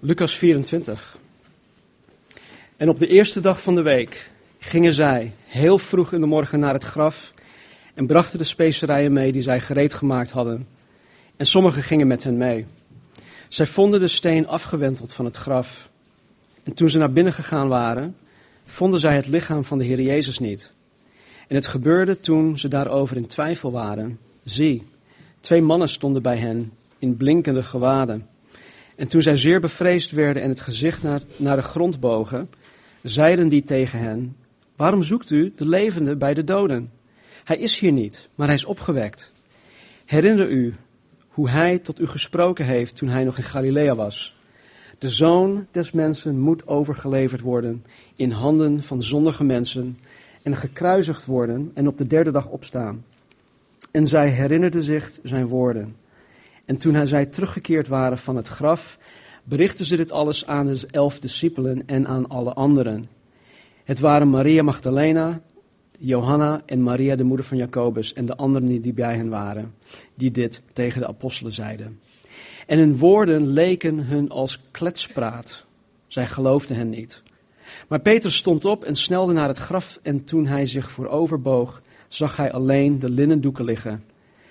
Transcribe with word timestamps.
Lucas 0.00 0.36
24. 0.36 1.18
En 2.76 2.88
op 2.88 2.98
de 2.98 3.06
eerste 3.06 3.40
dag 3.40 3.62
van 3.62 3.74
de 3.74 3.82
week 3.82 4.30
gingen 4.58 4.92
zij 4.92 5.32
heel 5.44 5.78
vroeg 5.78 6.12
in 6.12 6.20
de 6.20 6.26
morgen 6.26 6.60
naar 6.60 6.72
het 6.72 6.84
graf 6.84 7.32
en 7.94 8.06
brachten 8.06 8.38
de 8.38 8.44
specerijen 8.44 9.12
mee 9.12 9.32
die 9.32 9.42
zij 9.42 9.60
gereed 9.60 9.94
gemaakt 9.94 10.30
hadden. 10.30 10.68
En 11.36 11.46
sommigen 11.46 11.82
gingen 11.82 12.06
met 12.06 12.24
hen 12.24 12.36
mee. 12.36 12.66
Zij 13.48 13.66
vonden 13.66 14.00
de 14.00 14.08
steen 14.08 14.48
afgewenteld 14.48 15.12
van 15.12 15.24
het 15.24 15.36
graf. 15.36 15.90
En 16.62 16.74
toen 16.74 16.90
ze 16.90 16.98
naar 16.98 17.12
binnen 17.12 17.32
gegaan 17.32 17.68
waren, 17.68 18.16
vonden 18.66 19.00
zij 19.00 19.16
het 19.16 19.26
lichaam 19.26 19.64
van 19.64 19.78
de 19.78 19.84
Heer 19.84 20.00
Jezus 20.00 20.38
niet. 20.38 20.72
En 21.48 21.54
het 21.54 21.66
gebeurde 21.66 22.20
toen 22.20 22.58
ze 22.58 22.68
daarover 22.68 23.16
in 23.16 23.26
twijfel 23.26 23.72
waren. 23.72 24.18
Zie, 24.44 24.86
twee 25.40 25.62
mannen 25.62 25.88
stonden 25.88 26.22
bij 26.22 26.36
hen 26.36 26.72
in 26.98 27.16
blinkende 27.16 27.62
gewaden. 27.62 28.26
En 28.96 29.08
toen 29.08 29.22
zij 29.22 29.36
zeer 29.36 29.60
bevreesd 29.60 30.10
werden 30.10 30.42
en 30.42 30.48
het 30.48 30.60
gezicht 30.60 31.02
naar, 31.02 31.20
naar 31.36 31.56
de 31.56 31.62
grond 31.62 32.00
bogen, 32.00 32.50
zeiden 33.02 33.48
die 33.48 33.64
tegen 33.64 33.98
hen: 33.98 34.36
Waarom 34.76 35.02
zoekt 35.02 35.30
u 35.30 35.52
de 35.56 35.68
levende 35.68 36.16
bij 36.16 36.34
de 36.34 36.44
doden? 36.44 36.90
Hij 37.44 37.56
is 37.56 37.78
hier 37.78 37.92
niet, 37.92 38.28
maar 38.34 38.46
hij 38.46 38.56
is 38.56 38.64
opgewekt. 38.64 39.32
Herinner 40.04 40.50
u 40.50 40.74
hoe 41.28 41.50
hij 41.50 41.78
tot 41.78 42.00
u 42.00 42.06
gesproken 42.06 42.64
heeft 42.64 42.96
toen 42.96 43.08
hij 43.08 43.24
nog 43.24 43.36
in 43.36 43.44
Galilea 43.44 43.94
was. 43.94 44.36
De 44.98 45.10
zoon 45.10 45.66
des 45.70 45.92
mensen 45.92 46.38
moet 46.38 46.66
overgeleverd 46.66 47.40
worden 47.40 47.84
in 48.16 48.30
handen 48.30 48.82
van 48.82 49.02
zondige 49.02 49.44
mensen 49.44 49.98
en 50.42 50.56
gekruisigd 50.56 51.26
worden 51.26 51.70
en 51.74 51.86
op 51.86 51.98
de 51.98 52.06
derde 52.06 52.30
dag 52.30 52.48
opstaan. 52.48 53.04
En 53.90 54.06
zij 54.06 54.28
herinnerden 54.28 54.82
zich 54.82 55.10
zijn 55.22 55.46
woorden. 55.46 55.96
En 56.66 56.76
toen 56.76 57.06
zij 57.06 57.26
teruggekeerd 57.26 57.88
waren 57.88 58.18
van 58.18 58.36
het 58.36 58.48
graf, 58.48 58.98
berichtten 59.44 59.84
ze 59.84 59.96
dit 59.96 60.12
alles 60.12 60.46
aan 60.46 60.66
de 60.66 60.86
elf 60.90 61.18
discipelen 61.18 61.86
en 61.86 62.06
aan 62.06 62.28
alle 62.28 62.52
anderen. 62.52 63.08
Het 63.84 64.00
waren 64.00 64.30
Maria 64.30 64.62
Magdalena, 64.62 65.40
Johanna 65.98 66.62
en 66.66 66.82
Maria 66.82 67.16
de 67.16 67.24
moeder 67.24 67.46
van 67.46 67.56
Jacobus 67.56 68.12
en 68.12 68.26
de 68.26 68.36
anderen 68.36 68.82
die 68.82 68.92
bij 68.92 69.14
hen 69.14 69.28
waren, 69.28 69.74
die 70.14 70.30
dit 70.30 70.62
tegen 70.72 71.00
de 71.00 71.06
apostelen 71.06 71.52
zeiden. 71.52 72.00
En 72.66 72.78
hun 72.78 72.96
woorden 72.96 73.46
leken 73.46 74.06
hun 74.06 74.30
als 74.30 74.60
kletspraat. 74.70 75.64
Zij 76.06 76.26
geloofden 76.26 76.76
hen 76.76 76.90
niet. 76.90 77.22
Maar 77.88 78.00
Peter 78.00 78.32
stond 78.32 78.64
op 78.64 78.84
en 78.84 78.96
snelde 78.96 79.32
naar 79.32 79.48
het 79.48 79.58
graf 79.58 79.98
en 80.02 80.24
toen 80.24 80.46
hij 80.46 80.66
zich 80.66 80.90
vooroverboog, 80.90 81.82
zag 82.08 82.36
hij 82.36 82.52
alleen 82.52 82.98
de 82.98 83.10
linnen 83.10 83.40
doeken 83.40 83.64
liggen. 83.64 84.04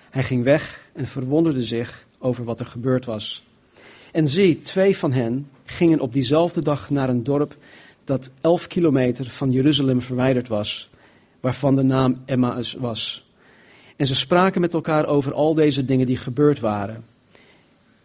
Hij 0.10 0.24
ging 0.24 0.44
weg 0.44 0.90
en 0.94 1.08
verwonderde 1.08 1.64
zich 1.64 2.05
over 2.26 2.44
wat 2.44 2.60
er 2.60 2.66
gebeurd 2.66 3.06
was. 3.06 3.44
En 4.12 4.28
zie, 4.28 4.62
twee 4.62 4.98
van 4.98 5.12
hen 5.12 5.50
gingen 5.66 6.00
op 6.00 6.14
diezelfde 6.14 6.62
dag 6.62 6.90
naar 6.90 7.10
een 7.10 7.24
dorp 7.24 7.56
dat 8.04 8.30
elf 8.42 8.68
kilometer 8.68 9.26
van 9.30 9.52
Jeruzalem 9.52 10.02
verwijderd 10.02 10.48
was, 10.48 10.90
waarvan 11.40 11.76
de 11.76 11.84
naam 11.84 12.16
Emmaus 12.26 12.74
was. 12.74 13.26
En 13.96 14.08
ze 14.08 14.16
spraken 14.16 14.62
met 14.62 14.74
elkaar 14.74 15.06
over 15.06 15.34
al 15.34 15.54
deze 15.54 15.86
dingen 15.86 16.06
die 16.06 16.18
gebeurd 16.18 16.60
waren. 16.60 17.04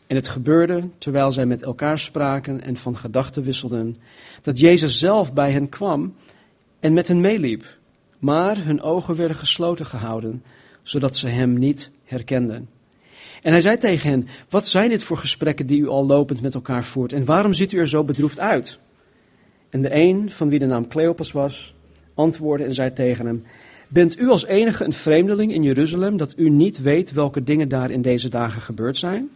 En 0.07 0.17
het 0.17 0.29
gebeurde, 0.29 0.89
terwijl 0.99 1.33
zij 1.33 1.47
met 1.47 1.63
elkaar 1.63 1.99
spraken 1.99 2.63
en 2.63 2.77
van 2.77 2.97
gedachten 2.97 3.43
wisselden, 3.43 3.97
dat 4.43 4.59
Jezus 4.59 4.99
zelf 4.99 5.33
bij 5.33 5.53
hen 5.53 5.69
kwam 5.69 6.15
en 6.81 6.93
met 6.93 7.09
hen 7.09 7.21
meeliep. 7.21 7.65
Maar 8.19 8.65
hun 8.65 8.83
ogen 8.83 9.17
werden 9.17 9.37
gesloten 9.37 9.87
gehouden, 9.87 10.43
zodat 10.83 11.17
ze 11.17 11.29
hem 11.29 11.59
niet 11.59 11.91
herkenden. 12.05 12.69
En 13.43 13.53
hij 13.53 13.61
zei 13.61 13.77
tegen 13.77 14.11
hen: 14.11 14.27
Wat 14.49 14.67
zijn 14.67 14.89
dit 14.89 15.03
voor 15.03 15.17
gesprekken 15.17 15.67
die 15.67 15.81
u 15.81 15.89
al 15.89 16.07
lopend 16.07 16.41
met 16.41 16.55
elkaar 16.55 16.85
voert? 16.85 17.13
En 17.13 17.25
waarom 17.25 17.55
ziet 17.55 17.73
u 17.73 17.79
er 17.79 17.89
zo 17.89 18.05
bedroefd 18.05 18.39
uit? 18.39 18.79
En 19.71 19.83
de 19.83 19.95
een, 19.95 20.31
van 20.31 20.49
wie 20.49 20.59
de 20.59 20.67
naam 20.67 20.89
Cleopas 20.89 21.33
was, 21.33 21.75
antwoordde 22.15 22.67
en 22.67 22.75
zei 22.75 22.93
tegen 22.93 23.27
hem: 23.27 23.45
Bent 23.89 24.19
u 24.19 24.29
als 24.29 24.47
enige 24.47 24.85
een 24.85 24.93
vreemdeling 24.93 25.53
in 25.53 25.63
Jeruzalem 25.63 26.17
dat 26.17 26.35
u 26.37 26.51
niet 26.51 26.83
weet 26.83 27.13
welke 27.13 27.45
dingen 27.45 27.69
daar 27.69 27.91
in 27.91 28.03
deze 28.03 28.29
dagen 28.29 28.63
gebeurd 28.63 28.97
zijn? 28.97 29.29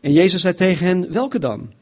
En 0.00 0.12
Jezus 0.12 0.40
zei 0.40 0.54
tegen 0.54 0.86
hen: 0.86 1.12
Welke 1.12 1.38
dan? 1.38 1.72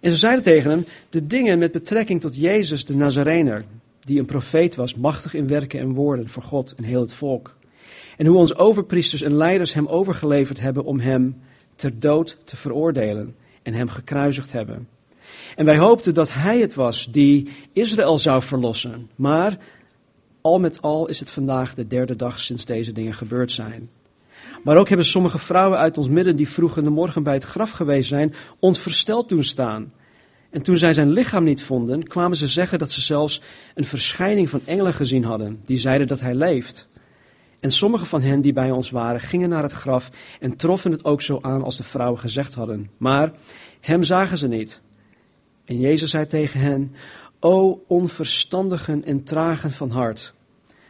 En 0.00 0.10
ze 0.10 0.16
zeiden 0.16 0.44
tegen 0.44 0.70
hem: 0.70 0.84
De 1.10 1.26
dingen 1.26 1.58
met 1.58 1.72
betrekking 1.72 2.20
tot 2.20 2.36
Jezus 2.36 2.84
de 2.84 2.96
Nazarener, 2.96 3.64
die 4.00 4.18
een 4.18 4.26
profeet 4.26 4.74
was, 4.74 4.94
machtig 4.94 5.34
in 5.34 5.46
werken 5.46 5.80
en 5.80 5.92
woorden 5.92 6.28
voor 6.28 6.42
God 6.42 6.74
en 6.74 6.84
heel 6.84 7.00
het 7.00 7.12
volk. 7.12 7.53
En 8.16 8.26
hoe 8.26 8.36
ons 8.36 8.56
overpriesters 8.56 9.22
en 9.22 9.34
leiders 9.34 9.74
hem 9.74 9.86
overgeleverd 9.86 10.60
hebben 10.60 10.84
om 10.84 10.98
hem 10.98 11.40
ter 11.74 12.00
dood 12.00 12.36
te 12.44 12.56
veroordelen 12.56 13.34
en 13.62 13.74
hem 13.74 13.88
gekruisigd 13.88 14.52
hebben. 14.52 14.88
En 15.56 15.64
wij 15.64 15.76
hoopten 15.76 16.14
dat 16.14 16.32
hij 16.32 16.58
het 16.58 16.74
was 16.74 17.08
die 17.10 17.48
Israël 17.72 18.18
zou 18.18 18.42
verlossen. 18.42 19.10
Maar 19.14 19.58
al 20.40 20.60
met 20.60 20.82
al 20.82 21.08
is 21.08 21.20
het 21.20 21.30
vandaag 21.30 21.74
de 21.74 21.86
derde 21.86 22.16
dag 22.16 22.40
sinds 22.40 22.64
deze 22.64 22.92
dingen 22.92 23.14
gebeurd 23.14 23.52
zijn. 23.52 23.88
Maar 24.62 24.76
ook 24.76 24.88
hebben 24.88 25.06
sommige 25.06 25.38
vrouwen 25.38 25.78
uit 25.78 25.98
ons 25.98 26.08
midden 26.08 26.36
die 26.36 26.48
vroeg 26.48 26.76
in 26.76 26.84
de 26.84 26.90
morgen 26.90 27.22
bij 27.22 27.34
het 27.34 27.44
graf 27.44 27.70
geweest 27.70 28.08
zijn, 28.08 28.34
ons 28.58 28.78
versteld 28.78 29.28
doen 29.28 29.44
staan. 29.44 29.92
En 30.50 30.62
toen 30.62 30.76
zij 30.76 30.94
zijn 30.94 31.10
lichaam 31.10 31.44
niet 31.44 31.62
vonden, 31.62 32.08
kwamen 32.08 32.36
ze 32.36 32.46
zeggen 32.46 32.78
dat 32.78 32.92
ze 32.92 33.00
zelfs 33.00 33.40
een 33.74 33.84
verschijning 33.84 34.50
van 34.50 34.60
engelen 34.64 34.94
gezien 34.94 35.24
hadden, 35.24 35.60
die 35.64 35.78
zeiden 35.78 36.06
dat 36.06 36.20
hij 36.20 36.34
leeft. 36.34 36.88
En 37.64 37.70
sommige 37.70 38.06
van 38.06 38.22
hen 38.22 38.40
die 38.40 38.52
bij 38.52 38.70
ons 38.70 38.90
waren, 38.90 39.20
gingen 39.20 39.48
naar 39.48 39.62
het 39.62 39.72
graf 39.72 40.10
en 40.40 40.56
troffen 40.56 40.90
het 40.90 41.04
ook 41.04 41.22
zo 41.22 41.38
aan 41.42 41.62
als 41.62 41.76
de 41.76 41.82
vrouwen 41.82 42.20
gezegd 42.20 42.54
hadden. 42.54 42.90
Maar 42.96 43.32
hem 43.80 44.02
zagen 44.02 44.38
ze 44.38 44.48
niet. 44.48 44.80
En 45.64 45.80
Jezus 45.80 46.10
zei 46.10 46.26
tegen 46.26 46.60
hen: 46.60 46.94
O 47.40 47.84
onverstandigen 47.86 49.04
en 49.04 49.22
tragen 49.22 49.72
van 49.72 49.90
hart, 49.90 50.34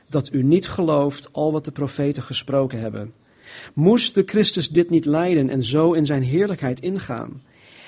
dat 0.08 0.32
u 0.32 0.42
niet 0.42 0.68
gelooft 0.68 1.28
al 1.32 1.52
wat 1.52 1.64
de 1.64 1.70
profeten 1.70 2.22
gesproken 2.22 2.80
hebben. 2.80 3.12
Moest 3.74 4.14
de 4.14 4.22
Christus 4.26 4.68
dit 4.68 4.90
niet 4.90 5.04
lijden 5.04 5.50
en 5.50 5.64
zo 5.64 5.92
in 5.92 6.06
zijn 6.06 6.22
heerlijkheid 6.22 6.80
ingaan? 6.80 7.42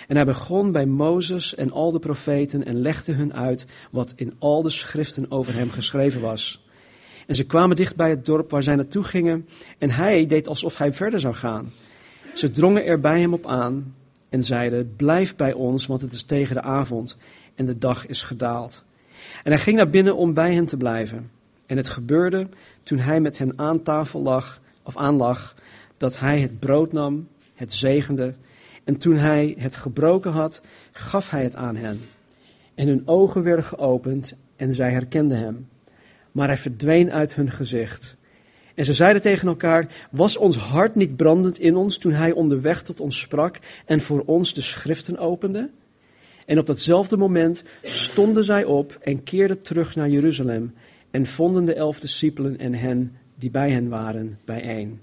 En 0.08 0.16
hij 0.16 0.24
begon 0.24 0.72
bij 0.72 0.86
Mozes 0.86 1.54
en 1.54 1.72
al 1.72 1.92
de 1.92 1.98
profeten 1.98 2.64
en 2.64 2.80
legde 2.80 3.12
hun 3.12 3.34
uit 3.34 3.66
wat 3.91 4.12
in 4.16 4.34
al 4.38 4.62
de 4.62 4.70
schriften 4.70 5.30
over 5.30 5.54
hem 5.54 5.70
geschreven 5.70 6.20
was. 6.20 6.66
En 7.26 7.34
ze 7.34 7.44
kwamen 7.44 7.76
dicht 7.76 7.97
bij 7.97 8.10
het 8.10 8.26
dorp 8.26 8.50
waar 8.50 8.62
zij 8.62 8.75
naartoe 8.76 9.03
gingen 9.03 9.48
en 9.78 9.91
hij 9.91 10.26
deed 10.26 10.48
alsof 10.48 10.78
hij 10.78 10.92
verder 10.92 11.20
zou 11.20 11.34
gaan. 11.34 11.72
Ze 12.34 12.50
drongen 12.50 12.84
er 12.84 13.00
bij 13.00 13.20
hem 13.20 13.32
op 13.32 13.47
aan 13.47 13.94
en 14.28 14.42
zeiden, 14.42 14.97
blijf 14.97 15.36
bij 15.36 15.53
ons, 15.53 15.86
want 15.86 16.00
het 16.00 16.12
is 16.12 16.22
tegen 16.22 16.54
de 16.54 16.62
avond 16.62 17.16
en 17.54 17.66
de 17.66 17.78
dag 17.78 18.06
is 18.06 18.22
gedaald. 18.22 18.84
En 19.42 19.53
hij 19.53 19.60
ging 19.60 19.76
naar 19.76 19.88
binnen 19.88 20.16
om 20.16 20.34
bij 20.34 20.54
hen 20.54 20.66
te 20.66 20.76
blijven. 20.76 21.31
En 21.66 21.76
het 21.76 21.88
gebeurde 21.88 22.48
toen 22.82 22.98
hij 22.98 23.20
met 23.20 23.38
hen 23.38 23.59
aan 23.59 23.82
tafel 23.82 24.22
lag, 24.22 24.60
of 24.82 24.97
aanlag, 24.97 25.54
dat 25.97 26.19
hij 26.19 26.41
het 26.41 26.59
brood 26.59 26.92
nam, 26.92 27.28
het 27.54 27.72
zegende, 27.72 28.34
en 28.84 28.98
toen 28.98 29.16
hij 29.16 29.54
het 29.59 29.76
gebroken 29.76 30.32
had, 30.32 30.60
gaf 30.92 31.31
hij 31.31 31.42
het 31.42 31.56
aan 31.56 31.76
hen. 31.76 32.00
En 32.75 32.88
hun 32.88 33.03
ogen 33.04 33.42
werden 33.42 33.65
geopend 33.65 34.34
en 34.56 34.72
zij 34.72 34.91
herkenden 34.91 35.38
hem. 35.38 35.69
Maar 36.36 36.47
hij 36.47 36.56
verdween 36.56 37.12
uit 37.12 37.34
hun 37.34 37.50
gezicht. 37.50 38.16
En 38.74 38.84
ze 38.84 38.94
zeiden 38.94 39.22
tegen 39.22 39.48
elkaar: 39.48 39.86
Was 40.10 40.36
ons 40.36 40.56
hart 40.56 40.94
niet 40.94 41.16
brandend 41.16 41.58
in 41.58 41.76
ons 41.76 41.98
toen 41.98 42.12
hij 42.12 42.32
onderweg 42.32 42.82
tot 42.82 43.00
ons 43.00 43.20
sprak 43.20 43.58
en 43.84 44.00
voor 44.00 44.22
ons 44.26 44.54
de 44.54 44.60
schriften 44.60 45.19
opende? 45.19 45.70
En 46.47 46.58
op 46.58 46.66
datzelfde 46.66 47.16
moment 47.16 47.62
stonden 47.82 48.44
zij 48.44 48.64
op 48.64 48.98
en 49.02 49.22
keerden 49.22 49.62
terug 49.62 49.94
naar 49.94 50.08
Jeruzalem 50.08 50.74
en 51.10 51.26
vonden 51.26 51.64
de 51.64 51.74
elf 51.74 52.00
discipelen 52.00 52.58
en 52.58 52.74
hen 52.74 53.16
die 53.34 53.50
bij 53.50 53.70
hen 53.70 53.88
waren 53.88 54.38
bijeen. 54.44 55.00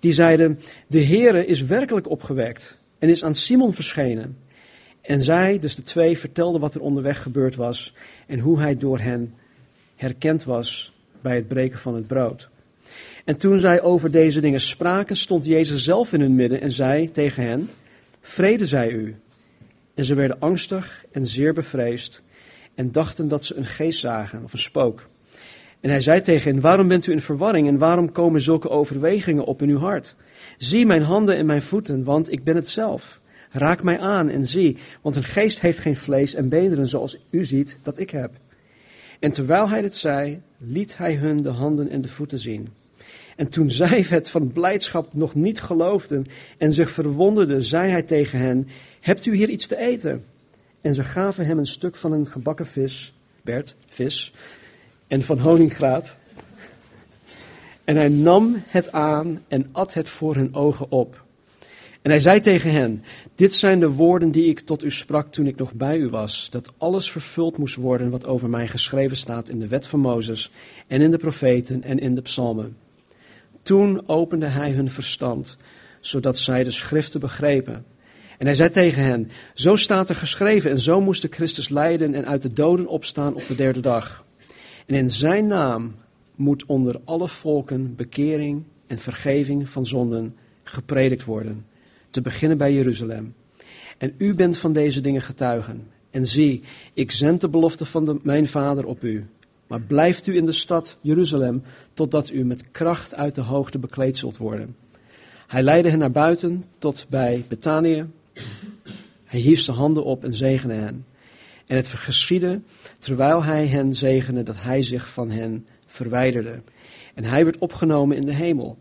Die 0.00 0.12
zeiden: 0.12 0.60
De 0.86 1.04
Heere 1.04 1.46
is 1.46 1.62
werkelijk 1.62 2.10
opgewekt 2.10 2.76
en 2.98 3.08
is 3.08 3.24
aan 3.24 3.34
Simon 3.34 3.74
verschenen. 3.74 4.38
En 5.00 5.22
zij, 5.22 5.58
dus 5.58 5.74
de 5.74 5.82
twee, 5.82 6.18
vertelden 6.18 6.60
wat 6.60 6.74
er 6.74 6.80
onderweg 6.80 7.22
gebeurd 7.22 7.56
was 7.56 7.94
en 8.26 8.38
hoe 8.38 8.60
hij 8.60 8.76
door 8.76 8.98
hen 8.98 9.34
herkend 10.00 10.44
was 10.44 10.92
bij 11.20 11.36
het 11.36 11.48
breken 11.48 11.78
van 11.78 11.94
het 11.94 12.06
brood. 12.06 12.48
En 13.24 13.36
toen 13.36 13.60
zij 13.60 13.82
over 13.82 14.10
deze 14.10 14.40
dingen 14.40 14.60
spraken, 14.60 15.16
stond 15.16 15.44
Jezus 15.44 15.84
zelf 15.84 16.12
in 16.12 16.20
hun 16.20 16.34
midden 16.34 16.60
en 16.60 16.72
zei 16.72 17.10
tegen 17.10 17.42
hen: 17.42 17.68
Vrede 18.20 18.66
zij 18.66 18.90
u. 18.90 19.16
En 19.94 20.04
ze 20.04 20.14
werden 20.14 20.40
angstig 20.40 21.04
en 21.12 21.26
zeer 21.26 21.54
bevreesd 21.54 22.22
en 22.74 22.92
dachten 22.92 23.28
dat 23.28 23.44
ze 23.44 23.56
een 23.56 23.66
geest 23.66 24.00
zagen 24.00 24.44
of 24.44 24.52
een 24.52 24.58
spook. 24.58 25.08
En 25.80 25.90
hij 25.90 26.00
zei 26.00 26.20
tegen 26.20 26.52
hen: 26.52 26.60
Waarom 26.60 26.88
bent 26.88 27.06
u 27.06 27.12
in 27.12 27.20
verwarring 27.20 27.68
en 27.68 27.78
waarom 27.78 28.12
komen 28.12 28.40
zulke 28.40 28.68
overwegingen 28.68 29.44
op 29.44 29.62
in 29.62 29.68
uw 29.68 29.78
hart? 29.78 30.14
Zie 30.58 30.86
mijn 30.86 31.02
handen 31.02 31.36
en 31.36 31.46
mijn 31.46 31.62
voeten, 31.62 32.04
want 32.04 32.32
ik 32.32 32.44
ben 32.44 32.56
het 32.56 32.68
zelf. 32.68 33.20
Raak 33.50 33.82
mij 33.82 33.98
aan 33.98 34.28
en 34.28 34.46
zie, 34.46 34.76
want 35.02 35.16
een 35.16 35.24
geest 35.24 35.60
heeft 35.60 35.78
geen 35.78 35.96
vlees 35.96 36.34
en 36.34 36.48
beenderen 36.48 36.86
zoals 36.88 37.18
u 37.30 37.44
ziet 37.44 37.78
dat 37.82 37.98
ik 37.98 38.10
heb. 38.10 38.30
En 39.20 39.32
terwijl 39.32 39.68
hij 39.68 39.82
dit 39.82 39.96
zei, 39.96 40.40
liet 40.58 40.96
hij 40.96 41.14
hun 41.14 41.42
de 41.42 41.48
handen 41.48 41.88
en 41.88 42.00
de 42.00 42.08
voeten 42.08 42.38
zien. 42.38 42.68
En 43.36 43.48
toen 43.48 43.70
zij 43.70 44.04
het 44.08 44.28
van 44.28 44.52
blijdschap 44.52 45.14
nog 45.14 45.34
niet 45.34 45.60
geloofden 45.60 46.26
en 46.58 46.72
zich 46.72 46.90
verwonderden, 46.90 47.64
zei 47.64 47.90
hij 47.90 48.02
tegen 48.02 48.38
hen: 48.38 48.68
Hebt 49.00 49.26
u 49.26 49.34
hier 49.34 49.48
iets 49.48 49.66
te 49.66 49.76
eten? 49.76 50.24
En 50.80 50.94
ze 50.94 51.04
gaven 51.04 51.46
hem 51.46 51.58
een 51.58 51.66
stuk 51.66 51.96
van 51.96 52.12
een 52.12 52.26
gebakken 52.26 52.66
vis, 52.66 53.12
Bert, 53.42 53.76
vis, 53.86 54.34
en 55.06 55.22
van 55.22 55.38
honingraat. 55.38 56.16
En 57.84 57.96
hij 57.96 58.08
nam 58.08 58.62
het 58.66 58.92
aan 58.92 59.42
en 59.48 59.68
at 59.72 59.94
het 59.94 60.08
voor 60.08 60.34
hun 60.34 60.54
ogen 60.54 60.90
op. 60.90 61.24
En 62.02 62.10
hij 62.10 62.20
zei 62.20 62.40
tegen 62.40 62.72
hen: 62.72 63.02
Dit 63.34 63.54
zijn 63.54 63.80
de 63.80 63.90
woorden 63.90 64.30
die 64.30 64.44
ik 64.44 64.60
tot 64.60 64.84
u 64.84 64.90
sprak 64.90 65.32
toen 65.32 65.46
ik 65.46 65.56
nog 65.56 65.72
bij 65.72 65.98
u 65.98 66.08
was: 66.08 66.48
dat 66.50 66.72
alles 66.78 67.10
vervuld 67.10 67.58
moest 67.58 67.74
worden 67.74 68.10
wat 68.10 68.26
over 68.26 68.50
mij 68.50 68.68
geschreven 68.68 69.16
staat 69.16 69.48
in 69.48 69.58
de 69.58 69.68
wet 69.68 69.86
van 69.86 70.00
Mozes 70.00 70.50
en 70.86 71.00
in 71.00 71.10
de 71.10 71.18
profeten 71.18 71.82
en 71.82 71.98
in 71.98 72.14
de 72.14 72.22
psalmen. 72.22 72.76
Toen 73.62 74.08
opende 74.08 74.46
hij 74.46 74.70
hun 74.70 74.90
verstand, 74.90 75.56
zodat 76.00 76.38
zij 76.38 76.64
de 76.64 76.70
schriften 76.70 77.20
begrepen. 77.20 77.84
En 78.38 78.46
hij 78.46 78.54
zei 78.54 78.70
tegen 78.70 79.02
hen: 79.02 79.30
Zo 79.54 79.76
staat 79.76 80.08
er 80.08 80.16
geschreven, 80.16 80.70
en 80.70 80.80
zo 80.80 81.00
moest 81.00 81.22
de 81.22 81.28
Christus 81.30 81.68
lijden 81.68 82.14
en 82.14 82.26
uit 82.26 82.42
de 82.42 82.52
doden 82.52 82.86
opstaan 82.86 83.34
op 83.34 83.46
de 83.46 83.54
derde 83.54 83.80
dag. 83.80 84.24
En 84.86 84.94
in 84.94 85.10
zijn 85.10 85.46
naam 85.46 85.94
moet 86.34 86.64
onder 86.66 87.00
alle 87.04 87.28
volken 87.28 87.94
bekering 87.96 88.62
en 88.86 88.98
vergeving 88.98 89.68
van 89.68 89.86
zonden 89.86 90.36
gepredikt 90.62 91.24
worden, 91.24 91.66
te 92.10 92.20
beginnen 92.20 92.58
bij 92.58 92.74
Jeruzalem. 92.74 93.34
En 93.98 94.14
u 94.18 94.34
bent 94.34 94.58
van 94.58 94.72
deze 94.72 95.00
dingen 95.00 95.22
getuigen. 95.22 95.86
En 96.10 96.26
zie, 96.26 96.62
ik 96.94 97.10
zend 97.10 97.40
de 97.40 97.48
belofte 97.48 97.84
van 97.84 98.20
mijn 98.22 98.48
vader 98.48 98.86
op 98.86 99.04
u. 99.04 99.26
Maar 99.66 99.80
blijft 99.80 100.26
u 100.26 100.36
in 100.36 100.46
de 100.46 100.52
stad 100.52 100.98
Jeruzalem, 101.00 101.62
totdat 101.94 102.30
u 102.30 102.44
met 102.44 102.70
kracht 102.70 103.14
uit 103.14 103.34
de 103.34 103.40
hoogte 103.40 103.78
bekleed 103.78 104.16
zult 104.16 104.36
worden. 104.36 104.76
Hij 105.46 105.62
leidde 105.62 105.90
hen 105.90 105.98
naar 105.98 106.10
buiten 106.10 106.64
tot 106.78 107.06
bij 107.08 107.44
Betanië. 107.48 108.06
Hij 109.24 109.40
hief 109.40 109.60
zijn 109.60 109.76
handen 109.76 110.04
op 110.04 110.24
en 110.24 110.34
zegende 110.34 110.74
hen. 110.74 111.06
En 111.66 111.76
het 111.76 111.88
geschiedde, 111.88 112.60
terwijl 112.98 113.44
hij 113.44 113.66
hen 113.66 113.96
zegende, 113.96 114.42
dat 114.42 114.56
hij 114.58 114.82
zich 114.82 115.08
van 115.08 115.30
hen 115.30 115.66
verwijderde. 115.86 116.60
En 117.14 117.24
hij 117.24 117.44
werd 117.44 117.58
opgenomen 117.58 118.16
in 118.16 118.26
de 118.26 118.34
hemel. 118.34 118.78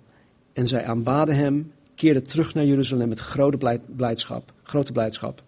En 0.53 0.67
zij 0.67 0.85
aanbaden 0.85 1.35
hem, 1.35 1.71
keerden 1.99 2.23
terug 2.23 2.53
naar 2.53 2.65
Jeruzalem 2.65 3.09
met 3.09 3.19
grote 3.19 3.79
blijdschap. 3.95 4.51
Grote 4.63 4.91
blijdschap. 4.91 5.43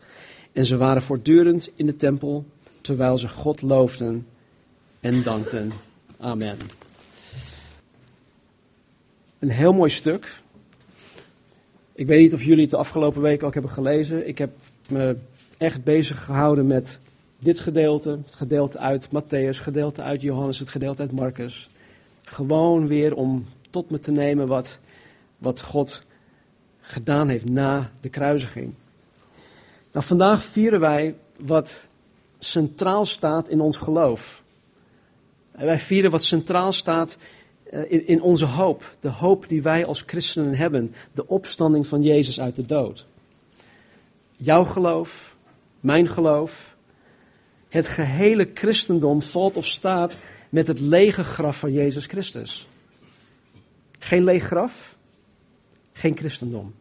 En 0.51 0.65
ze 0.65 0.77
waren 0.77 1.01
voortdurend 1.01 1.69
in 1.75 1.86
de 1.86 1.95
tempel, 1.95 2.45
terwijl 2.81 3.18
ze 3.18 3.27
God 3.27 3.62
loofden 3.62 4.27
en 5.00 5.24
dankten. 5.24 5.71
Amen. 6.19 6.57
Een 9.39 9.50
heel 9.50 9.74
mooi 9.74 9.89
stuk. 9.89 10.42
Ik 11.94 12.07
weet 12.07 12.21
niet 12.21 12.33
of 12.33 12.44
jullie 12.44 12.62
het 12.62 12.71
de 12.71 12.77
afgelopen 12.77 13.21
weken 13.21 13.47
ook 13.47 13.54
hebben 13.54 13.71
gelezen. 13.71 14.27
Ik 14.27 14.38
heb 14.38 14.51
me 14.89 15.15
echt 15.57 15.83
bezig 15.83 16.24
gehouden 16.24 16.68
met 16.68 17.00
dit 17.39 17.59
gedeelte, 17.59 18.09
het 18.09 18.36
gedeelte 18.36 18.77
uit 18.77 19.07
Matthäus, 19.07 19.57
gedeelte 19.57 20.01
uit 20.01 20.21
Johannes, 20.21 20.59
het 20.59 20.69
gedeelte 20.69 21.01
uit 21.01 21.12
Marcus. 21.12 21.69
Gewoon 22.24 22.88
weer 22.88 23.15
om 23.15 23.45
tot 23.69 23.89
me 23.89 24.00
te 24.00 24.12
nemen 24.12 24.47
wat, 24.47 24.80
wat 25.38 25.62
God 25.62 26.04
gedaan 26.91 27.27
heeft 27.27 27.49
na 27.49 27.91
de 28.01 28.09
kruisiging. 28.09 28.73
Nou, 29.91 30.05
vandaag 30.05 30.43
vieren 30.43 30.79
wij 30.79 31.15
wat 31.39 31.88
centraal 32.39 33.05
staat 33.05 33.49
in 33.49 33.61
ons 33.61 33.77
geloof. 33.77 34.43
Wij 35.51 35.79
vieren 35.79 36.11
wat 36.11 36.23
centraal 36.23 36.71
staat 36.71 37.17
eh, 37.63 37.91
in, 37.91 38.07
in 38.07 38.21
onze 38.21 38.45
hoop. 38.45 38.95
De 38.99 39.09
hoop 39.09 39.47
die 39.47 39.61
wij 39.61 39.85
als 39.85 40.03
christenen 40.05 40.55
hebben. 40.55 40.95
De 41.13 41.27
opstanding 41.27 41.88
van 41.88 42.03
Jezus 42.03 42.39
uit 42.39 42.55
de 42.55 42.65
dood. 42.65 43.05
Jouw 44.35 44.63
geloof, 44.63 45.35
mijn 45.79 46.07
geloof. 46.07 46.75
Het 47.69 47.87
gehele 47.87 48.49
christendom 48.53 49.21
valt 49.21 49.57
of 49.57 49.65
staat 49.65 50.17
met 50.49 50.67
het 50.67 50.79
lege 50.79 51.23
graf 51.23 51.59
van 51.59 51.71
Jezus 51.71 52.05
Christus. 52.05 52.67
Geen 53.99 54.23
leeg 54.23 54.44
graf, 54.44 54.97
geen 55.94 56.17
christendom. 56.17 56.73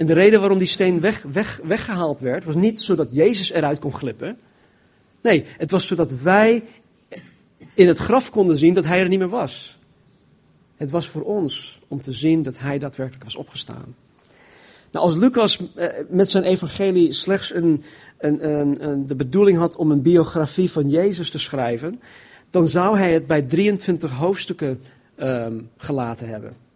En 0.00 0.06
de 0.06 0.12
reden 0.12 0.40
waarom 0.40 0.58
die 0.58 0.66
steen 0.66 1.00
weg, 1.00 1.22
weg, 1.32 1.60
weggehaald 1.62 2.20
werd, 2.20 2.44
was 2.44 2.54
niet 2.54 2.80
zodat 2.80 3.08
Jezus 3.10 3.50
eruit 3.50 3.78
kon 3.78 3.94
glippen. 3.94 4.38
Nee, 5.20 5.44
het 5.58 5.70
was 5.70 5.86
zodat 5.86 6.20
wij 6.20 6.64
in 7.74 7.88
het 7.88 7.98
graf 7.98 8.30
konden 8.30 8.56
zien 8.56 8.74
dat 8.74 8.84
hij 8.84 9.00
er 9.00 9.08
niet 9.08 9.18
meer 9.18 9.28
was. 9.28 9.78
Het 10.76 10.90
was 10.90 11.06
voor 11.06 11.22
ons 11.22 11.80
om 11.88 12.02
te 12.02 12.12
zien 12.12 12.42
dat 12.42 12.58
hij 12.58 12.78
daadwerkelijk 12.78 13.24
was 13.24 13.36
opgestaan. 13.36 13.94
Nou, 14.90 15.04
als 15.04 15.14
Lucas 15.14 15.58
eh, 15.74 15.88
met 16.08 16.30
zijn 16.30 16.44
evangelie 16.44 17.12
slechts 17.12 17.54
een, 17.54 17.84
een, 18.18 18.46
een, 18.88 19.06
de 19.06 19.16
bedoeling 19.16 19.58
had 19.58 19.76
om 19.76 19.90
een 19.90 20.02
biografie 20.02 20.70
van 20.70 20.88
Jezus 20.88 21.30
te 21.30 21.38
schrijven, 21.38 22.00
dan 22.50 22.68
zou 22.68 22.98
hij 22.98 23.12
het 23.12 23.26
bij 23.26 23.42
23 23.42 24.10
hoofdstukken 24.10 24.80
um, 25.18 25.70
gelaten 25.76 26.28
hebben. 26.28 26.69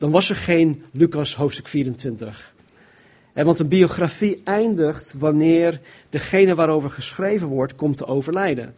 Dan 0.00 0.10
was 0.10 0.30
er 0.30 0.36
geen 0.36 0.82
Lucas 0.92 1.34
hoofdstuk 1.34 1.68
24. 1.68 2.54
En 3.32 3.44
want 3.44 3.58
een 3.58 3.68
biografie 3.68 4.40
eindigt 4.44 5.14
wanneer 5.18 5.80
degene 6.10 6.54
waarover 6.54 6.90
geschreven 6.90 7.48
wordt 7.48 7.74
komt 7.74 7.96
te 7.96 8.06
overlijden. 8.06 8.74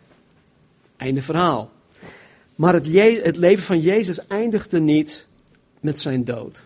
Einde 0.96 1.22
verhaal. 1.22 1.70
Maar 2.54 2.74
het, 2.74 2.86
het 3.22 3.36
leven 3.36 3.64
van 3.64 3.80
Jezus 3.80 4.26
eindigde 4.26 4.80
niet 4.80 5.26
met 5.80 6.00
zijn 6.00 6.24
dood. 6.24 6.62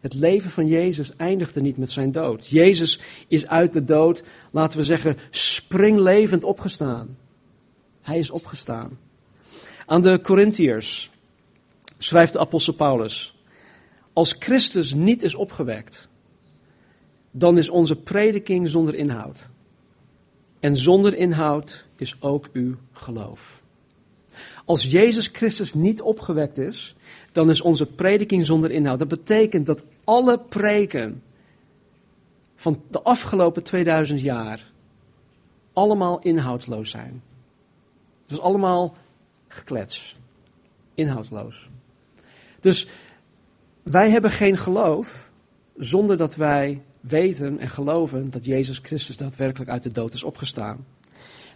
Het 0.00 0.14
leven 0.14 0.50
van 0.50 0.66
Jezus 0.66 1.16
eindigde 1.16 1.60
niet 1.60 1.76
met 1.76 1.90
zijn 1.90 2.12
dood. 2.12 2.48
Jezus 2.48 3.00
is 3.28 3.46
uit 3.46 3.72
de 3.72 3.84
dood, 3.84 4.22
laten 4.50 4.78
we 4.78 4.84
zeggen, 4.84 5.16
springlevend 5.30 6.44
opgestaan. 6.44 7.16
Hij 8.02 8.18
is 8.18 8.30
opgestaan. 8.30 8.98
Aan 9.86 10.02
de 10.02 10.20
Corinthiërs 10.22 11.10
schrijft 12.02 12.32
de 12.32 12.38
apostel 12.38 12.74
Paulus: 12.74 13.34
Als 14.12 14.36
Christus 14.38 14.94
niet 14.94 15.22
is 15.22 15.34
opgewekt, 15.34 16.08
dan 17.30 17.58
is 17.58 17.68
onze 17.68 17.96
prediking 17.96 18.68
zonder 18.68 18.94
inhoud. 18.94 19.48
En 20.60 20.76
zonder 20.76 21.16
inhoud 21.16 21.84
is 21.96 22.16
ook 22.20 22.48
uw 22.52 22.76
geloof. 22.92 23.62
Als 24.64 24.90
Jezus 24.90 25.26
Christus 25.26 25.74
niet 25.74 26.02
opgewekt 26.02 26.58
is, 26.58 26.94
dan 27.32 27.50
is 27.50 27.60
onze 27.60 27.86
prediking 27.86 28.46
zonder 28.46 28.70
inhoud. 28.70 28.98
Dat 28.98 29.08
betekent 29.08 29.66
dat 29.66 29.84
alle 30.04 30.38
preken 30.38 31.22
van 32.56 32.82
de 32.90 33.02
afgelopen 33.02 33.62
2000 33.62 34.20
jaar 34.20 34.70
allemaal 35.72 36.20
inhoudloos 36.20 36.90
zijn. 36.90 37.22
Het 38.22 38.32
is 38.32 38.40
allemaal 38.40 38.96
geklets, 39.48 40.16
inhoudloos. 40.94 41.68
Dus 42.60 42.86
wij 43.82 44.10
hebben 44.10 44.30
geen 44.30 44.56
geloof 44.56 45.30
zonder 45.76 46.16
dat 46.16 46.34
wij 46.34 46.82
weten 47.00 47.58
en 47.58 47.68
geloven 47.68 48.30
dat 48.30 48.44
Jezus 48.44 48.78
Christus 48.82 49.16
daadwerkelijk 49.16 49.70
uit 49.70 49.82
de 49.82 49.92
dood 49.92 50.14
is 50.14 50.22
opgestaan. 50.22 50.86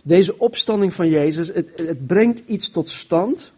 Deze 0.02 0.38
opstanding 0.38 0.94
van 0.94 1.08
Jezus, 1.08 1.48
het, 1.48 1.82
het 1.86 2.06
brengt 2.06 2.42
iets 2.46 2.70
tot 2.70 2.88
stand 2.88 3.52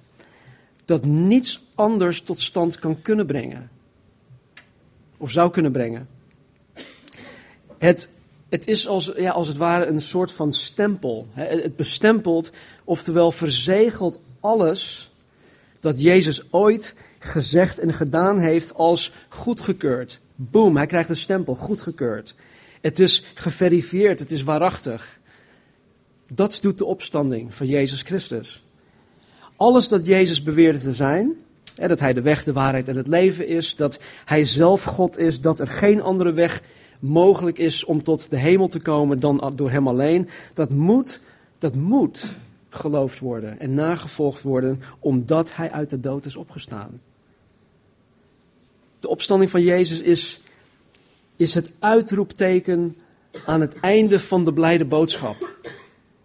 dat 0.84 1.04
niets 1.04 1.64
anders 1.74 2.20
tot 2.20 2.40
stand 2.40 2.78
kan 2.78 3.02
kunnen 3.02 3.26
brengen. 3.26 3.70
Of 5.16 5.30
zou 5.30 5.50
kunnen 5.50 5.72
brengen. 5.72 6.08
Het, 7.78 8.08
het 8.48 8.66
is 8.66 8.88
als, 8.88 9.12
ja, 9.16 9.30
als 9.30 9.48
het 9.48 9.56
ware 9.56 9.86
een 9.86 10.00
soort 10.00 10.32
van 10.32 10.52
stempel. 10.52 11.26
Het 11.32 11.76
bestempelt, 11.76 12.50
oftewel 12.84 13.30
verzegelt 13.30 14.20
alles 14.40 15.10
dat 15.80 16.02
Jezus 16.02 16.52
ooit 16.52 16.94
gezegd 17.26 17.78
en 17.78 17.92
gedaan 17.92 18.38
heeft 18.38 18.74
als 18.74 19.12
goedgekeurd. 19.28 20.20
Boom, 20.34 20.76
hij 20.76 20.86
krijgt 20.86 21.08
een 21.08 21.16
stempel, 21.16 21.54
goedgekeurd. 21.54 22.34
Het 22.80 22.98
is 22.98 23.24
geverifieerd, 23.34 24.18
het 24.18 24.30
is 24.30 24.42
waarachtig. 24.42 25.18
Dat 26.28 26.58
doet 26.62 26.78
de 26.78 26.84
opstanding 26.84 27.54
van 27.54 27.66
Jezus 27.66 28.02
Christus. 28.02 28.64
Alles 29.56 29.88
dat 29.88 30.06
Jezus 30.06 30.42
beweerde 30.42 30.78
te 30.78 30.92
zijn, 30.92 31.32
dat 31.74 32.00
hij 32.00 32.12
de 32.12 32.20
weg, 32.20 32.44
de 32.44 32.52
waarheid 32.52 32.88
en 32.88 32.96
het 32.96 33.06
leven 33.06 33.48
is, 33.48 33.76
dat 33.76 34.00
hij 34.24 34.44
zelf 34.44 34.82
God 34.82 35.18
is, 35.18 35.40
dat 35.40 35.60
er 35.60 35.66
geen 35.66 36.02
andere 36.02 36.32
weg 36.32 36.62
mogelijk 36.98 37.58
is 37.58 37.84
om 37.84 38.02
tot 38.02 38.30
de 38.30 38.38
hemel 38.38 38.68
te 38.68 38.80
komen 38.80 39.20
dan 39.20 39.52
door 39.56 39.70
hem 39.70 39.88
alleen, 39.88 40.28
dat 40.54 40.70
moet, 40.70 41.20
dat 41.58 41.74
moet 41.74 42.24
geloofd 42.68 43.18
worden 43.18 43.60
en 43.60 43.74
nagevolgd 43.74 44.42
worden, 44.42 44.82
omdat 44.98 45.54
hij 45.54 45.70
uit 45.70 45.90
de 45.90 46.00
dood 46.00 46.24
is 46.24 46.36
opgestaan. 46.36 47.00
De 49.00 49.08
opstanding 49.08 49.50
van 49.50 49.62
Jezus 49.62 50.00
is, 50.00 50.40
is 51.36 51.54
het 51.54 51.72
uitroepteken 51.78 52.96
aan 53.46 53.60
het 53.60 53.80
einde 53.80 54.20
van 54.20 54.44
de 54.44 54.52
blijde 54.52 54.84
boodschap. 54.84 55.56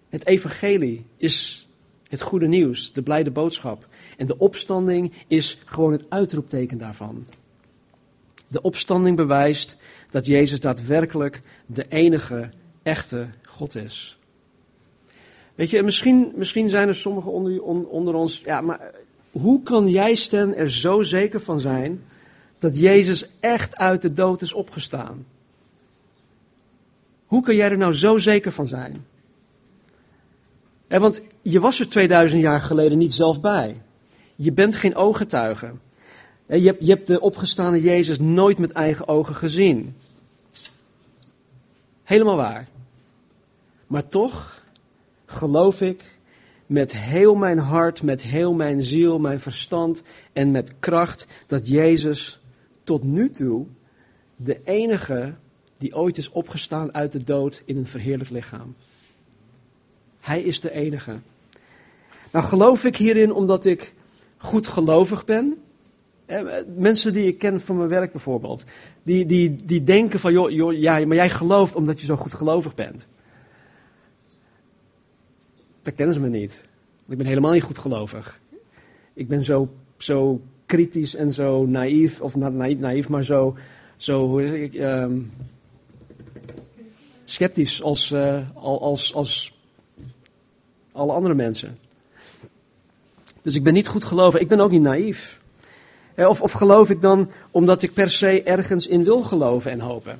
Het 0.10 0.26
evangelie 0.26 1.06
is 1.18 1.68
het 2.08 2.22
goede 2.22 2.48
nieuws, 2.48 2.94
de 2.94 3.02
blijde 3.02 3.32
boodschap. 3.32 3.88
En 4.18 4.28
de 4.28 4.38
opstanding 4.38 5.14
is 5.28 5.58
gewoon 5.66 5.92
het 5.92 6.06
uitroepteken 6.10 6.78
daarvan. 6.78 7.26
De 8.48 8.62
opstanding 8.62 9.16
bewijst 9.16 9.78
dat 10.10 10.26
Jezus 10.26 10.60
daadwerkelijk 10.60 11.42
de 11.66 11.86
enige 11.90 12.50
echte 12.84 13.28
God 13.46 13.76
is. 13.76 14.18
Weet 15.56 15.70
je, 15.70 15.84
misschien, 15.84 16.32
misschien 16.36 16.70
zijn 16.70 16.88
er 16.88 16.96
sommigen 16.96 17.32
onder, 17.32 17.62
onder 17.88 18.14
ons, 18.14 18.42
ja, 18.46 18.62
maar 18.62 18.92
hoe 19.32 19.64
kan 19.64 19.88
jij, 19.88 20.16
Sten, 20.16 20.56
er 20.56 20.72
zo 20.72 21.04
zeker 21.04 21.40
van 21.40 21.60
zijn 21.60 22.04
dat 22.62 22.78
Jezus 22.78 23.26
echt 23.40 23.76
uit 23.76 24.02
de 24.02 24.14
dood 24.14 24.42
is 24.42 24.54
opgestaan? 24.54 25.26
Hoe 27.26 27.44
kan 27.44 27.56
jij 27.56 27.70
er 27.70 27.78
nou 27.78 27.94
zo 27.94 28.18
zeker 28.18 28.52
van 28.52 28.68
zijn? 28.68 29.06
want 30.88 31.22
je 31.42 31.60
was 31.60 31.80
er 31.80 31.90
2000 31.90 32.42
jaar 32.42 32.62
geleden 32.62 32.98
niet 32.98 33.14
zelf 33.14 33.42
bij. 33.42 33.82
Je 34.36 34.52
bent 34.52 34.76
geen 34.76 34.96
ooggetuige. 34.96 35.72
Je 36.46 36.76
je 36.80 36.92
hebt 36.92 37.08
de 37.08 37.20
opgestane 37.20 37.82
Jezus 37.82 38.20
nooit 38.20 38.58
met 38.58 38.72
eigen 38.72 39.08
ogen 39.08 39.36
gezien. 39.36 39.96
Helemaal 42.04 42.36
waar. 42.36 42.68
Maar 43.88 44.08
toch 44.08 44.64
geloof 45.26 45.82
ik 45.82 46.04
met 46.66 46.96
heel 46.96 47.36
mijn 47.36 47.58
hart, 47.58 48.04
met 48.04 48.22
heel 48.22 48.54
mijn 48.54 48.82
ziel, 48.82 49.20
mijn 49.20 49.40
verstand 49.40 50.02
en 50.34 50.52
met 50.52 50.74
kracht 50.80 51.28
dat 51.48 51.68
Jezus 51.68 52.41
tot 52.84 53.04
nu 53.04 53.30
toe 53.30 53.66
de 54.36 54.60
enige 54.64 55.34
die 55.78 55.96
ooit 55.96 56.18
is 56.18 56.30
opgestaan 56.30 56.94
uit 56.94 57.12
de 57.12 57.24
dood 57.24 57.62
in 57.66 57.78
een 57.78 57.86
verheerlijk 57.86 58.30
lichaam. 58.30 58.76
Hij 60.20 60.42
is 60.42 60.60
de 60.60 60.72
enige. 60.72 61.20
Nou 62.32 62.46
geloof 62.46 62.84
ik 62.84 62.98
hierin 62.98 63.34
omdat 63.34 63.66
ik 63.66 63.94
goed 64.38 64.68
gelovig 64.68 65.26
ben. 65.26 65.58
Mensen 66.76 67.14
die 67.14 67.28
ik 67.28 67.38
ken 67.38 67.62
van 67.62 67.78
mijn 67.78 67.90
werk 67.90 68.12
bijvoorbeeld, 68.12 68.64
die, 69.04 69.26
die, 69.26 69.66
die 69.66 69.84
denken 69.84 70.20
van, 70.20 70.32
joh, 70.32 70.50
joh, 70.50 70.74
ja, 70.74 71.06
maar 71.06 71.16
jij 71.16 71.30
gelooft 71.30 71.76
omdat 71.76 72.00
je 72.00 72.06
zo 72.06 72.16
goed 72.16 72.34
gelovig 72.34 72.76
bent. 72.76 73.08
Dat 75.82 75.94
kennen 75.94 76.14
ze 76.14 76.22
me 76.22 76.30
niet. 76.30 76.64
Ik 77.08 77.18
ben 77.18 77.26
helemaal 77.26 77.52
niet 77.52 77.64
goed 77.64 77.78
gelovig. 77.78 78.40
Ik 79.14 79.28
ben 79.28 79.44
zo, 79.44 79.70
zo 79.98 80.42
kritisch 80.72 81.16
en 81.16 81.32
zo 81.32 81.66
naïef, 81.66 82.22
of 82.22 82.36
niet 82.36 82.80
naïef, 82.80 83.10
maar 83.10 83.24
zo, 83.24 83.56
zo 83.98 84.28
hoe 84.28 84.48
zeg 84.48 84.60
ik, 84.60 84.74
um, 84.74 85.32
sceptisch 87.26 87.82
als, 87.82 88.12
uh, 88.12 88.40
als, 88.64 89.14
als 89.14 89.54
alle 90.92 91.12
andere 91.12 91.36
mensen. 91.36 91.78
Dus 93.42 93.56
ik 93.56 93.64
ben 93.64 93.74
niet 93.74 93.88
goed 93.88 94.04
gelovig. 94.04 94.42
Ik 94.42 94.48
ben 94.48 94.60
ook 94.60 94.72
niet 94.72 94.82
naïef. 94.82 95.40
Of, 96.16 96.42
of 96.42 96.52
geloof 96.52 96.90
ik 96.90 97.02
dan 97.02 97.30
omdat 97.52 97.82
ik 97.82 97.94
per 97.94 98.10
se 98.10 98.44
ergens 98.44 98.88
in 98.88 99.04
wil 99.04 99.22
geloven 99.22 99.72
en 99.72 99.80
hopen? 99.80 100.20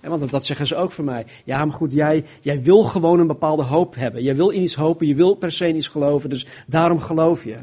Want 0.00 0.30
dat 0.30 0.46
zeggen 0.46 0.66
ze 0.66 0.76
ook 0.76 0.92
voor 0.92 1.04
mij. 1.04 1.26
Ja, 1.44 1.64
maar 1.64 1.76
goed, 1.76 1.92
jij, 1.92 2.24
jij 2.40 2.62
wil 2.62 2.82
gewoon 2.82 3.20
een 3.20 3.26
bepaalde 3.26 3.62
hoop 3.62 3.94
hebben. 3.94 4.22
Jij 4.22 4.36
wil 4.36 4.48
in 4.48 4.62
iets 4.62 4.74
hopen, 4.74 5.06
je 5.06 5.14
wil 5.14 5.34
per 5.34 5.52
se 5.52 5.68
in 5.68 5.76
iets 5.76 5.88
geloven, 5.88 6.30
dus 6.30 6.46
daarom 6.66 7.00
geloof 7.00 7.44
je. 7.44 7.56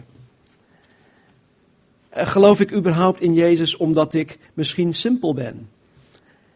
Eh, 2.09 2.27
geloof 2.27 2.59
ik 2.59 2.71
überhaupt 2.71 3.21
in 3.21 3.33
Jezus 3.33 3.77
omdat 3.77 4.13
ik 4.13 4.37
misschien 4.53 4.93
simpel 4.93 5.33
ben? 5.33 5.69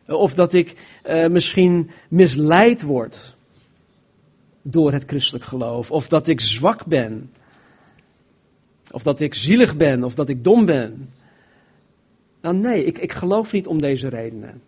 Of 0.08 0.34
dat 0.34 0.54
ik 0.54 0.76
uh, 1.10 1.28
misschien 1.28 1.90
misleid 2.08 2.82
word 2.82 3.36
door 4.62 4.92
het 4.92 5.04
christelijk 5.06 5.46
geloof? 5.46 5.92
Of 5.92 6.08
dat 6.08 6.28
ik 6.28 6.42
zwak 6.42 6.86
ben? 6.86 7.32
Of 8.92 9.04
dat 9.04 9.20
ik 9.20 9.34
zielig 9.34 9.78
ben, 9.78 10.04
of 10.04 10.16
dat 10.16 10.30
ik 10.30 10.44
dom 10.44 10.66
ben. 10.66 11.10
Nou 12.42 12.56
nee, 12.56 12.86
ik, 12.86 12.98
ik 12.98 13.14
geloof 13.14 13.52
niet 13.52 13.68
om 13.68 13.82
deze 13.82 14.08
redenen. 14.08 14.62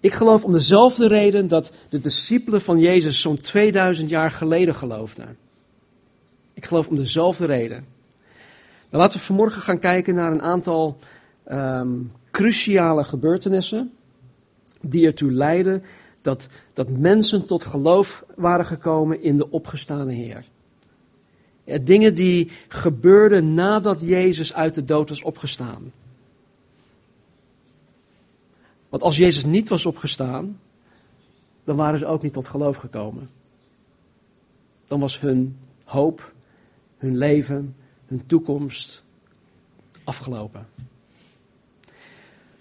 Ik 0.00 0.12
geloof 0.12 0.44
om 0.44 0.52
dezelfde 0.52 1.08
reden 1.08 1.48
dat 1.48 1.72
de 1.88 1.98
discipelen 1.98 2.60
van 2.60 2.78
Jezus 2.78 3.20
zo'n 3.20 3.40
2000 3.40 4.10
jaar 4.10 4.30
geleden 4.30 4.74
geloofden. 4.74 5.36
Ik 6.54 6.64
geloof 6.64 6.88
om 6.88 6.96
dezelfde 6.96 7.46
reden. 7.46 7.86
Nou, 8.92 9.04
laten 9.04 9.18
we 9.18 9.24
vanmorgen 9.24 9.62
gaan 9.62 9.78
kijken 9.78 10.14
naar 10.14 10.32
een 10.32 10.42
aantal 10.42 10.98
um, 11.50 12.12
cruciale 12.30 13.04
gebeurtenissen 13.04 13.92
die 14.80 15.06
ertoe 15.06 15.30
leiden 15.30 15.82
dat, 16.22 16.46
dat 16.72 16.88
mensen 16.88 17.46
tot 17.46 17.64
geloof 17.64 18.24
waren 18.36 18.64
gekomen 18.64 19.22
in 19.22 19.36
de 19.36 19.50
opgestane 19.50 20.12
Heer. 20.12 20.44
Dingen 21.82 22.14
die 22.14 22.50
gebeurden 22.68 23.54
nadat 23.54 24.00
Jezus 24.00 24.54
uit 24.54 24.74
de 24.74 24.84
dood 24.84 25.08
was 25.08 25.22
opgestaan. 25.22 25.92
Want 28.88 29.02
als 29.02 29.16
Jezus 29.16 29.44
niet 29.44 29.68
was 29.68 29.86
opgestaan, 29.86 30.60
dan 31.64 31.76
waren 31.76 31.98
ze 31.98 32.06
ook 32.06 32.22
niet 32.22 32.32
tot 32.32 32.48
geloof 32.48 32.76
gekomen. 32.76 33.30
Dan 34.86 35.00
was 35.00 35.20
hun 35.20 35.56
hoop, 35.84 36.32
hun 36.98 37.16
leven, 37.16 37.74
hun 38.12 38.26
toekomst 38.26 39.02
afgelopen. 40.04 40.66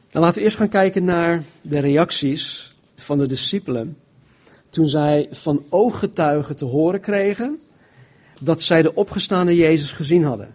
Dan 0.10 0.22
laten 0.22 0.38
we 0.38 0.44
eerst 0.44 0.58
gaan 0.58 0.70
kijken 0.70 1.04
naar 1.04 1.44
de 1.62 1.80
reacties 1.80 2.76
van 2.96 3.18
de 3.18 3.26
discipelen 3.28 3.98
toen 4.70 4.88
zij 4.88 5.28
van 5.32 5.64
ooggetuigen 5.70 6.56
te 6.56 6.66
horen 6.66 7.02
kregen 7.02 7.60
dat 8.40 8.62
zij 8.62 8.82
de 8.82 8.96
opgestaande 8.96 9.56
Jezus 9.56 9.92
gezien 9.92 10.24
hadden. 10.24 10.54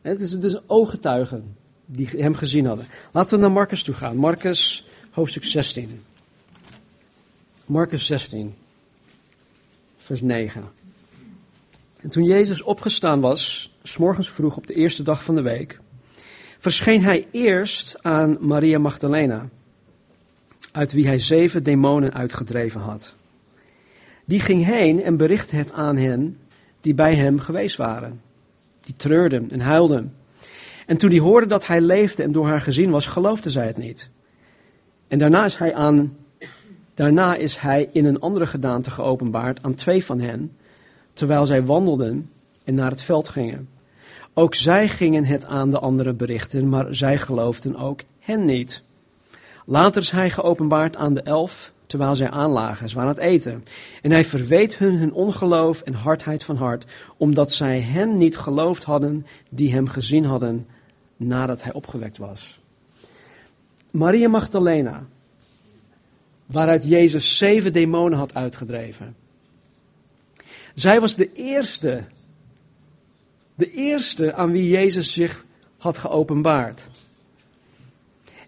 Het 0.00 0.20
is, 0.20 0.32
een 0.32 0.60
ooggetuigen 0.66 1.56
die 1.86 2.08
hem 2.08 2.34
gezien 2.34 2.66
hadden. 2.66 2.86
Laten 3.12 3.34
we 3.34 3.40
naar 3.40 3.52
Marcus 3.52 3.82
toe 3.82 3.94
gaan. 3.94 4.16
Marcus 4.16 4.86
hoofdstuk 5.10 5.44
16. 5.44 6.02
Marcus 7.66 8.06
16, 8.06 8.54
vers 9.98 10.20
9. 10.20 10.79
En 12.02 12.10
toen 12.10 12.24
Jezus 12.24 12.62
opgestaan 12.62 13.20
was, 13.20 13.72
s'morgens 13.82 14.30
vroeg 14.30 14.56
op 14.56 14.66
de 14.66 14.74
eerste 14.74 15.02
dag 15.02 15.24
van 15.24 15.34
de 15.34 15.42
week, 15.42 15.80
verscheen 16.58 17.02
hij 17.02 17.26
eerst 17.30 17.98
aan 18.02 18.36
Maria 18.40 18.78
Magdalena, 18.78 19.48
uit 20.72 20.92
wie 20.92 21.06
hij 21.06 21.18
zeven 21.18 21.62
demonen 21.62 22.14
uitgedreven 22.14 22.80
had. 22.80 23.14
Die 24.24 24.40
ging 24.40 24.64
heen 24.64 25.02
en 25.02 25.16
berichtte 25.16 25.56
het 25.56 25.72
aan 25.72 25.96
hen 25.96 26.38
die 26.80 26.94
bij 26.94 27.14
hem 27.14 27.38
geweest 27.38 27.76
waren. 27.76 28.20
Die 28.80 28.94
treurden 28.94 29.50
en 29.50 29.60
huilden. 29.60 30.14
En 30.86 30.96
toen 30.96 31.10
die 31.10 31.20
hoorden 31.20 31.48
dat 31.48 31.66
hij 31.66 31.80
leefde 31.80 32.22
en 32.22 32.32
door 32.32 32.46
haar 32.46 32.60
gezien 32.60 32.90
was, 32.90 33.06
geloofden 33.06 33.50
zij 33.50 33.66
het 33.66 33.76
niet. 33.76 34.10
En 35.08 35.18
daarna 35.18 35.44
is 35.44 35.56
hij, 35.56 35.74
aan, 35.74 36.16
daarna 36.94 37.34
is 37.34 37.56
hij 37.56 37.88
in 37.92 38.04
een 38.04 38.20
andere 38.20 38.46
gedaante 38.46 38.90
geopenbaard 38.90 39.62
aan 39.62 39.74
twee 39.74 40.04
van 40.04 40.20
hen, 40.20 40.56
terwijl 41.20 41.46
zij 41.46 41.64
wandelden 41.64 42.30
en 42.64 42.74
naar 42.74 42.90
het 42.90 43.02
veld 43.02 43.28
gingen. 43.28 43.68
Ook 44.34 44.54
zij 44.54 44.88
gingen 44.88 45.24
het 45.24 45.44
aan 45.44 45.70
de 45.70 45.78
anderen 45.78 46.16
berichten, 46.16 46.68
maar 46.68 46.94
zij 46.94 47.18
geloofden 47.18 47.76
ook 47.76 48.00
hen 48.18 48.44
niet. 48.44 48.82
Later 49.66 50.02
is 50.02 50.10
hij 50.10 50.30
geopenbaard 50.30 50.96
aan 50.96 51.14
de 51.14 51.22
elf, 51.22 51.72
terwijl 51.86 52.16
zij 52.16 52.30
aanlagen. 52.30 52.88
Ze 52.88 52.94
waren 52.94 53.10
aan 53.10 53.16
het 53.16 53.24
eten. 53.24 53.64
En 54.02 54.10
hij 54.10 54.24
verweet 54.24 54.76
hun 54.76 54.94
hun 54.94 55.12
ongeloof 55.12 55.80
en 55.80 55.94
hardheid 55.94 56.44
van 56.44 56.56
hart, 56.56 56.86
omdat 57.16 57.52
zij 57.52 57.80
hen 57.80 58.18
niet 58.18 58.36
geloofd 58.36 58.84
hadden 58.84 59.26
die 59.50 59.72
hem 59.72 59.88
gezien 59.88 60.24
hadden 60.24 60.66
nadat 61.16 61.62
hij 61.62 61.72
opgewekt 61.72 62.18
was. 62.18 62.60
Maria 63.90 64.28
Magdalena, 64.28 65.06
waaruit 66.46 66.86
Jezus 66.86 67.36
zeven 67.36 67.72
demonen 67.72 68.18
had 68.18 68.34
uitgedreven. 68.34 69.19
Zij 70.80 71.00
was 71.00 71.14
de 71.14 71.32
eerste, 71.32 72.04
de 73.54 73.70
eerste 73.72 74.34
aan 74.34 74.50
wie 74.50 74.68
Jezus 74.68 75.12
zich 75.12 75.44
had 75.76 75.98
geopenbaard. 75.98 76.86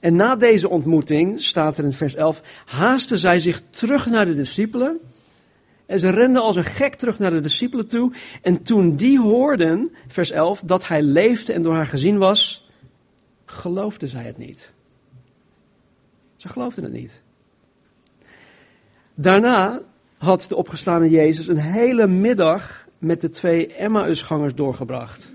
En 0.00 0.16
na 0.16 0.36
deze 0.36 0.68
ontmoeting, 0.68 1.40
staat 1.40 1.78
er 1.78 1.84
in 1.84 1.92
vers 1.92 2.14
11, 2.14 2.42
haasten 2.66 3.18
zij 3.18 3.38
zich 3.38 3.62
terug 3.70 4.06
naar 4.06 4.24
de 4.24 4.34
discipelen. 4.34 5.00
En 5.86 6.00
ze 6.00 6.10
renden 6.10 6.42
als 6.42 6.56
een 6.56 6.64
gek 6.64 6.94
terug 6.94 7.18
naar 7.18 7.30
de 7.30 7.40
discipelen 7.40 7.88
toe. 7.88 8.12
En 8.42 8.62
toen 8.62 8.96
die 8.96 9.20
hoorden, 9.20 9.94
vers 10.08 10.30
11, 10.30 10.60
dat 10.60 10.88
hij 10.88 11.02
leefde 11.02 11.52
en 11.52 11.62
door 11.62 11.74
haar 11.74 11.86
gezien 11.86 12.18
was, 12.18 12.68
geloofden 13.44 14.08
zij 14.08 14.24
het 14.24 14.38
niet. 14.38 14.72
Ze 16.36 16.48
geloofden 16.48 16.84
het 16.84 16.92
niet. 16.92 17.22
Daarna 19.14 19.82
had 20.22 20.46
de 20.48 20.56
opgestane 20.56 21.10
Jezus 21.10 21.48
een 21.48 21.58
hele 21.58 22.06
middag 22.06 22.86
met 22.98 23.20
de 23.20 23.30
twee 23.30 23.74
Emmausgangers 23.74 24.54
doorgebracht. 24.54 25.32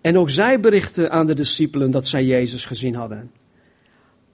En 0.00 0.18
ook 0.18 0.30
zij 0.30 0.60
berichten 0.60 1.10
aan 1.10 1.26
de 1.26 1.34
discipelen 1.34 1.90
dat 1.90 2.06
zij 2.06 2.24
Jezus 2.24 2.64
gezien 2.64 2.94
hadden. 2.94 3.30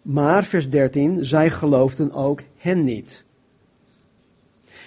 Maar, 0.03 0.45
vers 0.45 0.71
13, 0.71 1.25
zij 1.25 1.51
geloofden 1.51 2.13
ook 2.13 2.43
hen 2.57 2.85
niet. 2.85 3.25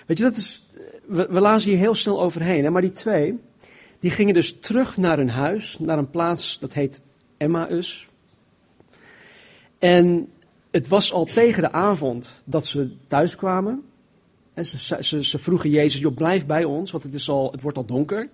Weet 0.06 0.18
je, 0.18 0.24
dat 0.24 0.36
is, 0.36 0.66
we, 1.06 1.28
we 1.30 1.40
lazen 1.40 1.70
hier 1.70 1.80
heel 1.80 1.96
snel 1.96 2.22
overheen, 2.22 2.64
hè, 2.64 2.70
maar 2.70 2.82
die 2.82 2.92
twee, 2.92 3.40
die 4.00 4.12
gingen 4.12 4.34
dus 4.34 4.60
terug 4.60 4.98
naar 4.98 5.18
hun 5.18 5.30
huis, 5.30 5.80
naar 5.80 5.98
een 5.98 6.10
plaats 6.10 6.60
dat 6.60 6.74
heet 6.74 7.02
Emmaus. 7.38 8.10
En 9.78 10.30
het 10.72 10.88
was 10.88 11.14
al 11.14 11.26
tegen 11.26 11.62
de 11.62 11.72
avond 11.72 12.30
dat 12.44 12.66
ze 12.66 12.92
thuis 13.08 13.36
kwamen. 13.36 13.84
En 14.54 14.66
ze, 14.66 14.98
ze, 15.04 15.24
ze 15.24 15.40
vroegen 15.40 15.70
Jezus, 15.70 16.00
joh, 16.00 16.16
blijf 16.16 16.46
bij 16.46 16.64
ons, 16.64 16.92
want 16.92 17.04
het, 17.04 17.14
is 17.14 17.30
al, 17.30 17.52
het 17.52 17.62
wordt 17.62 17.78
al 17.78 17.86
donker. 17.86 18.30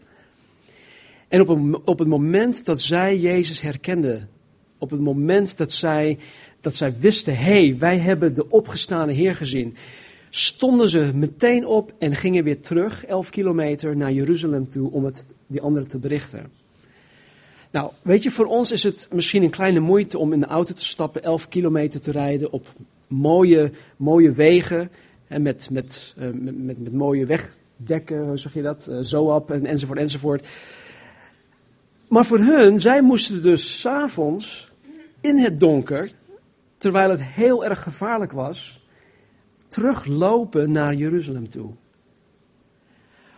En 1.27 1.41
op, 1.41 1.79
op 1.85 1.99
het 1.99 2.07
moment 2.07 2.65
dat 2.65 2.81
zij 2.81 3.19
Jezus 3.19 3.61
herkenden, 3.61 4.29
op 4.77 4.89
het 4.89 4.99
moment 4.99 5.57
dat 5.57 5.71
zij, 5.71 6.17
dat 6.61 6.75
zij 6.75 6.99
wisten, 6.99 7.37
hé, 7.37 7.43
hey, 7.43 7.77
wij 7.77 7.97
hebben 7.97 8.33
de 8.33 8.49
opgestane 8.49 9.11
Heer 9.11 9.35
gezien, 9.35 9.75
stonden 10.29 10.89
ze 10.89 11.11
meteen 11.15 11.65
op 11.65 11.93
en 11.99 12.15
gingen 12.15 12.43
weer 12.43 12.61
terug, 12.61 13.05
elf 13.05 13.29
kilometer, 13.29 13.97
naar 13.97 14.11
Jeruzalem 14.11 14.69
toe 14.69 14.91
om 14.91 15.05
het 15.05 15.25
die 15.47 15.61
anderen 15.61 15.87
te 15.87 15.97
berichten. 15.97 16.51
Nou, 17.75 17.91
weet 18.01 18.23
je, 18.23 18.31
voor 18.31 18.45
ons 18.45 18.71
is 18.71 18.83
het 18.83 19.07
misschien 19.11 19.43
een 19.43 19.49
kleine 19.49 19.79
moeite 19.79 20.17
om 20.17 20.33
in 20.33 20.39
de 20.39 20.45
auto 20.45 20.73
te 20.73 20.85
stappen, 20.85 21.23
11 21.23 21.47
kilometer 21.47 22.01
te 22.01 22.11
rijden 22.11 22.51
op 22.51 22.67
mooie, 23.07 23.71
mooie 23.97 24.31
wegen. 24.31 24.91
En 25.27 25.41
met, 25.41 25.69
met, 25.71 26.15
uh, 26.17 26.29
met, 26.33 26.79
met, 26.79 26.93
mooie 26.93 27.25
wegdekken, 27.25 28.27
hoe 28.27 28.37
zeg 28.37 28.53
je 28.53 28.61
dat? 28.61 28.87
Uh, 28.89 28.97
Zoap 29.01 29.51
en, 29.51 29.65
enzovoort, 29.65 29.99
enzovoort. 29.99 30.47
Maar 32.07 32.25
voor 32.25 32.39
hun, 32.39 32.79
zij 32.79 33.01
moesten 33.01 33.41
dus 33.41 33.79
s'avonds 33.81 34.71
in 35.21 35.37
het 35.37 35.59
donker, 35.59 36.11
terwijl 36.77 37.09
het 37.09 37.23
heel 37.23 37.65
erg 37.65 37.83
gevaarlijk 37.83 38.31
was, 38.31 38.87
teruglopen 39.67 40.71
naar 40.71 40.93
Jeruzalem 40.93 41.49
toe. 41.49 41.69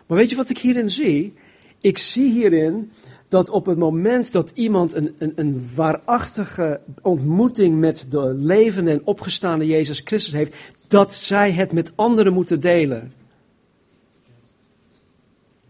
Maar 0.06 0.18
weet 0.18 0.30
je 0.30 0.36
wat 0.36 0.50
ik 0.50 0.58
hierin 0.58 0.90
zie? 0.90 1.34
Ik 1.80 1.98
zie 1.98 2.30
hierin 2.32 2.90
dat 3.28 3.50
op 3.50 3.66
het 3.66 3.78
moment 3.78 4.32
dat 4.32 4.50
iemand 4.54 4.94
een, 4.94 5.14
een, 5.18 5.32
een 5.36 5.70
waarachtige 5.74 6.80
ontmoeting 7.02 7.78
met 7.78 8.06
de 8.10 8.34
levende 8.34 8.90
en 8.90 9.00
opgestaande 9.04 9.66
Jezus 9.66 10.00
Christus 10.04 10.32
heeft, 10.32 10.54
dat 10.88 11.14
zij 11.14 11.52
het 11.52 11.72
met 11.72 11.92
anderen 11.94 12.32
moeten 12.32 12.60
delen. 12.60 13.12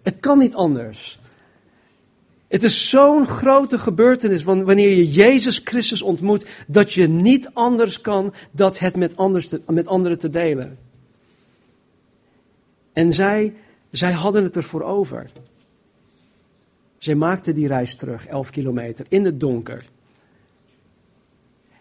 Het 0.02 0.20
kan 0.20 0.38
niet 0.38 0.54
anders. 0.54 1.18
Het 2.48 2.62
is 2.62 2.88
zo'n 2.88 3.26
grote 3.26 3.78
gebeurtenis 3.78 4.42
wanneer 4.42 4.96
je 4.96 5.10
Jezus 5.10 5.60
Christus 5.64 6.02
ontmoet, 6.02 6.46
dat 6.66 6.92
je 6.92 7.08
niet 7.08 7.50
anders 7.52 8.00
kan 8.00 8.34
dan 8.50 8.74
het 8.78 8.96
met, 8.96 9.16
anders 9.16 9.48
te, 9.48 9.60
met 9.66 9.86
anderen 9.86 10.18
te 10.18 10.30
delen. 10.30 10.78
En 12.92 13.12
zij, 13.12 13.54
zij 13.90 14.12
hadden 14.12 14.44
het 14.44 14.56
ervoor 14.56 14.82
over. 14.82 15.30
Zij 16.98 17.14
maakten 17.14 17.54
die 17.54 17.66
reis 17.66 17.94
terug, 17.94 18.26
11 18.26 18.50
kilometer, 18.50 19.06
in 19.08 19.24
het 19.24 19.40
donker. 19.40 19.84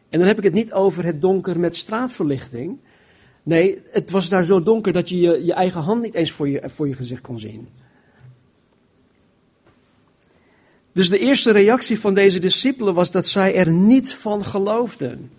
En 0.10 0.20
dan 0.20 0.28
heb 0.28 0.38
ik 0.38 0.44
het 0.44 0.54
niet 0.54 0.74
over 0.74 1.06
het 1.06 1.22
donker 1.22 1.60
met 1.60 1.76
straatverlichting. 1.76 2.78
Nee, 3.44 3.82
het 3.92 4.12
was 4.12 4.30
daar 4.30 4.44
zo 4.44 4.64
donker 4.64 4.94
dat 4.94 5.10
je 5.10 5.20
je, 5.20 5.46
je 5.46 5.54
eigen 5.54 5.82
hand 5.82 6.02
niet 6.02 6.14
eens 6.14 6.32
voor 6.32 6.50
je, 6.50 6.62
voor 6.66 6.88
je 6.88 6.96
gezicht 6.96 7.22
kon 7.22 7.40
zien. 7.40 7.68
Dus 10.92 11.10
de 11.10 11.20
eerste 11.20 11.52
reactie 11.52 12.00
van 12.00 12.14
deze 12.14 12.40
discipelen 12.40 12.94
was 12.94 13.12
dat 13.12 13.28
zij 13.28 13.56
er 13.56 13.72
niets 13.72 14.14
van 14.14 14.46
geloofden. 14.46 15.32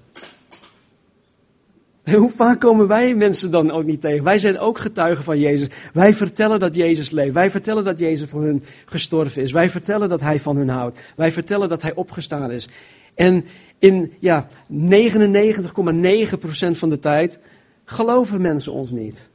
Hoe 2.17 2.31
vaak 2.31 2.61
komen 2.61 2.89
wij 2.89 3.15
mensen 3.15 3.51
dan 3.51 3.71
ook 3.71 3.85
niet 3.85 4.01
tegen? 4.01 4.25
Wij 4.25 4.39
zijn 4.39 4.59
ook 4.59 4.79
getuigen 4.79 5.25
van 5.25 5.39
Jezus. 5.39 5.69
Wij 5.93 6.15
vertellen 6.15 6.61
dat 6.61 6.75
Jezus 6.75 7.11
leeft. 7.11 7.35
Wij 7.35 7.51
vertellen 7.51 7.85
dat 7.85 7.99
Jezus 7.99 8.29
voor 8.29 8.43
hun 8.43 8.65
gestorven 8.85 9.43
is. 9.43 9.53
Wij 9.53 9.71
vertellen 9.71 10.09
dat 10.09 10.21
Hij 10.21 10.39
van 10.39 10.57
hun 10.57 10.69
houdt. 10.69 10.99
Wij 11.17 11.33
vertellen 11.33 11.69
dat 11.69 11.83
Hij 11.83 11.95
opgestaan 11.95 12.51
is. 12.51 12.69
En 13.15 13.45
in 13.79 14.13
ja, 14.19 14.49
99,9% 14.73 14.79
van 16.71 16.91
de 16.91 16.99
tijd 17.01 17.39
geloven 17.85 18.41
mensen 18.41 18.73
ons 18.73 18.91
niet. 18.91 19.31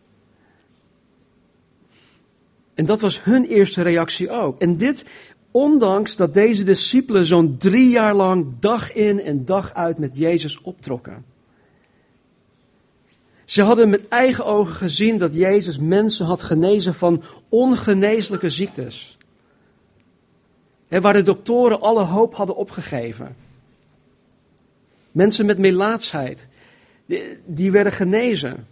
En 2.74 2.86
dat 2.86 3.00
was 3.00 3.24
hun 3.24 3.46
eerste 3.46 3.82
reactie 3.82 4.30
ook. 4.30 4.60
En 4.60 4.78
dit 4.78 5.06
ondanks 5.52 6.16
dat 6.16 6.34
deze 6.34 6.64
discipelen 6.64 7.26
zo'n 7.26 7.58
drie 7.58 7.90
jaar 7.90 8.16
lang 8.16 8.46
dag 8.60 8.94
in 8.94 9.22
en 9.22 9.46
dag 9.46 9.74
uit 9.74 9.98
met 9.98 10.18
Jezus 10.18 10.62
optrokken. 10.62 11.33
Ze 13.54 13.62
hadden 13.62 13.90
met 13.90 14.08
eigen 14.08 14.46
ogen 14.46 14.76
gezien 14.76 15.18
dat 15.18 15.36
Jezus 15.36 15.78
mensen 15.78 16.26
had 16.26 16.42
genezen 16.42 16.94
van 16.94 17.24
ongeneeslijke 17.50 18.50
ziektes. 18.50 19.18
waar 20.88 21.14
de 21.14 21.24
doktoren 21.24 21.82
alle 21.82 22.04
hoop 22.04 22.36
hadden 22.36 22.56
opgegeven. 22.56 23.36
Mensen 25.12 25.46
met 25.46 25.58
melaatsheid, 25.58 26.48
die, 27.06 27.38
die 27.46 27.72
werden 27.72 27.94
genezen. 27.94 28.68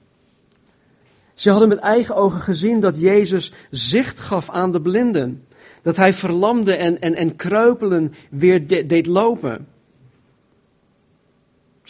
Ze 1.33 1.49
hadden 1.49 1.69
met 1.69 1.79
eigen 1.79 2.15
ogen 2.15 2.39
gezien 2.39 2.79
dat 2.79 2.99
Jezus 2.99 3.51
zicht 3.71 4.19
gaf 4.19 4.49
aan 4.49 4.71
de 4.71 4.81
blinden. 4.81 5.47
Dat 5.81 5.95
hij 5.95 6.13
verlamden 6.13 6.77
en, 6.77 7.01
en, 7.01 7.15
en 7.15 7.35
kreupelen 7.35 8.13
weer 8.29 8.87
deed 8.87 9.05
lopen. 9.05 9.67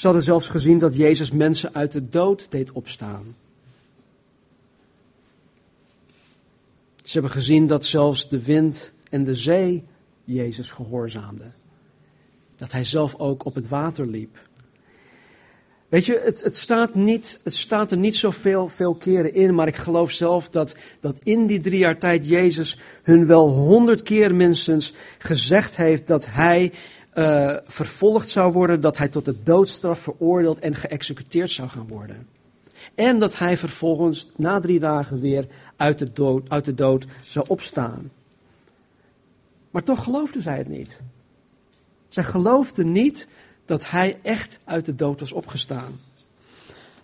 Ze 0.02 0.08
hadden 0.08 0.26
zelfs 0.26 0.48
gezien 0.48 0.80
dat 0.80 0.96
Jezus 0.96 1.32
mensen 1.32 1.74
uit 1.74 1.92
de 1.92 2.10
dood 2.10 2.48
deed 2.50 2.72
opstaan. 2.72 3.36
Ze 7.04 7.12
hebben 7.12 7.32
gezien 7.32 7.68
dat 7.68 7.86
zelfs 7.86 8.30
de 8.30 8.44
wind 8.44 8.92
en 9.10 9.24
de 9.24 9.36
zee 9.36 9.84
Jezus 10.24 10.72
gehoorzaamden. 10.72 11.54
Dat 12.58 12.72
hij 12.72 12.84
zelf 12.84 13.16
ook 13.16 13.46
op 13.46 13.56
het 13.56 13.68
water 13.68 14.08
liep. 14.08 14.38
Weet 15.90 16.06
je, 16.06 16.22
het, 16.24 16.44
het, 16.44 16.58
staat, 16.58 16.96
niet, 16.96 17.40
het 17.44 17.56
staat 17.56 17.92
er 17.92 17.98
niet 17.98 18.16
zoveel 18.16 18.68
veel 18.68 18.96
keren 18.96 19.34
in, 19.34 19.56
maar 19.56 19.68
ik 19.68 19.76
geloof 19.76 20.12
zelf 20.12 20.50
dat, 20.50 20.76
dat 21.00 21.24
in 21.24 21.48
die 21.48 21.60
drie 21.60 21.80
jaar 21.80 21.98
tijd 21.98 22.26
Jezus 22.26 22.78
hun 23.04 23.26
wel 23.26 23.50
honderd 23.50 24.02
keer 24.02 24.36
minstens 24.36 24.94
gezegd 25.18 25.76
heeft 25.76 26.08
dat 26.08 26.26
hij 26.26 26.72
uh, 27.14 27.56
vervolgd 27.68 28.30
zou 28.30 28.54
worden, 28.54 28.82
dat 28.82 28.98
hij 28.98 29.08
tot 29.08 29.26
de 29.26 29.44
doodstraf 29.44 30.00
veroordeeld 30.00 30.60
en 30.60 30.76
geëxecuteerd 30.76 31.52
zou 31.52 31.70
gaan 31.70 31.88
worden. 31.88 32.28
En 32.96 33.20
dat 33.20 33.38
hij 33.38 33.58
vervolgens 33.58 34.32
na 34.36 34.60
drie 34.60 34.80
dagen 34.80 35.20
weer 35.20 35.48
uit 35.76 36.00
de 36.00 36.14
dood, 36.14 36.50
uit 36.50 36.66
de 36.66 36.74
dood 36.74 37.06
zou 37.24 37.46
opstaan. 37.48 38.12
Maar 39.72 39.84
toch 39.84 40.04
geloofden 40.04 40.42
zij 40.42 40.58
het 40.58 40.68
niet. 40.68 41.02
Zij 42.10 42.24
geloofden 42.24 42.92
niet 42.92 43.28
dat 43.66 43.90
hij 43.90 44.18
echt 44.22 44.60
uit 44.64 44.86
de 44.86 44.96
dood 44.96 45.20
was 45.20 45.32
opgestaan. 45.32 46.00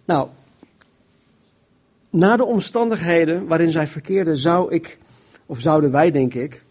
Nou, 0.05 0.29
na 2.09 2.37
de 2.37 2.45
omstandigheden 2.45 3.47
waarin 3.47 3.71
zij 3.71 3.87
verkeerden, 3.87 4.37
zou 4.37 4.73
ik, 4.73 4.97
of 5.45 5.59
zouden 5.59 5.91
wij 5.91 6.11
denk 6.11 6.33
ik, 6.33 6.61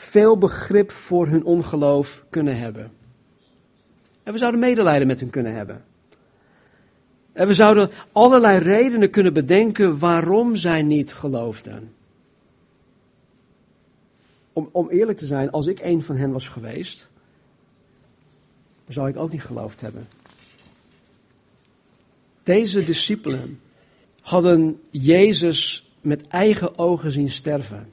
veel 0.00 0.38
begrip 0.38 0.90
voor 0.90 1.26
hun 1.26 1.44
ongeloof 1.44 2.24
kunnen 2.30 2.58
hebben. 2.58 2.92
En 4.22 4.32
we 4.32 4.38
zouden 4.38 4.60
medelijden 4.60 5.06
met 5.06 5.20
hen 5.20 5.30
kunnen 5.30 5.54
hebben. 5.54 5.84
En 7.32 7.46
we 7.46 7.54
zouden 7.54 7.90
allerlei 8.12 8.58
redenen 8.58 9.10
kunnen 9.10 9.32
bedenken 9.32 9.98
waarom 9.98 10.56
zij 10.56 10.82
niet 10.82 11.12
geloofden. 11.12 11.92
Om, 14.52 14.68
om 14.72 14.88
eerlijk 14.88 15.18
te 15.18 15.26
zijn, 15.26 15.50
als 15.50 15.66
ik 15.66 15.80
een 15.80 16.02
van 16.02 16.16
hen 16.16 16.32
was 16.32 16.48
geweest, 16.48 17.08
zou 18.88 19.08
ik 19.08 19.16
ook 19.16 19.32
niet 19.32 19.44
geloofd 19.44 19.80
hebben. 19.80 20.08
Deze 22.42 22.84
discipelen 22.84 23.60
hadden 24.20 24.80
Jezus 24.90 25.90
met 26.00 26.26
eigen 26.28 26.78
ogen 26.78 27.12
zien 27.12 27.30
sterven. 27.30 27.92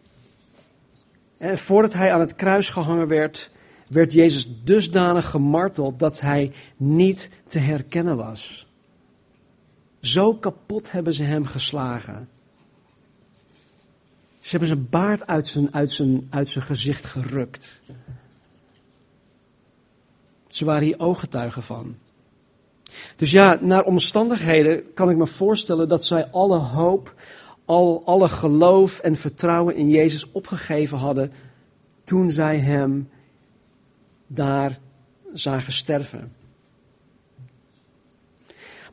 En 1.37 1.57
voordat 1.57 1.93
hij 1.93 2.13
aan 2.13 2.19
het 2.19 2.35
kruis 2.35 2.69
gehangen 2.69 3.07
werd, 3.07 3.49
werd 3.87 4.13
Jezus 4.13 4.47
dusdanig 4.63 5.29
gemarteld 5.29 5.99
dat 5.99 6.19
hij 6.19 6.51
niet 6.77 7.29
te 7.47 7.59
herkennen 7.59 8.17
was. 8.17 8.67
Zo 10.01 10.35
kapot 10.35 10.91
hebben 10.91 11.13
ze 11.13 11.23
hem 11.23 11.45
geslagen. 11.45 12.29
Ze 14.39 14.49
hebben 14.49 14.67
zijn 14.67 14.89
baard 14.89 15.27
uit 15.27 15.47
zijn, 15.47 15.73
uit 15.73 15.91
zijn, 15.91 16.27
uit 16.29 16.47
zijn 16.47 16.65
gezicht 16.65 17.05
gerukt. 17.05 17.79
Ze 20.47 20.65
waren 20.65 20.83
hier 20.83 20.99
ooggetuigen 20.99 21.63
van. 21.63 21.95
Dus 23.15 23.31
ja, 23.31 23.57
naar 23.61 23.83
omstandigheden 23.83 24.93
kan 24.93 25.09
ik 25.09 25.17
me 25.17 25.27
voorstellen 25.27 25.89
dat 25.89 26.05
zij 26.05 26.27
alle 26.31 26.57
hoop 26.57 27.13
al 27.67 28.01
alle 28.05 28.27
geloof 28.27 28.99
en 28.99 29.15
vertrouwen 29.15 29.75
in 29.75 29.89
Jezus 29.89 30.31
opgegeven 30.31 30.97
hadden 30.97 31.31
toen 32.03 32.31
zij 32.31 32.57
hem 32.57 33.09
daar 34.27 34.79
zagen 35.33 35.73
sterven. 35.73 36.31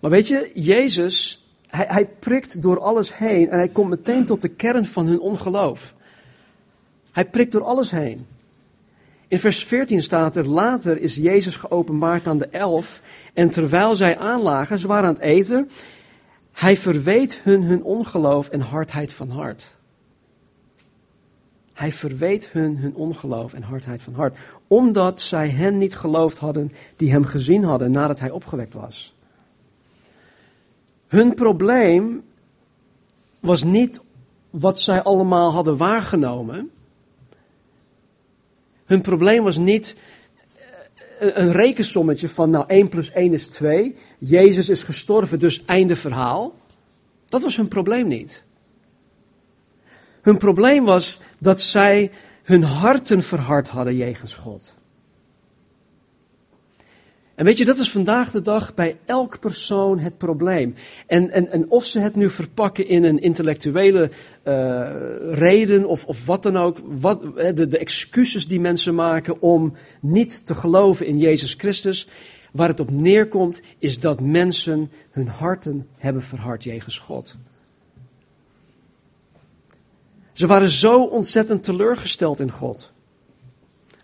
Maar 0.00 0.10
weet 0.10 0.28
je, 0.28 0.50
Jezus, 0.54 1.46
hij, 1.66 1.84
hij 1.88 2.06
prikt 2.06 2.62
door 2.62 2.80
alles 2.80 3.16
heen 3.16 3.50
en 3.50 3.58
hij 3.58 3.68
komt 3.68 3.88
meteen 3.88 4.24
tot 4.24 4.42
de 4.42 4.48
kern 4.48 4.86
van 4.86 5.06
hun 5.06 5.20
ongeloof. 5.20 5.94
Hij 7.12 7.24
prikt 7.24 7.52
door 7.52 7.64
alles 7.64 7.90
heen. 7.90 8.26
In 9.28 9.40
vers 9.40 9.64
14 9.64 10.02
staat 10.02 10.36
er, 10.36 10.48
later 10.48 11.00
is 11.00 11.14
Jezus 11.14 11.56
geopenbaard 11.56 12.28
aan 12.28 12.38
de 12.38 12.48
elf 12.48 13.00
en 13.34 13.50
terwijl 13.50 13.96
zij 13.96 14.18
aanlagen, 14.18 14.86
waren 14.86 15.08
aan 15.08 15.14
het 15.14 15.22
eten, 15.22 15.70
hij 16.54 16.76
verweet 16.76 17.38
hun 17.42 17.62
hun 17.62 17.82
ongeloof 17.82 18.48
en 18.48 18.60
hardheid 18.60 19.12
van 19.12 19.30
hart. 19.30 19.74
Hij 21.72 21.92
verweet 21.92 22.48
hun 22.48 22.76
hun 22.76 22.94
ongeloof 22.94 23.52
en 23.52 23.62
hardheid 23.62 24.02
van 24.02 24.14
hart, 24.14 24.38
omdat 24.68 25.20
zij 25.20 25.48
hen 25.48 25.78
niet 25.78 25.96
geloofd 25.96 26.38
hadden 26.38 26.72
die 26.96 27.10
hem 27.10 27.24
gezien 27.24 27.64
hadden 27.64 27.90
nadat 27.90 28.20
hij 28.20 28.30
opgewekt 28.30 28.74
was. 28.74 29.14
Hun 31.06 31.34
probleem 31.34 32.24
was 33.40 33.62
niet 33.62 34.00
wat 34.50 34.80
zij 34.80 35.02
allemaal 35.02 35.52
hadden 35.52 35.76
waargenomen. 35.76 36.70
Hun 38.84 39.00
probleem 39.00 39.42
was 39.42 39.56
niet 39.56 39.96
een 41.32 41.52
rekensommetje 41.52 42.28
van 42.28 42.50
nou 42.50 42.64
1 42.66 42.88
plus 42.88 43.10
1 43.10 43.32
is 43.32 43.46
2. 43.46 43.94
Jezus 44.18 44.68
is 44.68 44.82
gestorven, 44.82 45.38
dus 45.38 45.64
einde 45.64 45.96
verhaal. 45.96 46.54
Dat 47.28 47.42
was 47.42 47.56
hun 47.56 47.68
probleem 47.68 48.06
niet. 48.06 48.42
Hun 50.20 50.36
probleem 50.36 50.84
was 50.84 51.20
dat 51.38 51.60
zij 51.60 52.10
hun 52.42 52.62
harten 52.62 53.22
verhard 53.22 53.68
hadden 53.68 53.96
jegens 53.96 54.34
God. 54.34 54.74
En 57.34 57.44
weet 57.44 57.58
je, 57.58 57.64
dat 57.64 57.78
is 57.78 57.90
vandaag 57.90 58.30
de 58.30 58.42
dag 58.42 58.74
bij 58.74 58.96
elk 59.04 59.40
persoon 59.40 59.98
het 59.98 60.18
probleem. 60.18 60.74
En, 61.06 61.30
en, 61.30 61.50
en 61.50 61.70
of 61.70 61.84
ze 61.84 61.98
het 61.98 62.14
nu 62.14 62.30
verpakken 62.30 62.86
in 62.86 63.04
een 63.04 63.20
intellectuele 63.20 64.10
uh, 64.44 64.90
reden 65.30 65.86
of, 65.86 66.04
of 66.04 66.26
wat 66.26 66.42
dan 66.42 66.56
ook, 66.56 66.78
wat, 66.84 67.20
de, 67.20 67.68
de 67.68 67.78
excuses 67.78 68.46
die 68.46 68.60
mensen 68.60 68.94
maken 68.94 69.40
om 69.42 69.72
niet 70.00 70.46
te 70.46 70.54
geloven 70.54 71.06
in 71.06 71.18
Jezus 71.18 71.54
Christus, 71.54 72.08
waar 72.52 72.68
het 72.68 72.80
op 72.80 72.90
neerkomt, 72.90 73.60
is 73.78 74.00
dat 74.00 74.20
mensen 74.20 74.90
hun 75.10 75.28
harten 75.28 75.86
hebben 75.96 76.22
verhard 76.22 76.64
jegens 76.64 76.98
God. 76.98 77.36
Ze 80.32 80.46
waren 80.46 80.70
zo 80.70 81.04
ontzettend 81.04 81.64
teleurgesteld 81.64 82.40
in 82.40 82.50
God. 82.50 82.92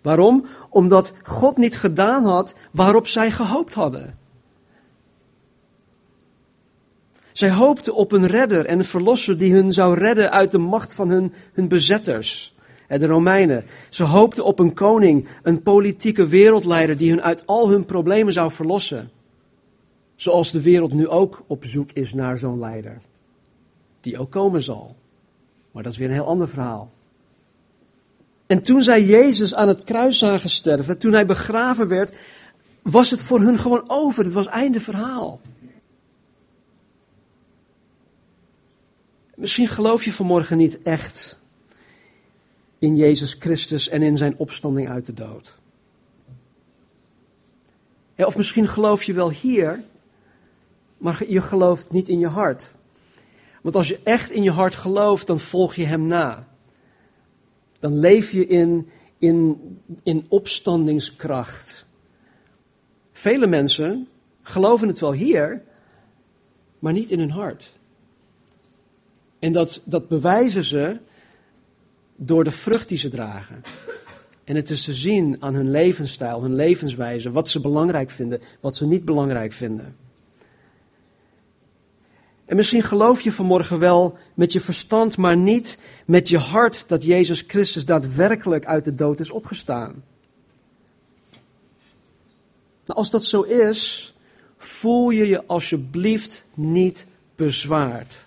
Waarom? 0.03 0.45
Omdat 0.71 1.13
God 1.23 1.57
niet 1.57 1.77
gedaan 1.77 2.25
had 2.25 2.55
waarop 2.71 3.07
zij 3.07 3.31
gehoopt 3.31 3.75
hadden. 3.75 4.19
Zij 7.33 7.51
hoopten 7.51 7.95
op 7.95 8.13
een 8.13 8.27
redder 8.27 8.67
en 8.67 8.79
een 8.79 8.85
verlosser 8.85 9.39
die 9.39 9.53
hun 9.53 9.73
zou 9.73 9.99
redden 9.99 10.31
uit 10.31 10.51
de 10.51 10.59
macht 10.59 10.95
van 10.95 11.09
hun, 11.09 11.33
hun 11.53 11.69
bezetters, 11.69 12.55
de 12.89 13.07
Romeinen. 13.07 13.65
Ze 13.89 14.05
hoopten 14.05 14.45
op 14.45 14.59
een 14.59 14.75
koning, 14.75 15.29
een 15.43 15.63
politieke 15.63 16.27
wereldleider 16.27 16.97
die 16.97 17.11
hun 17.11 17.23
uit 17.23 17.47
al 17.47 17.69
hun 17.69 17.85
problemen 17.85 18.33
zou 18.33 18.53
verlossen. 18.53 19.11
Zoals 20.17 20.51
de 20.51 20.61
wereld 20.61 20.95
nu 20.95 21.09
ook 21.09 21.43
op 21.47 21.65
zoek 21.65 21.91
is 21.93 22.15
naar 22.15 22.39
zo'n 22.39 22.59
leider. 22.59 23.01
Die 24.01 24.19
ook 24.19 24.31
komen 24.31 24.63
zal. 24.63 24.97
Maar 25.73 25.83
dat 25.83 25.93
is 25.93 25.99
weer 25.99 26.09
een 26.09 26.15
heel 26.15 26.27
ander 26.27 26.49
verhaal. 26.49 26.91
En 28.51 28.63
toen 28.63 28.83
zij 28.83 29.05
Jezus 29.05 29.55
aan 29.55 29.69
het 29.69 29.85
kruis 29.85 30.19
zagen 30.19 30.51
sterven, 30.51 30.99
toen 30.99 31.13
hij 31.13 31.27
begraven 31.27 31.89
werd, 31.89 32.17
was 32.83 33.11
het 33.11 33.23
voor 33.23 33.41
hun 33.41 33.59
gewoon 33.59 33.85
over. 33.87 34.25
Het 34.25 34.33
was 34.33 34.47
einde 34.47 34.81
verhaal. 34.81 35.41
Misschien 39.35 39.69
geloof 39.69 40.05
je 40.05 40.13
vanmorgen 40.13 40.57
niet 40.57 40.83
echt 40.83 41.39
in 42.79 42.97
Jezus 42.97 43.37
Christus 43.39 43.89
en 43.89 44.03
in 44.03 44.17
zijn 44.17 44.35
opstanding 44.37 44.89
uit 44.89 45.07
de 45.07 45.15
dood. 45.15 45.55
Of 48.17 48.37
misschien 48.37 48.69
geloof 48.69 49.03
je 49.03 49.13
wel 49.13 49.31
hier, 49.31 49.83
maar 50.99 51.25
je 51.29 51.43
gelooft 51.43 51.91
niet 51.91 52.09
in 52.09 52.19
je 52.19 52.29
hart. 52.29 52.71
Want 53.61 53.75
als 53.75 53.89
je 53.89 54.01
echt 54.03 54.31
in 54.31 54.43
je 54.43 54.53
hart 54.53 54.75
gelooft, 54.75 55.27
dan 55.27 55.39
volg 55.39 55.75
je 55.75 55.85
hem 55.85 56.07
na. 56.07 56.49
Dan 57.81 57.99
leef 57.99 58.31
je 58.31 58.47
in, 58.47 58.89
in, 59.19 59.59
in 60.03 60.27
opstandingskracht. 60.29 61.85
Vele 63.13 63.47
mensen 63.47 64.09
geloven 64.43 64.89
het 64.89 64.99
wel 64.99 65.13
hier, 65.13 65.63
maar 66.79 66.93
niet 66.93 67.11
in 67.11 67.19
hun 67.19 67.31
hart. 67.31 67.73
En 69.39 69.53
dat, 69.53 69.81
dat 69.85 70.09
bewijzen 70.09 70.65
ze 70.65 70.99
door 72.17 72.45
de 72.45 72.51
vrucht 72.51 72.89
die 72.89 72.99
ze 72.99 73.09
dragen. 73.09 73.63
En 74.45 74.57
het 74.57 74.71
is 74.71 74.85
te 74.85 74.95
zien 74.95 75.37
aan 75.41 75.55
hun 75.55 75.71
levensstijl, 75.71 76.43
hun 76.43 76.55
levenswijze, 76.55 77.31
wat 77.31 77.49
ze 77.49 77.61
belangrijk 77.61 78.11
vinden, 78.11 78.41
wat 78.61 78.77
ze 78.77 78.87
niet 78.87 79.05
belangrijk 79.05 79.53
vinden. 79.53 79.97
En 82.51 82.57
misschien 82.57 82.83
geloof 82.83 83.21
je 83.21 83.33
vanmorgen 83.33 83.79
wel 83.79 84.19
met 84.35 84.53
je 84.53 84.61
verstand, 84.61 85.17
maar 85.17 85.37
niet 85.37 85.79
met 86.07 86.29
je 86.29 86.39
hart 86.39 86.85
dat 86.89 87.05
Jezus 87.05 87.45
Christus 87.47 87.85
daadwerkelijk 87.85 88.67
uit 88.67 88.85
de 88.85 88.95
dood 88.95 89.21
is 89.21 89.31
opgestaan. 89.31 90.05
Nou, 92.85 92.99
als 92.99 93.11
dat 93.11 93.25
zo 93.25 93.43
is, 93.43 94.15
voel 94.57 95.11
je 95.11 95.27
je 95.27 95.47
alsjeblieft 95.47 96.45
niet 96.55 97.07
bezwaard. 97.35 98.27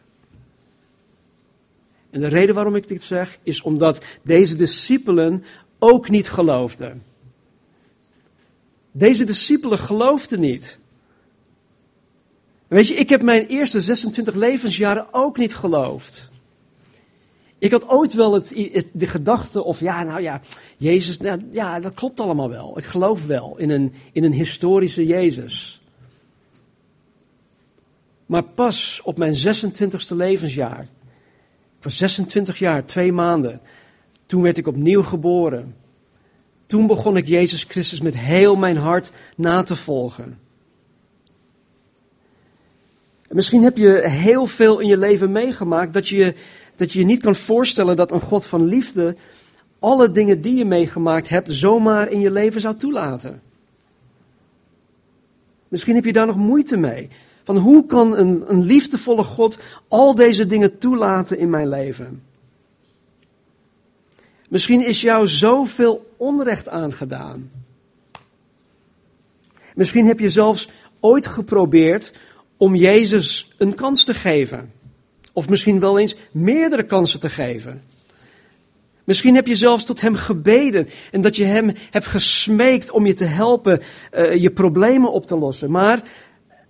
En 2.09 2.19
de 2.19 2.27
reden 2.27 2.55
waarom 2.55 2.75
ik 2.75 2.87
dit 2.87 3.03
zeg, 3.03 3.37
is 3.43 3.61
omdat 3.61 4.03
deze 4.21 4.55
discipelen 4.55 5.43
ook 5.79 6.09
niet 6.09 6.29
geloofden. 6.29 7.03
Deze 8.91 9.23
discipelen 9.23 9.79
geloofden 9.79 10.39
niet. 10.39 10.79
Weet 12.73 12.87
je, 12.87 12.93
ik 12.93 13.09
heb 13.09 13.21
mijn 13.21 13.45
eerste 13.45 13.81
26 13.81 14.35
levensjaren 14.35 15.07
ook 15.11 15.37
niet 15.37 15.55
geloofd. 15.55 16.29
Ik 17.57 17.71
had 17.71 17.87
ooit 17.87 18.13
wel 18.13 18.33
het, 18.33 18.53
de 18.91 19.07
gedachte, 19.07 19.63
of 19.63 19.79
ja, 19.79 20.03
nou 20.03 20.21
ja, 20.21 20.41
Jezus, 20.77 21.17
nou, 21.17 21.41
ja, 21.51 21.79
dat 21.79 21.93
klopt 21.93 22.19
allemaal 22.19 22.49
wel. 22.49 22.77
Ik 22.77 22.83
geloof 22.83 23.25
wel 23.25 23.57
in 23.57 23.69
een, 23.69 23.93
in 24.11 24.23
een 24.23 24.33
historische 24.33 25.05
Jezus. 25.05 25.81
Maar 28.25 28.43
pas 28.43 29.01
op 29.03 29.17
mijn 29.17 29.33
26e 29.33 30.15
levensjaar, 30.15 30.87
was 31.81 31.97
26 31.97 32.59
jaar, 32.59 32.85
twee 32.85 33.11
maanden, 33.11 33.61
toen 34.25 34.41
werd 34.41 34.57
ik 34.57 34.67
opnieuw 34.67 35.03
geboren. 35.03 35.75
Toen 36.65 36.87
begon 36.87 37.17
ik 37.17 37.27
Jezus 37.27 37.63
Christus 37.63 38.01
met 38.01 38.17
heel 38.17 38.55
mijn 38.55 38.77
hart 38.77 39.11
na 39.35 39.63
te 39.63 39.75
volgen. 39.75 40.41
Misschien 43.33 43.63
heb 43.63 43.77
je 43.77 44.07
heel 44.07 44.47
veel 44.47 44.79
in 44.79 44.87
je 44.87 44.97
leven 44.97 45.31
meegemaakt 45.31 45.93
dat 45.93 46.07
je, 46.07 46.33
dat 46.75 46.93
je 46.93 47.05
niet 47.05 47.21
kan 47.21 47.35
voorstellen 47.35 47.95
dat 47.95 48.11
een 48.11 48.21
God 48.21 48.45
van 48.45 48.65
liefde 48.65 49.15
alle 49.79 50.11
dingen 50.11 50.41
die 50.41 50.55
je 50.55 50.65
meegemaakt 50.65 51.29
hebt 51.29 51.53
zomaar 51.53 52.11
in 52.11 52.19
je 52.19 52.31
leven 52.31 52.61
zou 52.61 52.75
toelaten. 52.75 53.41
Misschien 55.67 55.95
heb 55.95 56.05
je 56.05 56.13
daar 56.13 56.25
nog 56.25 56.35
moeite 56.35 56.77
mee. 56.77 57.09
Van 57.43 57.57
hoe 57.57 57.85
kan 57.85 58.17
een, 58.17 58.43
een 58.47 58.63
liefdevolle 58.63 59.23
God 59.23 59.57
al 59.87 60.15
deze 60.15 60.45
dingen 60.45 60.77
toelaten 60.77 61.37
in 61.37 61.49
mijn 61.49 61.69
leven? 61.69 62.23
Misschien 64.49 64.85
is 64.85 65.01
jou 65.01 65.27
zoveel 65.27 66.13
onrecht 66.17 66.69
aangedaan. 66.69 67.51
Misschien 69.75 70.05
heb 70.05 70.19
je 70.19 70.29
zelfs 70.29 70.69
ooit 70.99 71.27
geprobeerd 71.27 72.13
om 72.63 72.75
Jezus 72.75 73.53
een 73.57 73.75
kans 73.75 74.03
te 74.03 74.13
geven. 74.13 74.71
Of 75.33 75.49
misschien 75.49 75.79
wel 75.79 75.99
eens 75.99 76.15
meerdere 76.31 76.83
kansen 76.83 77.19
te 77.19 77.29
geven. 77.29 77.83
Misschien 79.03 79.35
heb 79.35 79.47
je 79.47 79.55
zelfs 79.55 79.85
tot 79.85 80.01
hem 80.01 80.15
gebeden 80.15 80.87
en 81.11 81.21
dat 81.21 81.35
je 81.35 81.43
hem 81.43 81.71
hebt 81.91 82.05
gesmeekt 82.05 82.91
om 82.91 83.05
je 83.05 83.13
te 83.13 83.25
helpen 83.25 83.81
uh, 84.13 84.35
je 84.35 84.51
problemen 84.51 85.11
op 85.11 85.25
te 85.25 85.37
lossen. 85.37 85.71
Maar 85.71 86.01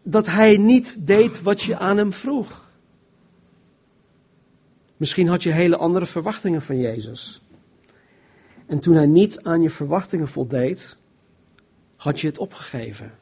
dat 0.03 0.25
hij 0.25 0.57
niet 0.57 0.95
deed 0.99 1.41
wat 1.41 1.61
je 1.61 1.77
aan 1.77 1.97
hem 1.97 2.13
vroeg. 2.13 2.71
Misschien 4.97 5.27
had 5.27 5.43
je 5.43 5.51
hele 5.51 5.77
andere 5.77 6.05
verwachtingen 6.05 6.61
van 6.61 6.79
Jezus. 6.79 7.41
En 8.65 8.79
toen 8.79 8.95
hij 8.95 9.05
niet 9.05 9.43
aan 9.43 9.61
je 9.61 9.69
verwachtingen 9.69 10.27
voldeed, 10.27 10.95
had 11.95 12.19
je 12.21 12.27
het 12.27 12.37
opgegeven. 12.37 13.21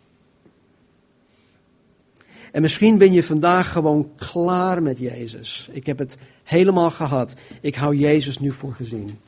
En 2.51 2.61
misschien 2.61 2.97
ben 2.97 3.13
je 3.13 3.23
vandaag 3.23 3.71
gewoon 3.71 4.11
klaar 4.15 4.81
met 4.81 4.97
Jezus. 4.97 5.69
Ik 5.71 5.85
heb 5.85 5.97
het 5.97 6.17
helemaal 6.43 6.91
gehad. 6.91 7.33
Ik 7.61 7.75
hou 7.75 7.95
Jezus 7.95 8.39
nu 8.39 8.51
voor 8.51 8.73
gezien. 8.73 9.19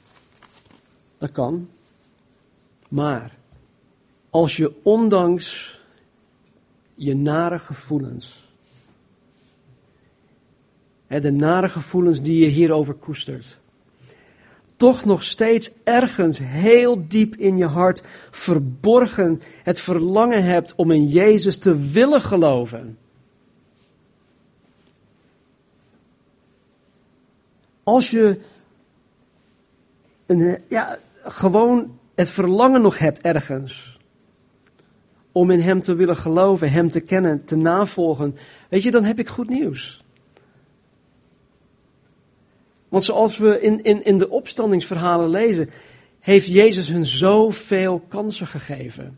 Dat 1.17 1.31
kan. 1.31 1.69
Maar 2.89 3.35
als 4.29 4.55
je 4.57 4.71
ondanks 4.83 5.79
je 6.95 7.15
nare 7.15 7.59
gevoelens 7.59 8.43
de 11.21 11.31
nare 11.31 11.69
gevoelens 11.69 12.21
die 12.21 12.39
je 12.39 12.45
hierover 12.45 12.93
koestert, 12.93 13.57
toch 14.75 15.05
nog 15.05 15.23
steeds 15.23 15.71
ergens 15.83 16.39
heel 16.41 17.07
diep 17.07 17.35
in 17.35 17.57
je 17.57 17.65
hart 17.65 18.03
verborgen 18.31 19.41
het 19.63 19.79
verlangen 19.79 20.43
hebt 20.43 20.73
om 20.75 20.91
in 20.91 21.07
Jezus 21.07 21.57
te 21.57 21.89
willen 21.89 22.21
geloven. 22.21 22.97
Als 27.83 28.11
je 28.11 28.39
een, 30.25 30.61
ja, 30.67 30.97
gewoon 31.23 31.99
het 32.15 32.29
verlangen 32.29 32.81
nog 32.81 32.97
hebt 32.97 33.21
ergens 33.21 33.97
om 35.31 35.51
in 35.51 35.59
Hem 35.59 35.81
te 35.81 35.95
willen 35.95 36.17
geloven, 36.17 36.71
Hem 36.71 36.91
te 36.91 36.99
kennen, 36.99 37.45
te 37.45 37.55
navolgen, 37.55 38.35
weet 38.69 38.83
je, 38.83 38.91
dan 38.91 39.03
heb 39.03 39.19
ik 39.19 39.27
goed 39.27 39.49
nieuws. 39.49 40.03
Want 42.89 43.03
zoals 43.03 43.37
we 43.37 43.61
in, 43.61 43.83
in, 43.83 44.05
in 44.05 44.17
de 44.17 44.29
opstandingsverhalen 44.29 45.29
lezen, 45.29 45.69
heeft 46.19 46.47
Jezus 46.47 46.87
hun 46.87 47.05
zoveel 47.05 47.99
kansen 47.99 48.47
gegeven. 48.47 49.17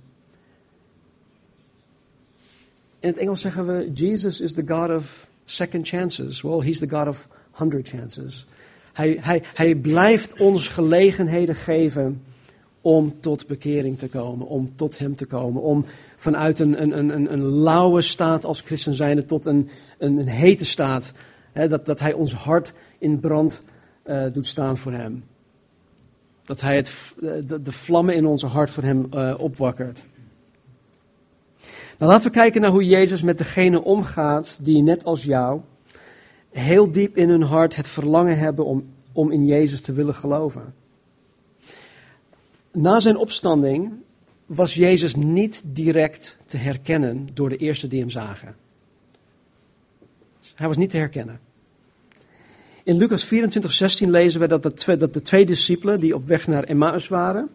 In 2.99 3.09
het 3.09 3.17
Engels 3.17 3.41
zeggen 3.41 3.65
we, 3.65 3.91
Jesus 3.93 4.41
is 4.41 4.53
the 4.53 4.63
God 4.67 4.89
of 4.89 5.27
second 5.45 5.87
chances. 5.87 6.41
Well, 6.41 6.59
he's 6.59 6.79
the 6.79 6.89
God 6.89 7.07
of 7.07 7.27
hundred 7.51 7.89
chances. 7.89 8.45
Hij, 8.95 9.17
hij, 9.21 9.43
hij 9.53 9.75
blijft 9.75 10.39
ons 10.39 10.67
gelegenheden 10.67 11.55
geven 11.55 12.21
om 12.81 13.13
tot 13.19 13.47
bekering 13.47 13.97
te 13.97 14.07
komen, 14.07 14.47
om 14.47 14.75
tot 14.75 14.97
Hem 14.97 15.15
te 15.15 15.25
komen, 15.25 15.61
om 15.61 15.85
vanuit 16.15 16.59
een, 16.59 16.81
een, 16.81 16.97
een, 16.97 17.33
een 17.33 17.45
lauwe 17.45 18.01
staat 18.01 18.45
als 18.45 18.61
christen 18.61 18.95
zijnde 18.95 19.25
tot 19.25 19.45
een, 19.45 19.69
een, 19.97 20.17
een 20.17 20.27
hete 20.27 20.65
staat. 20.65 21.13
Hè, 21.51 21.67
dat, 21.67 21.85
dat 21.85 21.99
Hij 21.99 22.13
ons 22.13 22.33
hart 22.33 22.73
in 22.97 23.19
brand 23.19 23.61
uh, 24.05 24.23
doet 24.33 24.47
staan 24.47 24.77
voor 24.77 24.91
Hem. 24.91 25.23
Dat 26.43 26.61
Hij 26.61 26.75
het, 26.75 27.13
de, 27.19 27.61
de 27.61 27.71
vlammen 27.71 28.15
in 28.15 28.25
onze 28.25 28.47
hart 28.47 28.69
voor 28.69 28.83
Hem 28.83 29.07
uh, 29.13 29.35
opwakkert. 29.37 30.05
Nou, 31.97 32.11
laten 32.11 32.27
we 32.27 32.33
kijken 32.33 32.61
naar 32.61 32.71
hoe 32.71 32.85
Jezus 32.85 33.21
met 33.21 33.37
degene 33.37 33.83
omgaat 33.83 34.59
die 34.61 34.83
net 34.83 35.05
als 35.05 35.23
jou 35.23 35.61
heel 36.57 36.91
diep 36.91 37.17
in 37.17 37.29
hun 37.29 37.41
hart 37.41 37.75
het 37.75 37.87
verlangen 37.87 38.37
hebben 38.37 38.65
om, 38.65 38.85
om 39.11 39.31
in 39.31 39.45
Jezus 39.45 39.81
te 39.81 39.93
willen 39.93 40.13
geloven. 40.13 40.73
Na 42.71 42.99
zijn 42.99 43.17
opstanding 43.17 43.91
was 44.45 44.73
Jezus 44.73 45.15
niet 45.15 45.61
direct 45.65 46.37
te 46.45 46.57
herkennen 46.57 47.27
door 47.33 47.49
de 47.49 47.57
eerste 47.57 47.87
die 47.87 47.99
hem 47.99 48.09
zagen. 48.09 48.55
Hij 50.55 50.67
was 50.67 50.77
niet 50.77 50.89
te 50.89 50.97
herkennen. 50.97 51.39
In 52.83 52.97
Lucas 52.97 53.23
24, 53.23 53.71
16 53.71 54.09
lezen 54.09 54.39
we 54.39 54.47
dat 54.47 54.63
de, 54.63 54.73
twee, 54.73 54.97
dat 54.97 55.13
de 55.13 55.21
twee 55.21 55.45
discipelen 55.45 55.99
die 55.99 56.15
op 56.15 56.25
weg 56.27 56.47
naar 56.47 56.63
Emmaus 56.63 57.07
waren, 57.07 57.49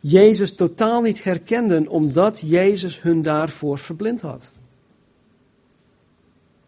Jezus 0.00 0.54
totaal 0.54 1.00
niet 1.00 1.24
herkenden 1.24 1.88
omdat 1.88 2.40
Jezus 2.40 3.02
hun 3.02 3.22
daarvoor 3.22 3.78
verblind 3.78 4.20
had. 4.20 4.52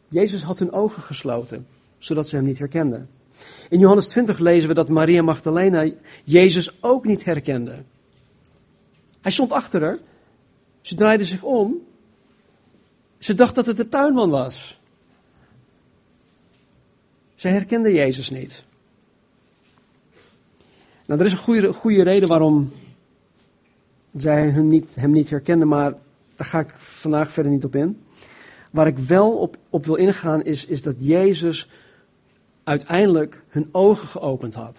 Jezus 0.09 0.43
had 0.43 0.59
hun 0.59 0.73
ogen 0.73 1.03
gesloten, 1.03 1.67
zodat 1.99 2.29
ze 2.29 2.37
hem 2.37 2.45
niet 2.45 2.59
herkenden. 2.59 3.09
In 3.69 3.79
Johannes 3.79 4.07
20 4.07 4.39
lezen 4.39 4.69
we 4.69 4.75
dat 4.75 4.89
Maria 4.89 5.23
Magdalena 5.23 5.91
Jezus 6.25 6.83
ook 6.83 7.05
niet 7.05 7.25
herkende. 7.25 7.83
Hij 9.21 9.33
stond 9.33 9.53
achter 9.53 9.83
haar. 9.83 9.99
Ze 10.81 10.95
draaide 10.95 11.25
zich 11.25 11.43
om. 11.43 11.75
Ze 13.19 13.35
dacht 13.35 13.55
dat 13.55 13.67
het 13.67 13.77
de 13.77 13.89
tuinman 13.89 14.31
was. 14.31 14.81
Ze 17.35 17.49
herkende 17.49 17.93
Jezus 17.93 18.31
niet. 18.31 18.65
Nou, 21.07 21.21
er 21.21 21.27
is 21.27 21.33
een 21.33 21.39
goede, 21.39 21.73
goede 21.73 22.03
reden 22.03 22.29
waarom 22.29 22.73
zij 24.17 24.51
hem 24.51 24.69
niet, 24.69 24.95
hem 24.95 25.11
niet 25.11 25.31
herkenden, 25.31 25.69
maar 25.69 25.95
daar 26.37 26.47
ga 26.47 26.61
ik 26.61 26.75
vandaag 26.79 27.33
verder 27.33 27.53
niet 27.53 27.65
op 27.65 27.75
in. 27.75 28.06
Waar 28.77 28.87
ik 28.87 28.99
wel 28.99 29.31
op, 29.33 29.57
op 29.71 29.85
wil 29.85 29.95
ingaan 29.95 30.45
is, 30.45 30.67
is 30.67 30.83
dat 30.83 30.95
Jezus 30.99 31.69
uiteindelijk 32.65 33.43
hun 33.49 33.69
ogen 33.73 34.09
geopend 34.09 34.55
had. 34.55 34.77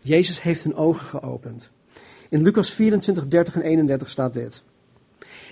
Jezus 0.00 0.42
heeft 0.42 0.62
hun 0.62 0.74
ogen 0.74 1.06
geopend. 1.06 1.70
In 2.28 2.42
Lucas 2.42 2.70
24, 2.70 3.28
30 3.28 3.54
en 3.54 3.62
31 3.62 4.08
staat 4.08 4.34
dit. 4.34 4.62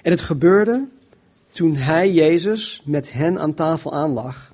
En 0.03 0.11
het 0.11 0.21
gebeurde 0.21 0.87
toen 1.53 1.77
hij, 1.77 2.13
Jezus, 2.13 2.83
met 2.85 3.13
hen 3.13 3.39
aan 3.39 3.55
tafel 3.55 3.93
aanlag. 3.93 4.53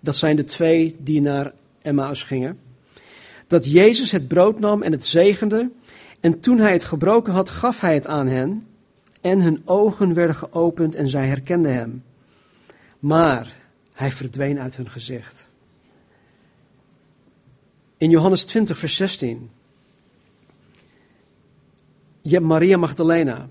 Dat 0.00 0.16
zijn 0.16 0.36
de 0.36 0.44
twee 0.44 0.96
die 0.98 1.20
naar 1.20 1.52
Emmaus 1.82 2.22
gingen. 2.22 2.58
Dat 3.46 3.70
Jezus 3.70 4.10
het 4.10 4.28
brood 4.28 4.58
nam 4.58 4.82
en 4.82 4.92
het 4.92 5.04
zegende. 5.06 5.70
En 6.20 6.40
toen 6.40 6.58
hij 6.58 6.72
het 6.72 6.84
gebroken 6.84 7.32
had, 7.32 7.50
gaf 7.50 7.80
hij 7.80 7.94
het 7.94 8.06
aan 8.06 8.26
hen. 8.26 8.66
En 9.20 9.40
hun 9.40 9.62
ogen 9.64 10.14
werden 10.14 10.36
geopend 10.36 10.94
en 10.94 11.08
zij 11.08 11.26
herkenden 11.26 11.74
hem. 11.74 12.04
Maar 12.98 13.56
hij 13.92 14.12
verdween 14.12 14.60
uit 14.60 14.76
hun 14.76 14.90
gezicht. 14.90 15.50
In 17.96 18.10
Johannes 18.10 18.44
20, 18.44 18.78
vers 18.78 18.96
16. 18.96 19.50
Je 22.22 22.34
hebt 22.34 22.46
Maria 22.46 22.76
Magdalena. 22.76 23.48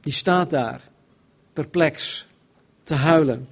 Die 0.00 0.12
staat 0.12 0.50
daar, 0.50 0.80
perplex, 1.52 2.26
te 2.82 2.94
huilen. 2.94 3.48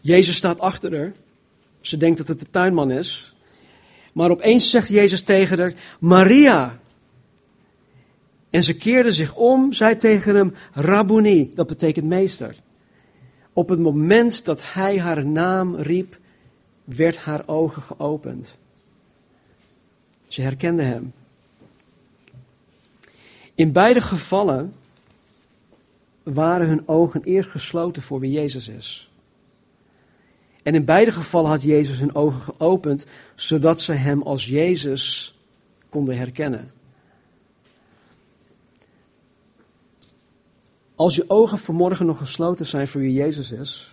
Jezus 0.00 0.36
staat 0.36 0.60
achter 0.60 0.96
haar. 0.96 1.12
Ze 1.80 1.96
denkt 1.96 2.18
dat 2.18 2.28
het 2.28 2.38
de 2.38 2.50
tuinman 2.50 2.90
is. 2.90 3.34
Maar 4.12 4.30
opeens 4.30 4.70
zegt 4.70 4.88
Jezus 4.88 5.22
tegen 5.22 5.58
haar: 5.58 5.74
Maria. 5.98 6.79
En 8.50 8.62
ze 8.62 8.76
keerde 8.76 9.12
zich 9.12 9.34
om, 9.34 9.72
zei 9.72 9.96
tegen 9.96 10.36
hem: 10.36 10.54
Rabboni, 10.72 11.50
dat 11.54 11.66
betekent 11.66 12.06
meester. 12.06 12.56
Op 13.52 13.68
het 13.68 13.78
moment 13.78 14.44
dat 14.44 14.72
hij 14.72 14.98
haar 14.98 15.26
naam 15.26 15.76
riep, 15.76 16.18
werd 16.84 17.16
haar 17.16 17.42
ogen 17.46 17.82
geopend. 17.82 18.48
Ze 20.28 20.42
herkende 20.42 20.82
hem. 20.82 21.12
In 23.54 23.72
beide 23.72 24.00
gevallen 24.00 24.74
waren 26.22 26.68
hun 26.68 26.88
ogen 26.88 27.22
eerst 27.22 27.50
gesloten 27.50 28.02
voor 28.02 28.20
wie 28.20 28.30
Jezus 28.30 28.68
is. 28.68 29.10
En 30.62 30.74
in 30.74 30.84
beide 30.84 31.12
gevallen 31.12 31.50
had 31.50 31.62
Jezus 31.62 31.98
hun 31.98 32.14
ogen 32.14 32.40
geopend, 32.40 33.04
zodat 33.34 33.80
ze 33.80 33.92
hem 33.92 34.22
als 34.22 34.46
Jezus 34.46 35.34
konden 35.88 36.16
herkennen. 36.16 36.70
Als 41.00 41.14
je 41.14 41.24
ogen 41.26 41.58
vanmorgen 41.58 42.06
nog 42.06 42.18
gesloten 42.18 42.66
zijn 42.66 42.88
voor 42.88 43.00
wie 43.00 43.12
Jezus 43.12 43.52
is, 43.52 43.92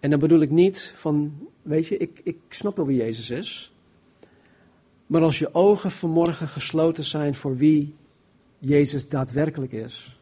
en 0.00 0.10
dan 0.10 0.18
bedoel 0.18 0.40
ik 0.40 0.50
niet 0.50 0.92
van, 0.96 1.48
weet 1.62 1.86
je, 1.86 1.96
ik, 1.96 2.20
ik 2.24 2.38
snap 2.48 2.76
wel 2.76 2.86
wie 2.86 2.96
Jezus 2.96 3.30
is. 3.30 3.72
Maar 5.06 5.22
als 5.22 5.38
je 5.38 5.54
ogen 5.54 5.90
vanmorgen 5.90 6.48
gesloten 6.48 7.04
zijn 7.04 7.34
voor 7.34 7.56
wie 7.56 7.94
Jezus 8.58 9.08
daadwerkelijk 9.08 9.72
is, 9.72 10.20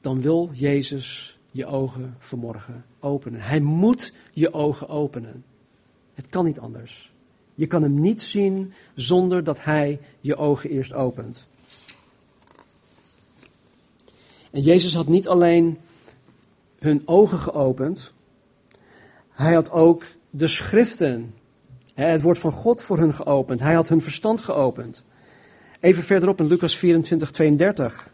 dan 0.00 0.20
wil 0.20 0.50
Jezus 0.52 1.38
je 1.50 1.66
ogen 1.66 2.16
vanmorgen 2.18 2.84
openen. 3.00 3.40
Hij 3.40 3.60
moet 3.60 4.12
je 4.32 4.52
ogen 4.52 4.88
openen. 4.88 5.44
Het 6.14 6.26
kan 6.28 6.44
niet 6.44 6.60
anders. 6.60 7.12
Je 7.56 7.66
kan 7.66 7.82
hem 7.82 8.00
niet 8.00 8.22
zien 8.22 8.72
zonder 8.94 9.44
dat 9.44 9.64
hij 9.64 10.00
je 10.20 10.36
ogen 10.36 10.70
eerst 10.70 10.92
opent. 10.92 11.46
En 14.50 14.62
Jezus 14.62 14.94
had 14.94 15.06
niet 15.06 15.28
alleen 15.28 15.78
hun 16.78 17.02
ogen 17.04 17.38
geopend, 17.38 18.12
hij 19.30 19.54
had 19.54 19.70
ook 19.70 20.04
de 20.30 20.48
schriften 20.48 21.34
het 21.94 22.22
woord 22.22 22.38
van 22.38 22.52
God 22.52 22.82
voor 22.82 22.98
hun 22.98 23.14
geopend. 23.14 23.60
Hij 23.60 23.74
had 23.74 23.88
hun 23.88 24.00
verstand 24.00 24.40
geopend. 24.40 25.04
Even 25.80 26.02
verderop 26.02 26.40
in 26.40 26.46
Lucas 26.46 26.76
24, 26.76 27.30
32. 27.30 28.12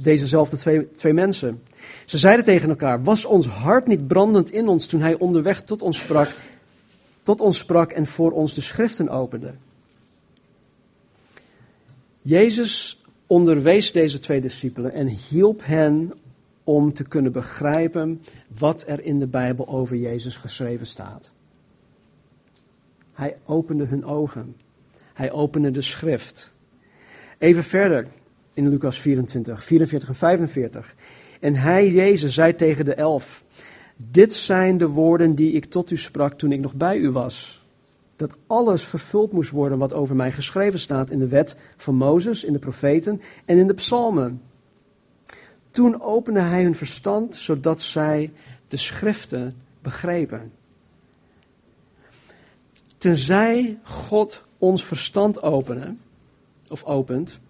Dezezelfde 0.00 0.56
twee, 0.56 0.90
twee 0.90 1.12
mensen. 1.12 1.62
Ze 2.06 2.18
zeiden 2.18 2.44
tegen 2.44 2.68
elkaar: 2.68 3.02
Was 3.02 3.24
ons 3.24 3.46
hart 3.46 3.86
niet 3.86 4.06
brandend 4.06 4.50
in 4.50 4.68
ons 4.68 4.86
toen 4.86 5.00
hij 5.00 5.18
onderweg 5.18 5.62
tot 5.62 5.82
ons 5.82 5.98
sprak, 5.98 6.34
tot 7.22 7.40
ons 7.40 7.58
sprak 7.58 7.92
en 7.92 8.06
voor 8.06 8.32
ons 8.32 8.54
de 8.54 8.60
schriften 8.60 9.08
opende? 9.08 9.54
Jezus 12.22 13.02
onderwees 13.26 13.92
deze 13.92 14.18
twee 14.18 14.40
discipelen 14.40 14.92
en 14.92 15.06
hielp 15.06 15.60
hen 15.64 16.12
om 16.64 16.92
te 16.92 17.04
kunnen 17.04 17.32
begrijpen 17.32 18.22
wat 18.58 18.84
er 18.86 19.04
in 19.04 19.18
de 19.18 19.26
Bijbel 19.26 19.68
over 19.68 19.96
Jezus 19.96 20.36
geschreven 20.36 20.86
staat. 20.86 21.32
Hij 23.12 23.36
opende 23.44 23.84
hun 23.84 24.04
ogen. 24.04 24.56
Hij 25.12 25.32
opende 25.32 25.70
de 25.70 25.82
schrift. 25.82 26.50
Even 27.38 27.64
verder. 27.64 28.06
in 28.54 28.68
Lucas 28.68 28.98
24, 28.98 29.64
44 29.64 30.08
en 30.08 30.14
45. 30.14 30.94
En 31.40 31.54
hij, 31.54 31.90
Jezus, 31.90 32.34
zei 32.34 32.54
tegen 32.54 32.84
de 32.84 32.94
elf, 32.94 33.44
dit 34.10 34.34
zijn 34.34 34.78
de 34.78 34.88
woorden 34.88 35.34
die 35.34 35.52
ik 35.52 35.64
tot 35.64 35.90
u 35.90 35.96
sprak 35.96 36.38
toen 36.38 36.52
ik 36.52 36.60
nog 36.60 36.74
bij 36.74 36.96
u 36.96 37.10
was. 37.10 37.64
Dat 38.16 38.36
alles 38.46 38.84
vervuld 38.84 39.32
moest 39.32 39.50
worden 39.50 39.78
wat 39.78 39.92
over 39.92 40.16
mij 40.16 40.32
geschreven 40.32 40.80
staat 40.80 41.10
in 41.10 41.18
de 41.18 41.28
wet 41.28 41.56
van 41.76 41.94
Mozes, 41.94 42.44
in 42.44 42.52
de 42.52 42.58
profeten 42.58 43.20
en 43.44 43.58
in 43.58 43.66
de 43.66 43.74
psalmen. 43.74 44.42
Toen 45.70 46.00
opende 46.00 46.40
hij 46.40 46.62
hun 46.62 46.74
verstand, 46.74 47.36
zodat 47.36 47.82
zij 47.82 48.32
de 48.68 48.76
schriften 48.76 49.56
begrepen. 49.82 50.52
Tenzij 52.98 53.78
God 53.82 54.44
ons 54.58 54.84
verstand 54.84 55.42
openen, 55.42 56.00
of 56.68 56.84
opent, 56.84 57.40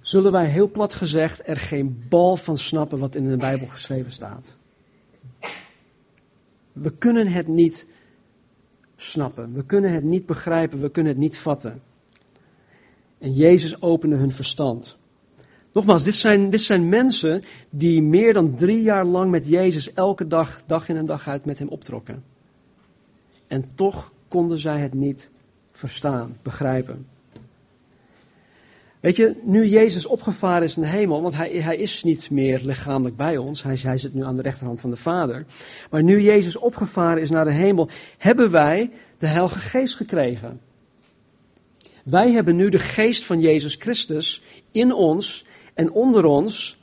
zullen 0.00 0.32
wij 0.32 0.46
heel 0.46 0.70
plat 0.70 0.94
gezegd 0.94 1.40
er 1.44 1.56
geen 1.56 2.04
bal 2.08 2.36
van 2.36 2.58
snappen 2.58 2.98
wat 2.98 3.14
in 3.14 3.28
de 3.28 3.36
Bijbel 3.36 3.66
geschreven 3.66 4.12
staat. 4.12 4.58
We 6.72 6.92
kunnen 6.92 7.26
het 7.26 7.48
niet 7.48 7.86
snappen, 8.96 9.52
we 9.52 9.64
kunnen 9.64 9.92
het 9.92 10.04
niet 10.04 10.26
begrijpen, 10.26 10.80
we 10.80 10.90
kunnen 10.90 11.12
het 11.12 11.20
niet 11.20 11.38
vatten. 11.38 11.82
En 13.18 13.32
Jezus 13.32 13.82
opende 13.82 14.16
hun 14.16 14.30
verstand. 14.30 14.98
Nogmaals, 15.72 16.04
dit 16.04 16.14
zijn, 16.14 16.50
dit 16.50 16.60
zijn 16.60 16.88
mensen 16.88 17.42
die 17.70 18.02
meer 18.02 18.32
dan 18.32 18.54
drie 18.54 18.82
jaar 18.82 19.04
lang 19.04 19.30
met 19.30 19.48
Jezus 19.48 19.92
elke 19.92 20.26
dag, 20.26 20.62
dag 20.66 20.88
in 20.88 20.96
en 20.96 21.06
dag 21.06 21.28
uit 21.28 21.44
met 21.44 21.58
hem 21.58 21.68
optrokken. 21.68 22.24
En 23.46 23.64
toch 23.74 24.12
konden 24.28 24.58
zij 24.58 24.80
het 24.80 24.94
niet 24.94 25.30
verstaan, 25.72 26.36
begrijpen. 26.42 27.06
Weet 29.00 29.16
je, 29.16 29.34
nu 29.42 29.66
Jezus 29.66 30.06
opgevaren 30.06 30.68
is 30.68 30.76
in 30.76 30.82
de 30.82 30.88
hemel, 30.88 31.22
want 31.22 31.34
hij, 31.34 31.50
hij 31.50 31.76
is 31.76 32.02
niet 32.02 32.30
meer 32.30 32.60
lichamelijk 32.62 33.16
bij 33.16 33.36
ons, 33.36 33.62
hij, 33.62 33.78
hij 33.82 33.98
zit 33.98 34.14
nu 34.14 34.24
aan 34.24 34.36
de 34.36 34.42
rechterhand 34.42 34.80
van 34.80 34.90
de 34.90 34.96
Vader. 34.96 35.44
Maar 35.90 36.02
nu 36.02 36.22
Jezus 36.22 36.56
opgevaren 36.56 37.22
is 37.22 37.30
naar 37.30 37.44
de 37.44 37.52
hemel, 37.52 37.88
hebben 38.18 38.50
wij 38.50 38.90
de 39.18 39.26
Heilige 39.26 39.58
Geest 39.58 39.96
gekregen. 39.96 40.60
Wij 42.04 42.30
hebben 42.30 42.56
nu 42.56 42.68
de 42.68 42.78
geest 42.78 43.24
van 43.24 43.40
Jezus 43.40 43.74
Christus 43.74 44.42
in 44.72 44.94
ons 44.94 45.44
en 45.74 45.90
onder 45.90 46.24
ons 46.24 46.78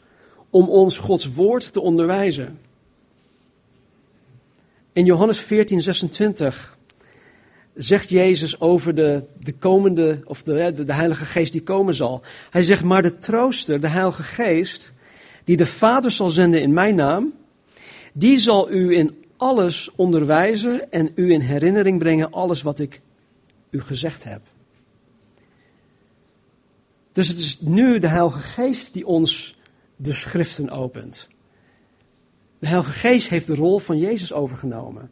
om 0.50 0.70
ons 0.70 0.98
Gods 0.98 1.34
woord 1.34 1.74
te 1.74 1.82
onderwijzen. 1.82 2.60
In 4.94 5.06
Johannes 5.06 5.40
14, 5.40 5.82
26 5.82 6.77
zegt 7.78 8.10
Jezus 8.10 8.60
over 8.60 8.96
de, 8.96 9.24
de 9.40 9.54
komende, 9.54 10.22
of 10.26 10.44
de, 10.44 10.74
de, 10.76 10.84
de 10.84 10.94
Heilige 10.94 11.26
Geest 11.26 11.52
die 11.52 11.64
komen 11.64 11.94
zal. 11.94 12.22
Hij 12.50 12.64
zegt, 12.64 12.84
maar 12.84 13.02
de 13.02 13.18
trooster, 13.18 13.82
de 13.82 13.88
Heilige 13.88 14.24
Geest, 14.24 14.92
die 15.44 15.58
de 15.58 15.66
Vader 15.66 16.12
zal 16.12 16.30
zenden 16.30 16.62
in 16.62 16.74
mijn 16.74 16.96
naam, 16.96 17.34
die 18.14 18.40
zal 18.40 18.72
u 18.72 18.98
in 18.98 19.24
alles 19.38 19.92
onderwijzen 19.96 20.92
en 20.92 21.12
u 21.16 21.32
in 21.32 21.42
herinnering 21.42 22.00
brengen 22.00 22.32
alles 22.32 22.62
wat 22.62 22.80
ik 22.80 23.02
u 23.70 23.82
gezegd 23.82 24.24
heb. 24.24 24.42
Dus 27.12 27.28
het 27.28 27.38
is 27.38 27.60
nu 27.60 28.00
de 28.00 28.08
Heilige 28.08 28.40
Geest 28.40 28.94
die 28.94 29.08
ons 29.08 29.58
de 29.96 30.14
schriften 30.14 30.70
opent. 30.70 31.28
De 32.60 32.68
Heilige 32.68 32.92
Geest 32.92 33.30
heeft 33.30 33.48
de 33.48 33.56
rol 33.56 33.80
van 33.80 33.98
Jezus 33.98 34.34
overgenomen 34.34 35.12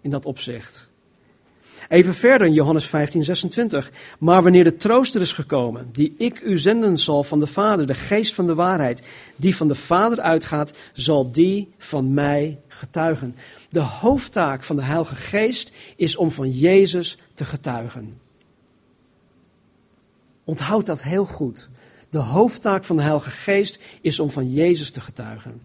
in 0.00 0.10
dat 0.10 0.26
opzicht. 0.26 0.87
Even 1.88 2.14
verder 2.14 2.46
in 2.46 2.52
Johannes 2.52 2.84
15, 2.84 3.24
26. 3.24 3.90
Maar 4.18 4.42
wanneer 4.42 4.64
de 4.64 4.76
trooster 4.76 5.20
is 5.20 5.32
gekomen, 5.32 5.88
die 5.92 6.14
ik 6.18 6.40
u 6.40 6.58
zenden 6.58 6.98
zal 6.98 7.24
van 7.24 7.40
de 7.40 7.46
Vader, 7.46 7.86
de 7.86 7.94
geest 7.94 8.34
van 8.34 8.46
de 8.46 8.54
waarheid, 8.54 9.02
die 9.36 9.56
van 9.56 9.68
de 9.68 9.74
Vader 9.74 10.20
uitgaat, 10.20 10.72
zal 10.92 11.32
die 11.32 11.72
van 11.78 12.14
mij 12.14 12.58
getuigen. 12.68 13.36
De 13.68 13.80
hoofdtaak 13.80 14.62
van 14.62 14.76
de 14.76 14.82
Heilige 14.82 15.14
Geest 15.14 15.72
is 15.96 16.16
om 16.16 16.30
van 16.30 16.50
Jezus 16.50 17.18
te 17.34 17.44
getuigen. 17.44 18.20
Onthoud 20.44 20.86
dat 20.86 21.02
heel 21.02 21.24
goed. 21.24 21.68
De 22.10 22.18
hoofdtaak 22.18 22.84
van 22.84 22.96
de 22.96 23.02
Heilige 23.02 23.30
Geest 23.30 23.82
is 24.00 24.18
om 24.18 24.30
van 24.30 24.52
Jezus 24.52 24.90
te 24.90 25.00
getuigen. 25.00 25.60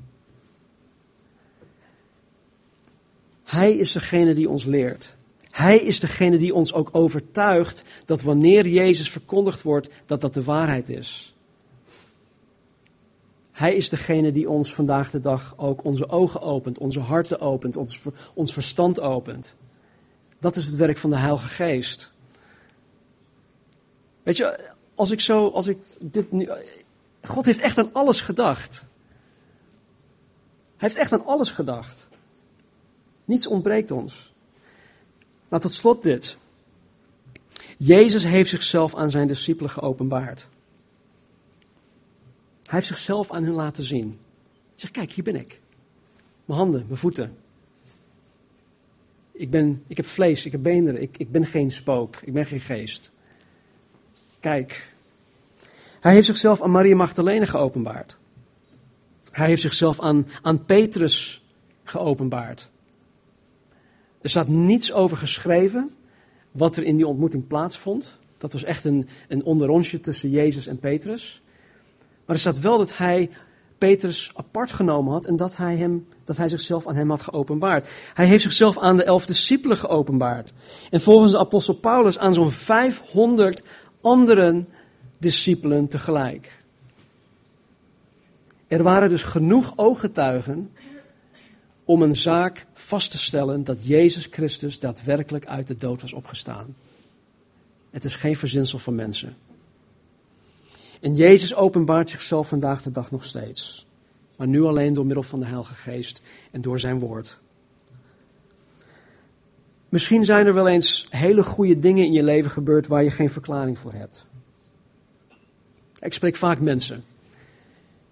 Hij 3.44 3.74
is 3.74 3.92
degene 3.92 4.34
die 4.34 4.50
ons 4.50 4.64
leert. 4.64 5.16
Hij 5.54 5.78
is 5.78 6.00
degene 6.00 6.38
die 6.38 6.54
ons 6.54 6.74
ook 6.74 6.90
overtuigt 6.92 7.84
dat 8.06 8.22
wanneer 8.22 8.68
Jezus 8.68 9.10
verkondigd 9.10 9.62
wordt, 9.62 9.90
dat 10.06 10.22
dat 10.22 10.34
de 10.34 10.44
waarheid 10.44 10.90
is. 10.90 11.36
Hij 13.52 13.76
is 13.76 13.90
degene 13.90 14.32
die 14.32 14.50
ons 14.50 14.74
vandaag 14.74 15.12
de 15.12 15.20
dag 15.20 15.54
ook 15.58 15.84
onze 15.84 16.10
ogen 16.10 16.42
opent, 16.42 16.78
onze 16.78 17.00
harten 17.00 17.40
opent, 17.40 17.78
ons, 17.78 18.02
ons 18.34 18.54
verstand 18.54 19.00
opent. 19.00 19.56
Dat 20.40 20.56
is 20.56 20.66
het 20.66 20.76
werk 20.76 20.98
van 20.98 21.10
de 21.10 21.18
Heilige 21.18 21.48
Geest. 21.48 22.12
Weet 24.24 24.38
je, 24.38 24.70
als 24.96 25.12
ik 25.12 25.22
zo, 25.22 25.48
als 25.48 25.68
ik 25.68 25.78
dit 26.00 26.32
nu. 26.32 26.50
God 27.22 27.46
heeft 27.46 27.60
echt 27.60 27.78
aan 27.78 27.94
alles 27.94 28.22
gedacht. 28.22 28.86
Hij 30.78 30.90
heeft 30.90 30.96
echt 30.96 31.14
aan 31.14 31.26
alles 31.26 31.52
gedacht. 31.52 32.08
Niets 33.26 33.48
ontbreekt 33.48 33.92
ons. 33.92 34.33
Nou, 35.54 35.66
tot 35.66 35.74
slot 35.74 36.04
dit. 36.04 36.38
Jezus 37.78 38.24
heeft 38.24 38.50
zichzelf 38.50 38.96
aan 38.96 39.12
zijn 39.12 39.28
discipelen 39.28 39.72
geopenbaard. 39.72 40.48
Hij 42.64 42.74
heeft 42.74 42.88
zichzelf 42.88 43.32
aan 43.32 43.44
hen 43.44 43.54
laten 43.54 43.84
zien. 43.84 44.08
Hij 44.08 44.76
zegt, 44.76 44.94
kijk, 44.94 45.12
hier 45.12 45.24
ben 45.24 45.36
ik. 45.36 45.60
Mijn 46.46 46.60
handen, 46.60 46.86
mijn 46.88 47.00
voeten. 47.00 47.38
Ik, 49.32 49.50
ben, 49.50 49.84
ik 49.88 49.98
heb 49.98 50.06
vlees, 50.06 50.46
ik 50.46 50.52
heb 50.52 50.64
beenderen, 50.64 51.02
ik, 51.02 51.18
ik 51.18 51.32
ben 51.32 51.46
geen 51.46 51.72
spook, 51.72 52.16
ik 52.24 52.34
ben 52.34 52.46
geen 52.46 52.62
geest. 52.62 53.12
Kijk. 54.40 54.94
Hij 56.00 56.14
heeft 56.14 56.28
zichzelf 56.28 56.62
aan 56.62 56.72
Maria 56.72 56.96
Magdalene 56.96 57.48
geopenbaard. 57.48 58.18
Hij 59.32 59.48
heeft 59.48 59.62
zichzelf 59.62 60.00
aan, 60.00 60.28
aan 60.42 60.66
Petrus 60.66 61.44
geopenbaard. 61.84 62.72
Er 64.24 64.30
staat 64.30 64.48
niets 64.48 64.92
over 64.92 65.18
geschreven 65.18 65.90
wat 66.52 66.76
er 66.76 66.84
in 66.84 66.96
die 66.96 67.08
ontmoeting 67.08 67.48
plaatsvond. 67.48 68.18
Dat 68.38 68.54
was 68.54 68.64
echt 68.64 68.86
een, 68.86 69.08
een 69.28 69.44
onderrondje 69.44 70.00
tussen 70.00 70.30
Jezus 70.30 70.68
en 70.68 70.80
Petrus. 70.80 71.42
Maar 72.26 72.36
er 72.36 72.42
staat 72.42 72.60
wel 72.60 72.78
dat 72.78 72.98
hij 72.98 73.30
Petrus 73.78 74.32
apart 74.36 74.72
genomen 74.72 75.14
had 75.14 75.26
en 75.26 75.36
dat 75.36 75.58
hij, 75.58 75.76
hem, 75.76 76.08
dat 76.24 76.38
hij 76.38 76.48
zichzelf 76.48 76.88
aan 76.88 76.96
hem 76.96 77.10
had 77.10 77.22
geopenbaard. 77.22 77.88
Hij 78.14 78.26
heeft 78.26 78.44
zichzelf 78.44 78.78
aan 78.78 78.98
de 78.98 79.04
elf 79.04 79.26
discipelen 79.26 79.78
geopenbaard. 79.78 80.54
En 80.90 81.02
volgens 81.02 81.32
de 81.32 81.40
apostel 81.40 81.74
Paulus 81.74 82.18
aan 82.18 82.34
zo'n 82.34 82.52
500 82.52 83.64
andere 84.02 84.66
discipelen 85.18 85.88
tegelijk. 85.88 86.58
Er 88.68 88.84
waren 88.84 89.10
dus 89.10 89.24
genoeg 89.24 89.74
ooggetuigen 89.76 90.72
om 91.86 92.02
een 92.02 92.16
zaak 92.16 92.66
vast 92.74 93.12
te 93.12 93.18
stellen 93.18 93.64
dat 93.64 93.78
Jezus 93.86 94.28
Christus 94.32 94.80
daadwerkelijk 94.80 95.46
uit 95.46 95.68
de 95.68 95.76
dood 95.76 96.02
was 96.02 96.14
opgestaan. 96.14 96.76
Het 97.90 98.06
is 98.06 98.16
geen 98.16 98.36
verzinsel 98.36 98.80
van 98.80 98.96
mensen. 98.96 99.36
En 101.02 101.16
Jezus 101.16 101.56
openbaart 101.56 102.10
zichzelf 102.10 102.48
vandaag 102.48 102.82
de 102.82 102.92
dag 102.92 103.12
nog 103.12 103.26
steeds. 103.26 103.86
Maar 104.36 104.48
nu 104.48 104.62
alleen 104.62 104.94
door 104.94 105.06
middel 105.06 105.24
van 105.24 105.40
de 105.40 105.46
Heilige 105.46 105.74
Geest 105.74 106.22
en 106.52 106.62
door 106.62 106.80
zijn 106.80 107.00
woord. 107.00 107.40
Misschien 109.90 110.26
zijn 110.26 110.46
er 110.46 110.54
wel 110.54 110.68
eens 110.68 111.08
hele 111.10 111.44
goede 111.44 111.80
dingen 111.80 112.06
in 112.06 112.12
je 112.12 112.24
leven 112.24 112.52
gebeurd 112.52 112.88
waar 112.88 113.04
je 113.04 113.10
geen 113.10 113.30
verklaring 113.30 113.80
voor 113.80 113.94
hebt. 113.94 114.26
Ik 116.00 116.14
spreek 116.14 116.36
vaak 116.36 116.60
mensen. 116.60 116.98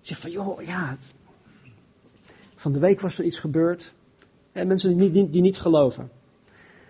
Ik 0.01 0.07
zeg 0.07 0.19
van, 0.19 0.31
joh, 0.31 0.61
ja, 0.61 0.97
van 2.61 2.71
de 2.71 2.79
week 2.79 2.99
was 2.99 3.17
er 3.17 3.25
iets 3.25 3.39
gebeurd. 3.39 3.93
En 4.51 4.67
mensen 4.67 4.97
die 4.97 5.09
niet, 5.09 5.33
die 5.33 5.41
niet 5.41 5.59
geloven. 5.59 6.11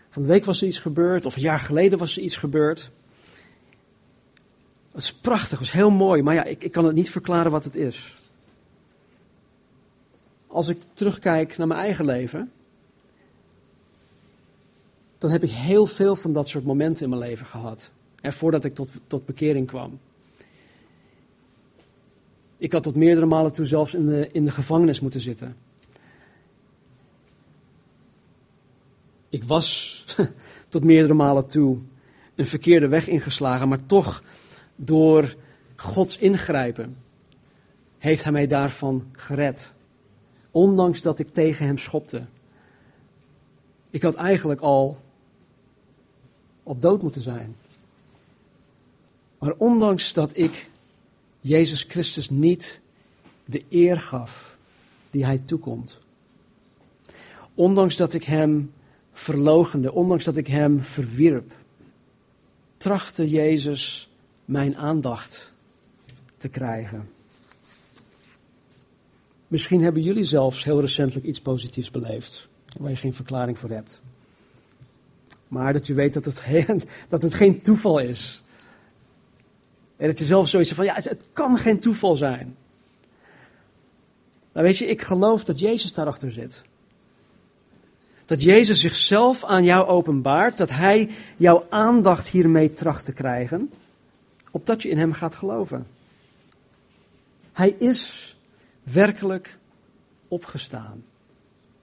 Van 0.09 0.21
de 0.21 0.27
week 0.27 0.45
was 0.45 0.61
er 0.61 0.67
iets 0.67 0.79
gebeurd, 0.79 1.25
of 1.25 1.35
een 1.35 1.41
jaar 1.41 1.59
geleden 1.59 1.99
was 1.99 2.17
er 2.17 2.23
iets 2.23 2.37
gebeurd. 2.37 2.91
Dat 4.91 5.01
is 5.01 5.13
prachtig, 5.13 5.57
dat 5.57 5.67
is 5.67 5.73
heel 5.73 5.89
mooi, 5.89 6.21
maar 6.21 6.33
ja, 6.33 6.43
ik, 6.43 6.63
ik 6.63 6.71
kan 6.71 6.85
het 6.85 6.95
niet 6.95 7.09
verklaren 7.09 7.51
wat 7.51 7.63
het 7.63 7.75
is. 7.75 8.13
Als 10.47 10.67
ik 10.67 10.77
terugkijk 10.93 11.57
naar 11.57 11.67
mijn 11.67 11.79
eigen 11.79 12.05
leven, 12.05 12.51
dan 15.17 15.31
heb 15.31 15.43
ik 15.43 15.51
heel 15.51 15.85
veel 15.85 16.15
van 16.15 16.33
dat 16.33 16.47
soort 16.47 16.65
momenten 16.65 17.03
in 17.03 17.09
mijn 17.09 17.21
leven 17.21 17.45
gehad. 17.45 17.89
En 18.21 18.33
voordat 18.33 18.63
ik 18.63 18.75
tot, 18.75 18.89
tot 19.07 19.25
bekering 19.25 19.67
kwam. 19.67 19.99
Ik 22.61 22.71
had 22.71 22.83
tot 22.83 22.95
meerdere 22.95 23.25
malen 23.25 23.51
toe 23.51 23.65
zelfs 23.65 23.93
in 23.93 24.05
de, 24.05 24.29
in 24.31 24.45
de 24.45 24.51
gevangenis 24.51 24.99
moeten 24.99 25.21
zitten. 25.21 25.55
Ik 29.29 29.43
was 29.43 30.05
tot 30.69 30.83
meerdere 30.83 31.13
malen 31.13 31.47
toe 31.47 31.77
een 32.35 32.47
verkeerde 32.47 32.87
weg 32.87 33.07
ingeslagen, 33.07 33.67
maar 33.67 33.85
toch 33.85 34.23
door 34.75 35.35
Gods 35.75 36.17
ingrijpen 36.17 36.97
heeft 37.97 38.23
hij 38.23 38.31
mij 38.31 38.47
daarvan 38.47 39.05
gered. 39.11 39.71
Ondanks 40.51 41.01
dat 41.01 41.19
ik 41.19 41.29
tegen 41.29 41.65
hem 41.65 41.77
schopte. 41.77 42.25
Ik 43.89 44.01
had 44.01 44.15
eigenlijk 44.15 44.61
al, 44.61 44.97
al 46.63 46.79
dood 46.79 47.01
moeten 47.01 47.21
zijn. 47.21 47.55
Maar 49.39 49.53
ondanks 49.57 50.13
dat 50.13 50.37
ik 50.37 50.69
Jezus 51.41 51.83
Christus 51.83 52.29
niet 52.29 52.79
de 53.45 53.63
eer 53.69 53.97
gaf 53.97 54.57
die 55.09 55.25
hij 55.25 55.37
toekomt. 55.37 55.99
Ondanks 57.53 57.95
dat 57.95 58.13
ik 58.13 58.23
hem 58.23 58.73
verlogende, 59.13 59.91
ondanks 59.91 60.23
dat 60.23 60.37
ik 60.37 60.47
hem 60.47 60.81
verwierp, 60.81 61.51
trachtte 62.77 63.29
Jezus 63.29 64.09
mijn 64.45 64.77
aandacht 64.77 65.51
te 66.37 66.49
krijgen. 66.49 67.09
Misschien 69.47 69.81
hebben 69.81 70.01
jullie 70.01 70.25
zelfs 70.25 70.63
heel 70.63 70.81
recentelijk 70.81 71.25
iets 71.25 71.41
positiefs 71.41 71.91
beleefd, 71.91 72.47
waar 72.77 72.89
je 72.89 72.95
geen 72.95 73.13
verklaring 73.13 73.59
voor 73.59 73.69
hebt. 73.69 74.01
Maar 75.47 75.73
dat 75.73 75.87
je 75.87 75.93
weet 75.93 76.13
dat 76.13 76.25
het, 76.25 76.43
dat 77.09 77.21
het 77.21 77.33
geen 77.33 77.61
toeval 77.61 77.99
is. 77.99 78.40
En 80.01 80.07
dat 80.07 80.19
je 80.19 80.25
zelf 80.25 80.49
zoiets 80.49 80.71
van, 80.71 80.85
ja, 80.85 80.93
het, 80.93 81.25
kan 81.33 81.57
geen 81.57 81.79
toeval 81.79 82.15
zijn. 82.15 82.55
Maar 84.51 84.63
weet 84.63 84.77
je, 84.77 84.85
ik 84.85 85.01
geloof 85.01 85.43
dat 85.43 85.59
Jezus 85.59 85.93
daarachter 85.93 86.31
zit. 86.31 86.61
Dat 88.25 88.43
Jezus 88.43 88.79
zichzelf 88.79 89.43
aan 89.43 89.63
jou 89.63 89.87
openbaart, 89.87 90.57
dat 90.57 90.69
Hij 90.69 91.09
jouw 91.37 91.65
aandacht 91.69 92.27
hiermee 92.27 92.73
tracht 92.73 93.05
te 93.05 93.13
krijgen, 93.13 93.71
opdat 94.51 94.81
je 94.81 94.89
in 94.89 94.97
Hem 94.97 95.13
gaat 95.13 95.35
geloven. 95.35 95.87
Hij 97.51 97.75
is 97.77 98.35
werkelijk 98.83 99.57
opgestaan. 100.27 101.03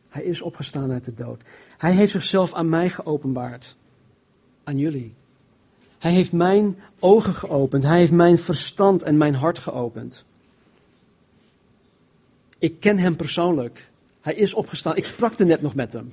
Hij 0.09 0.23
is 0.23 0.43
opgestaan 0.43 0.93
uit 0.93 1.05
de 1.05 1.15
dood. 1.15 1.41
Hij 1.77 1.93
heeft 1.93 2.13
zichzelf 2.13 2.55
aan 2.55 2.69
mij 2.69 2.91
geopenbaard. 2.91 3.77
Aan 4.65 4.79
jullie. 4.79 5.15
Hij 5.99 6.13
heeft 6.13 6.33
mijn 6.33 6.79
ogen 6.99 7.35
geopend. 7.35 7.83
Hij 7.83 7.99
heeft 7.99 8.13
mijn 8.13 8.39
verstand 8.39 9.03
en 9.03 9.17
mijn 9.17 9.35
hart 9.35 9.59
geopend. 9.59 10.25
Ik 12.59 12.81
ken 12.81 12.99
hem 12.99 13.17
persoonlijk. 13.17 13.89
Hij 14.21 14.35
is 14.35 14.55
opgestaan. 14.55 14.97
Ik 14.97 15.05
sprak 15.05 15.39
er 15.39 15.47
net 15.47 15.63
nog 15.63 15.75
met 15.75 15.93
hem. 15.93 16.13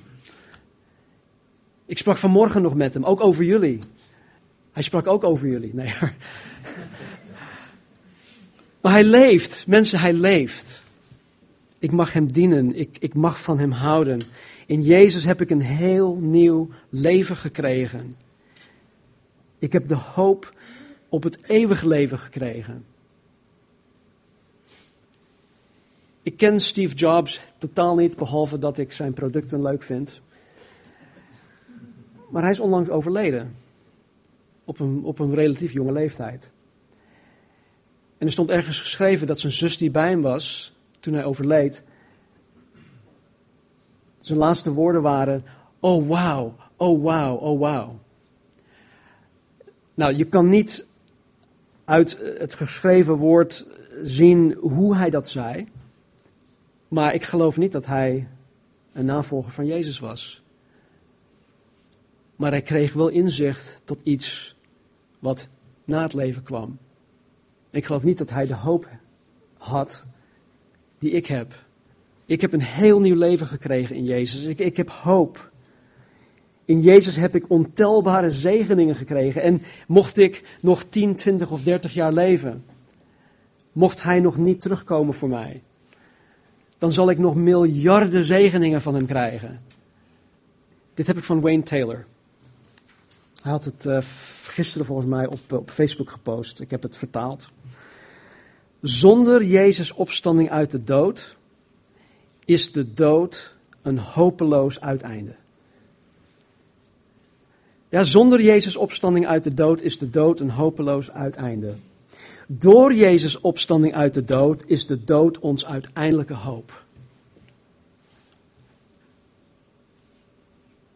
Ik 1.86 1.98
sprak 1.98 2.16
vanmorgen 2.16 2.62
nog 2.62 2.74
met 2.74 2.94
hem, 2.94 3.04
ook 3.04 3.20
over 3.20 3.44
jullie. 3.44 3.78
Hij 4.72 4.82
sprak 4.82 5.06
ook 5.06 5.24
over 5.24 5.48
jullie. 5.48 5.74
Nee, 5.74 5.94
maar 8.80 8.92
hij 8.92 9.04
leeft. 9.04 9.66
Mensen, 9.66 9.98
hij 9.98 10.12
leeft. 10.12 10.82
Ik 11.78 11.92
mag 11.92 12.12
hem 12.12 12.32
dienen. 12.32 12.76
Ik, 12.76 12.96
ik 13.00 13.14
mag 13.14 13.40
van 13.40 13.58
hem 13.58 13.70
houden. 13.70 14.20
In 14.66 14.82
Jezus 14.82 15.24
heb 15.24 15.40
ik 15.40 15.50
een 15.50 15.60
heel 15.60 16.16
nieuw 16.16 16.68
leven 16.88 17.36
gekregen. 17.36 18.16
Ik 19.58 19.72
heb 19.72 19.88
de 19.88 19.94
hoop 19.94 20.54
op 21.08 21.22
het 21.22 21.38
eeuwige 21.42 21.88
leven 21.88 22.18
gekregen. 22.18 22.84
Ik 26.22 26.36
ken 26.36 26.60
Steve 26.60 26.94
Jobs 26.94 27.40
totaal 27.58 27.96
niet, 27.96 28.16
behalve 28.16 28.58
dat 28.58 28.78
ik 28.78 28.92
zijn 28.92 29.12
producten 29.12 29.62
leuk 29.62 29.82
vind. 29.82 30.20
Maar 32.30 32.42
hij 32.42 32.50
is 32.50 32.60
onlangs 32.60 32.90
overleden. 32.90 33.56
Op 34.64 34.80
een, 34.80 35.00
op 35.04 35.18
een 35.18 35.34
relatief 35.34 35.72
jonge 35.72 35.92
leeftijd. 35.92 36.50
En 38.18 38.26
er 38.26 38.32
stond 38.32 38.50
ergens 38.50 38.80
geschreven 38.80 39.26
dat 39.26 39.40
zijn 39.40 39.52
zus 39.52 39.76
die 39.78 39.90
bij 39.90 40.08
hem 40.08 40.22
was, 40.22 40.72
toen 41.00 41.14
hij 41.14 41.24
overleed, 41.24 41.82
zijn 44.18 44.38
laatste 44.38 44.72
woorden 44.72 45.02
waren: 45.02 45.44
Oh 45.80 46.06
wow, 46.06 46.60
oh 46.76 47.02
wow, 47.02 47.42
oh 47.42 47.58
wow. 47.58 47.94
Nou, 49.96 50.14
je 50.16 50.24
kan 50.24 50.48
niet 50.48 50.86
uit 51.84 52.18
het 52.38 52.54
geschreven 52.54 53.14
woord 53.14 53.66
zien 54.02 54.52
hoe 54.52 54.96
hij 54.96 55.10
dat 55.10 55.28
zei. 55.28 55.68
Maar 56.88 57.14
ik 57.14 57.22
geloof 57.22 57.56
niet 57.56 57.72
dat 57.72 57.86
hij 57.86 58.28
een 58.92 59.04
navolger 59.04 59.52
van 59.52 59.66
Jezus 59.66 59.98
was. 59.98 60.42
Maar 62.36 62.50
hij 62.50 62.62
kreeg 62.62 62.92
wel 62.92 63.08
inzicht 63.08 63.78
tot 63.84 63.98
iets 64.02 64.56
wat 65.18 65.48
na 65.84 66.02
het 66.02 66.14
leven 66.14 66.42
kwam. 66.42 66.78
Ik 67.70 67.84
geloof 67.84 68.04
niet 68.04 68.18
dat 68.18 68.30
hij 68.30 68.46
de 68.46 68.54
hoop 68.54 68.88
had 69.58 70.04
die 70.98 71.10
ik 71.10 71.26
heb. 71.26 71.64
Ik 72.26 72.40
heb 72.40 72.52
een 72.52 72.62
heel 72.62 73.00
nieuw 73.00 73.16
leven 73.16 73.46
gekregen 73.46 73.96
in 73.96 74.04
Jezus. 74.04 74.44
Ik, 74.44 74.58
ik 74.58 74.76
heb 74.76 74.90
hoop. 74.90 75.50
In 76.66 76.80
Jezus 76.80 77.16
heb 77.16 77.34
ik 77.34 77.50
ontelbare 77.50 78.30
zegeningen 78.30 78.94
gekregen. 78.94 79.42
En 79.42 79.62
mocht 79.86 80.16
ik 80.16 80.58
nog 80.60 80.84
10, 80.84 81.14
20 81.14 81.50
of 81.50 81.62
30 81.62 81.94
jaar 81.94 82.12
leven, 82.12 82.64
mocht 83.72 84.02
Hij 84.02 84.20
nog 84.20 84.36
niet 84.36 84.60
terugkomen 84.60 85.14
voor 85.14 85.28
mij, 85.28 85.62
dan 86.78 86.92
zal 86.92 87.10
ik 87.10 87.18
nog 87.18 87.34
miljarden 87.34 88.24
zegeningen 88.24 88.82
van 88.82 88.94
Hem 88.94 89.06
krijgen. 89.06 89.60
Dit 90.94 91.06
heb 91.06 91.16
ik 91.16 91.24
van 91.24 91.40
Wayne 91.40 91.62
Taylor. 91.62 92.04
Hij 93.42 93.52
had 93.52 93.64
het 93.64 93.84
uh, 93.84 93.98
gisteren 94.42 94.86
volgens 94.86 95.08
mij 95.08 95.26
op, 95.26 95.52
op 95.52 95.70
Facebook 95.70 96.10
gepost. 96.10 96.60
Ik 96.60 96.70
heb 96.70 96.82
het 96.82 96.96
vertaald. 96.96 97.46
Zonder 98.80 99.44
Jezus' 99.44 99.92
opstanding 99.92 100.50
uit 100.50 100.70
de 100.70 100.84
dood 100.84 101.36
is 102.44 102.72
de 102.72 102.94
dood 102.94 103.54
een 103.82 103.98
hopeloos 103.98 104.80
uiteinde. 104.80 105.34
Ja, 107.88 108.04
zonder 108.04 108.42
Jezus' 108.42 108.76
opstanding 108.76 109.26
uit 109.26 109.44
de 109.44 109.54
dood 109.54 109.80
is 109.80 109.98
de 109.98 110.10
dood 110.10 110.40
een 110.40 110.50
hopeloos 110.50 111.10
uiteinde. 111.10 111.74
Door 112.48 112.94
Jezus' 112.94 113.40
opstanding 113.40 113.94
uit 113.94 114.14
de 114.14 114.24
dood 114.24 114.62
is 114.66 114.86
de 114.86 115.04
dood 115.04 115.38
ons 115.38 115.66
uiteindelijke 115.66 116.34
hoop. 116.34 116.84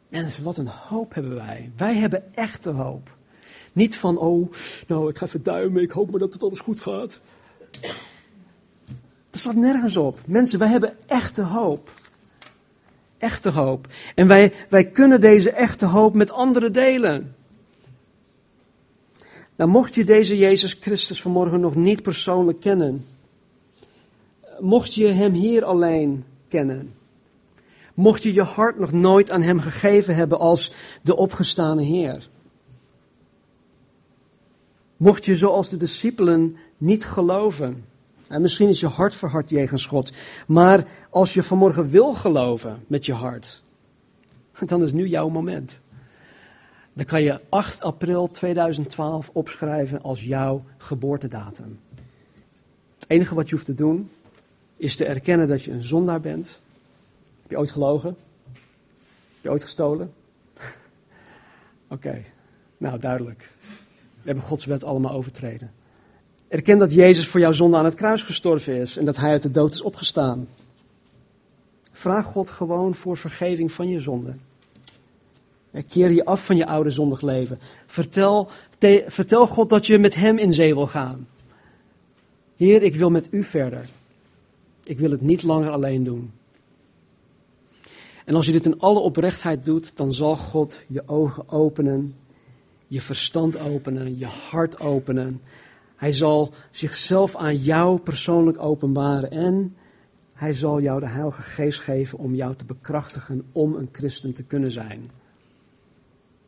Mensen, 0.08 0.44
wat 0.44 0.56
een 0.56 0.68
hoop 0.68 1.14
hebben 1.14 1.34
wij. 1.34 1.70
Wij 1.76 1.96
hebben 1.96 2.34
echte 2.34 2.70
hoop. 2.70 3.16
Niet 3.72 3.96
van, 3.96 4.18
oh, 4.18 4.52
nou, 4.86 5.08
ik 5.08 5.18
ga 5.18 5.26
even 5.26 5.42
duimen, 5.42 5.82
ik 5.82 5.90
hoop 5.90 6.10
maar 6.10 6.20
dat 6.20 6.32
het 6.32 6.42
alles 6.42 6.60
goed 6.60 6.80
gaat. 6.80 7.20
Dat 9.30 9.40
staat 9.40 9.54
nergens 9.54 9.96
op. 9.96 10.18
Mensen, 10.26 10.58
wij 10.58 10.68
hebben 10.68 10.96
echte 11.06 11.42
hoop. 11.42 11.90
Echte 13.20 13.50
hoop. 13.50 13.86
En 14.14 14.26
wij, 14.26 14.52
wij 14.68 14.84
kunnen 14.84 15.20
deze 15.20 15.50
echte 15.50 15.86
hoop 15.86 16.14
met 16.14 16.30
anderen 16.30 16.72
delen. 16.72 17.34
Nou, 19.60 19.70
mocht 19.70 19.94
je 19.94 20.04
deze 20.04 20.38
Jezus 20.38 20.76
Christus 20.80 21.22
vanmorgen 21.22 21.60
nog 21.60 21.74
niet 21.74 22.02
persoonlijk 22.02 22.60
kennen, 22.60 23.06
mocht 24.58 24.94
je 24.94 25.06
Hem 25.06 25.32
hier 25.32 25.64
alleen 25.64 26.24
kennen, 26.48 26.94
mocht 27.94 28.22
je 28.22 28.32
je 28.32 28.42
hart 28.42 28.78
nog 28.78 28.92
nooit 28.92 29.30
aan 29.30 29.42
Hem 29.42 29.60
gegeven 29.60 30.14
hebben 30.14 30.38
als 30.38 30.72
de 31.02 31.16
opgestane 31.16 31.82
Heer, 31.82 32.28
mocht 34.96 35.24
je 35.24 35.36
zoals 35.36 35.68
de 35.68 35.76
discipelen 35.76 36.56
niet 36.76 37.04
geloven, 37.04 37.84
en 38.30 38.40
misschien 38.40 38.68
is 38.68 38.80
je 38.80 38.86
hart 38.86 39.14
verhard 39.14 39.50
jegens 39.50 39.86
God. 39.86 40.12
Maar 40.46 40.86
als 41.10 41.34
je 41.34 41.42
vanmorgen 41.42 41.90
wil 41.90 42.14
geloven 42.14 42.84
met 42.86 43.06
je 43.06 43.12
hart, 43.12 43.62
dan 44.66 44.82
is 44.82 44.92
nu 44.92 45.06
jouw 45.06 45.28
moment. 45.28 45.80
Dan 46.92 47.04
kan 47.04 47.22
je 47.22 47.40
8 47.48 47.82
april 47.82 48.30
2012 48.30 49.30
opschrijven 49.32 50.02
als 50.02 50.24
jouw 50.24 50.64
geboortedatum. 50.76 51.80
Het 52.98 53.08
enige 53.08 53.34
wat 53.34 53.48
je 53.48 53.54
hoeft 53.54 53.66
te 53.66 53.74
doen, 53.74 54.10
is 54.76 54.96
te 54.96 55.04
erkennen 55.04 55.48
dat 55.48 55.62
je 55.62 55.72
een 55.72 55.82
zondaar 55.82 56.20
bent. 56.20 56.58
Heb 57.42 57.50
je 57.50 57.58
ooit 57.58 57.70
gelogen? 57.70 58.16
Heb 59.34 59.42
je 59.42 59.50
ooit 59.50 59.62
gestolen? 59.62 60.12
Oké, 61.88 62.24
nou 62.76 62.98
duidelijk. 62.98 63.50
We 64.12 64.26
hebben 64.26 64.44
Gods 64.44 64.64
wet 64.64 64.84
allemaal 64.84 65.12
overtreden. 65.12 65.72
Erken 66.50 66.78
dat 66.78 66.92
Jezus 66.92 67.26
voor 67.26 67.40
jouw 67.40 67.52
zonde 67.52 67.76
aan 67.76 67.84
het 67.84 67.94
kruis 67.94 68.22
gestorven 68.22 68.74
is 68.74 68.96
en 68.96 69.04
dat 69.04 69.16
Hij 69.16 69.30
uit 69.30 69.42
de 69.42 69.50
dood 69.50 69.72
is 69.72 69.82
opgestaan. 69.82 70.48
Vraag 71.92 72.24
God 72.24 72.50
gewoon 72.50 72.94
voor 72.94 73.16
vergeving 73.16 73.72
van 73.72 73.88
je 73.88 74.00
zonde. 74.00 74.34
Keer 75.88 76.10
je 76.10 76.24
af 76.24 76.44
van 76.44 76.56
je 76.56 76.66
oude 76.66 76.90
zondig 76.90 77.20
leven. 77.20 77.58
Vertel, 77.86 78.48
vertel 79.06 79.46
God 79.46 79.68
dat 79.68 79.86
je 79.86 79.98
met 79.98 80.14
Hem 80.14 80.38
in 80.38 80.52
zee 80.52 80.74
wil 80.74 80.86
gaan. 80.86 81.28
Heer, 82.56 82.82
ik 82.82 82.94
wil 82.94 83.10
met 83.10 83.28
U 83.30 83.42
verder. 83.42 83.88
Ik 84.84 84.98
wil 84.98 85.10
het 85.10 85.20
niet 85.20 85.42
langer 85.42 85.70
alleen 85.70 86.04
doen. 86.04 86.32
En 88.24 88.34
als 88.34 88.46
je 88.46 88.52
dit 88.52 88.64
in 88.64 88.80
alle 88.80 88.98
oprechtheid 88.98 89.64
doet, 89.64 89.92
dan 89.94 90.14
zal 90.14 90.36
God 90.36 90.84
je 90.86 91.02
ogen 91.06 91.48
openen, 91.48 92.14
je 92.86 93.00
verstand 93.00 93.58
openen, 93.58 94.18
je 94.18 94.26
hart 94.26 94.80
openen 94.80 95.40
Hij 96.00 96.12
zal 96.12 96.54
zichzelf 96.70 97.36
aan 97.36 97.56
jou 97.56 97.98
persoonlijk 97.98 98.58
openbaren 98.58 99.30
en 99.30 99.76
hij 100.32 100.52
zal 100.52 100.80
jou 100.80 101.00
de 101.00 101.08
Heilige 101.08 101.42
Geest 101.42 101.80
geven 101.80 102.18
om 102.18 102.34
jou 102.34 102.56
te 102.56 102.64
bekrachtigen 102.64 103.48
om 103.52 103.74
een 103.74 103.88
christen 103.92 104.34
te 104.34 104.42
kunnen 104.42 104.72
zijn. 104.72 105.10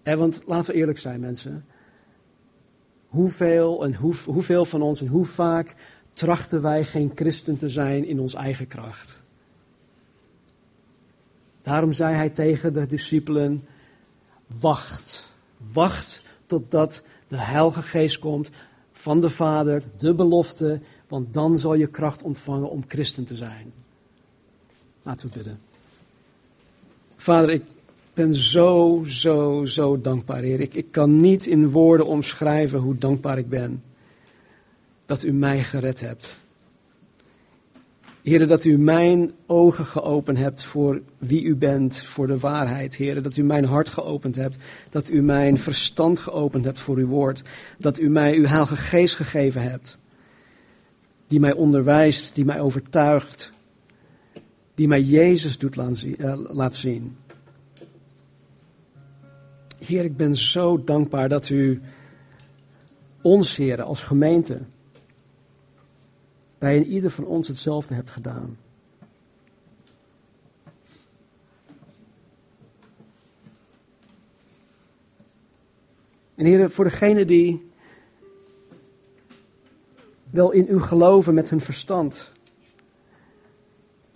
En 0.03 0.19
want 0.19 0.43
laten 0.47 0.73
we 0.73 0.79
eerlijk 0.79 0.99
zijn, 0.99 1.21
mensen. 1.21 1.65
Hoeveel, 3.07 3.85
en 3.85 3.95
hoe, 3.95 4.15
hoeveel 4.25 4.65
van 4.65 4.83
ons 4.83 5.01
en 5.01 5.07
hoe 5.07 5.27
vaak 5.27 5.75
trachten 6.11 6.63
wij 6.63 6.85
geen 6.85 7.13
christen 7.15 7.57
te 7.57 7.69
zijn 7.69 8.05
in 8.05 8.21
ons 8.21 8.35
eigen 8.35 8.67
kracht? 8.67 9.23
Daarom 11.63 11.93
zei 11.93 12.15
hij 12.15 12.31
tegen 12.31 12.73
de 12.73 12.87
discipelen: 12.87 13.61
Wacht, 14.61 15.33
wacht 15.73 16.23
totdat 16.47 17.03
de 17.29 17.39
Heilige 17.39 17.83
Geest 17.83 18.19
komt 18.19 18.51
van 19.03 19.21
de 19.21 19.31
Vader, 19.31 19.83
de 19.99 20.15
belofte, 20.15 20.81
want 21.09 21.35
dan 21.35 21.59
zal 21.59 21.75
je 21.75 21.87
kracht 21.87 22.23
ontvangen 22.23 22.71
om 22.71 22.85
christen 22.89 23.25
te 23.25 23.37
zijn. 23.37 23.73
Laten 25.03 25.29
we 25.29 25.35
bidden. 25.35 25.61
Vader, 27.17 27.51
ik 27.51 27.63
ben 28.15 28.35
zo, 28.35 29.03
zo, 29.07 29.65
zo 29.65 30.01
dankbaar, 30.01 30.43
Heer. 30.43 30.61
Ik, 30.61 30.75
ik 30.75 30.87
kan 30.91 31.21
niet 31.21 31.47
in 31.47 31.71
woorden 31.71 32.07
omschrijven 32.07 32.79
hoe 32.79 32.99
dankbaar 32.99 33.39
ik 33.39 33.49
ben 33.49 33.83
dat 35.07 35.25
u 35.25 35.33
mij 35.33 35.63
gered 35.63 36.01
hebt. 36.01 36.37
Heer, 38.23 38.47
dat 38.47 38.65
u 38.65 38.79
mijn 38.79 39.33
ogen 39.47 39.87
geopend 39.87 40.39
hebt 40.39 40.65
voor 40.65 41.03
wie 41.19 41.43
u 41.43 41.55
bent, 41.55 42.03
voor 42.03 42.27
de 42.27 42.39
waarheid. 42.39 42.97
Heer, 42.97 43.23
dat 43.23 43.37
u 43.37 43.43
mijn 43.43 43.65
hart 43.65 43.89
geopend 43.89 44.37
hebt. 44.37 44.57
Dat 44.91 45.09
u 45.09 45.23
mijn 45.23 45.59
verstand 45.59 46.19
geopend 46.19 46.65
hebt 46.65 46.79
voor 46.79 46.97
uw 46.97 47.07
woord. 47.07 47.43
Dat 47.79 47.99
u 47.99 48.09
mij 48.09 48.35
uw 48.35 48.45
heilige 48.45 48.77
geest 48.77 49.15
gegeven 49.15 49.63
hebt. 49.63 49.99
Die 51.27 51.41
mij 51.41 51.53
onderwijst, 51.53 52.35
die 52.35 52.45
mij 52.45 52.61
overtuigt. 52.61 53.53
Die 54.75 54.89
mij 54.89 55.03
Jezus 55.03 55.59
doet 55.59 55.77
zien. 55.97 56.17
Eh, 56.19 56.37
Heer, 59.87 60.05
ik 60.05 60.17
ben 60.17 60.37
zo 60.37 60.85
dankbaar 60.85 61.29
dat 61.29 61.49
u 61.49 61.81
ons, 63.23 63.57
Heer, 63.57 63.83
als 63.83 64.03
gemeente 64.03 64.61
bij 66.63 66.77
een 66.77 66.87
ieder 66.87 67.11
van 67.11 67.25
ons 67.25 67.49
hetzelfde 67.49 67.95
hebt 67.95 68.11
gedaan. 68.11 68.59
En 76.35 76.45
heren, 76.45 76.71
voor 76.71 76.85
degenen 76.85 77.27
die 77.27 77.71
wel 80.31 80.51
in 80.51 80.67
u 80.69 80.81
geloven 80.81 81.35
met 81.35 81.51
hun 81.51 81.61
verstand, 81.61 82.31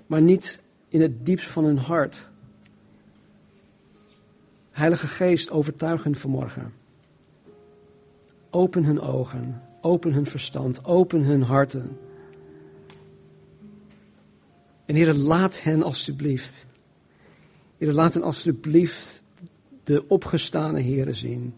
maar 0.07 0.23
niet 0.23 0.61
in 0.89 1.01
het 1.01 1.27
diepst 1.27 1.49
van 1.49 1.65
hun 1.65 1.79
hart. 1.79 2.29
Heilige 4.71 5.07
Geest, 5.07 5.51
overtuig 5.51 6.03
hen 6.03 6.17
vanmorgen. 6.17 6.73
Open 8.51 8.85
hun 8.85 9.01
ogen, 9.01 9.63
open 9.81 10.13
hun 10.13 10.27
verstand, 10.27 10.85
open 10.85 11.23
hun 11.23 11.43
harten. 11.43 11.99
En 14.87 14.95
Heer, 14.95 15.15
laat 15.15 15.63
hen 15.63 15.83
alstublieft. 15.83 16.53
Heer, 17.79 17.93
laat 17.93 18.15
hen 18.15 18.23
alstublieft 18.23 19.23
de 19.85 20.09
opgestane 20.09 20.81
Heren 20.81 21.17
zien. 21.17 21.55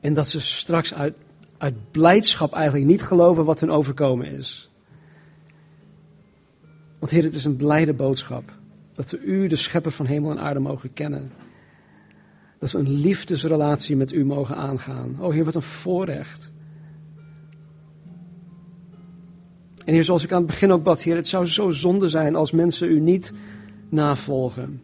En 0.00 0.14
dat 0.14 0.28
ze 0.28 0.40
straks 0.40 0.94
uit, 0.94 1.18
uit 1.58 1.90
blijdschap 1.90 2.52
eigenlijk 2.52 2.86
niet 2.86 3.02
geloven 3.02 3.44
wat 3.44 3.60
hun 3.60 3.70
overkomen 3.70 4.26
is. 4.26 4.70
Want 6.98 7.12
Heer, 7.12 7.22
het 7.22 7.34
is 7.34 7.44
een 7.44 7.56
blijde 7.56 7.92
boodschap. 7.92 8.52
Dat 8.94 9.10
we 9.10 9.20
U, 9.20 9.46
de 9.46 9.56
schepper 9.56 9.92
van 9.92 10.06
hemel 10.06 10.30
en 10.30 10.40
aarde, 10.40 10.60
mogen 10.60 10.92
kennen. 10.92 11.32
Dat 12.58 12.70
we 12.70 12.78
een 12.78 12.90
liefdesrelatie 12.90 13.96
met 13.96 14.12
U 14.12 14.24
mogen 14.24 14.56
aangaan. 14.56 15.16
Oh 15.20 15.32
Heer, 15.32 15.44
wat 15.44 15.54
een 15.54 15.62
voorrecht. 15.62 16.50
En 19.86 19.92
Heer, 19.92 20.04
zoals 20.04 20.24
ik 20.24 20.32
aan 20.32 20.38
het 20.38 20.46
begin 20.46 20.72
ook 20.72 20.82
bad, 20.82 21.02
Heer, 21.02 21.16
het 21.16 21.28
zou 21.28 21.46
zo 21.46 21.70
zonde 21.70 22.08
zijn 22.08 22.34
als 22.34 22.50
mensen 22.50 22.90
U 22.90 23.00
niet 23.00 23.32
navolgen. 23.88 24.82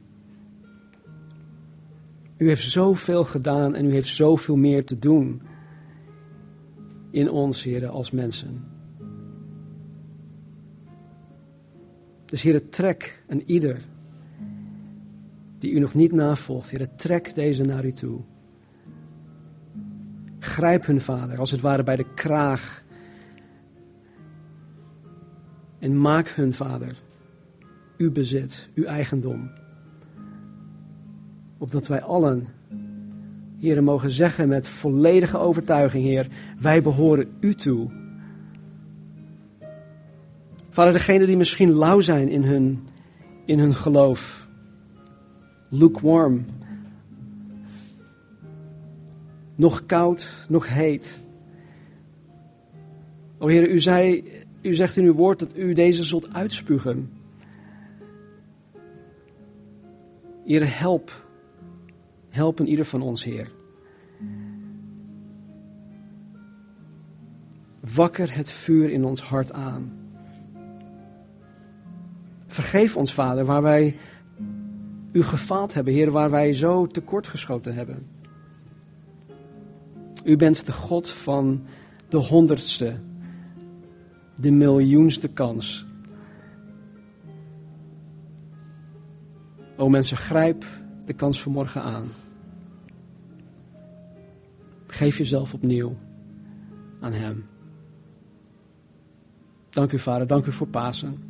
U 2.37 2.47
heeft 2.49 2.71
zoveel 2.71 3.25
gedaan 3.25 3.75
en 3.75 3.85
U 3.85 3.91
heeft 3.93 4.09
zoveel 4.09 4.57
meer 4.57 4.85
te 4.85 4.99
doen 4.99 5.43
in 7.11 7.31
ons, 7.31 7.63
Heer, 7.63 7.89
als 7.89 8.11
mensen. 8.11 8.65
Dus 12.25 12.43
Heer, 12.43 12.69
trek 12.69 13.23
een 13.27 13.43
ieder 13.47 13.81
die 15.59 15.73
U 15.73 15.79
nog 15.79 15.95
niet 15.95 16.13
navolgt, 16.13 16.71
Heer, 16.71 16.95
trek 16.97 17.35
deze 17.35 17.63
naar 17.63 17.85
U 17.85 17.93
toe. 17.93 18.21
Grijp 20.39 20.87
hun 20.87 21.01
vader, 21.01 21.39
als 21.39 21.51
het 21.51 21.61
ware 21.61 21.83
bij 21.83 21.97
de 21.97 22.15
kraag 22.15 22.82
En 25.83 26.01
maak 26.01 26.29
hun, 26.29 26.55
Vader, 26.55 26.97
uw 27.97 28.13
bezit, 28.13 28.69
uw 28.75 28.85
eigendom. 28.85 29.51
Opdat 31.59 31.87
wij 31.87 32.03
allen, 32.03 32.49
Heer, 33.59 33.83
mogen 33.83 34.11
zeggen 34.11 34.49
met 34.49 34.69
volledige 34.69 35.39
overtuiging, 35.39 36.05
Heer, 36.05 36.29
wij 36.61 36.83
behoren 36.83 37.29
u 37.41 37.55
toe. 37.55 37.91
Vader, 40.71 40.93
degenen 40.93 41.27
die 41.27 41.37
misschien 41.37 41.73
lauw 41.73 42.01
zijn 42.01 42.29
in 42.29 42.43
hun, 42.43 42.89
in 43.45 43.59
hun 43.59 43.75
geloof, 43.75 44.47
lukewarm, 45.69 46.45
nog 49.57 49.87
koud, 49.87 50.47
nog 50.49 50.69
heet. 50.69 51.19
O 53.39 53.47
Heer, 53.47 53.69
u 53.69 53.81
zei 53.81 54.25
u 54.63 54.75
zegt 54.75 54.97
in 54.97 55.05
uw 55.05 55.15
woord 55.15 55.39
dat 55.39 55.57
u 55.57 55.73
deze 55.73 56.05
zult 56.05 56.33
uitspugen. 56.33 57.11
Heer, 60.45 60.79
help. 60.79 61.27
Help 62.29 62.61
in 62.61 62.69
ieder 62.69 62.85
van 62.85 63.03
ons, 63.03 63.25
Heer. 63.25 63.49
Wakker 67.95 68.35
het 68.37 68.51
vuur 68.51 68.91
in 68.91 69.05
ons 69.05 69.23
hart 69.23 69.53
aan. 69.53 69.93
Vergeef 72.47 72.97
ons, 72.97 73.15
Vader, 73.15 73.45
waar 73.45 73.63
wij 73.63 73.97
u 75.13 75.23
gefaald 75.23 75.75
hebben, 75.75 75.93
Heer, 75.93 76.11
waar 76.11 76.31
wij 76.31 76.55
zo 76.55 76.87
tekortgeschoten 76.87 77.75
hebben. 77.75 78.07
U 80.25 80.37
bent 80.37 80.67
de 80.67 80.73
God 80.73 81.11
van 81.11 81.63
de 82.09 82.17
honderdste, 82.17 83.01
de 84.43 84.51
miljoenste 84.51 85.29
kans. 85.29 85.87
O 89.77 89.89
mensen, 89.89 90.17
grijp 90.17 90.65
de 91.05 91.13
kans 91.13 91.43
van 91.43 91.53
morgen 91.53 91.83
aan. 91.83 92.07
Geef 94.87 95.19
jezelf 95.19 95.55
opnieuw 95.55 95.97
aan 97.01 97.13
Hem. 97.13 97.47
Dank 99.71 99.93
u, 99.93 99.99
Vader. 99.99 100.27
Dank 100.27 100.47
u 100.47 100.53
voor 100.53 100.69
Pasen. 100.69 101.23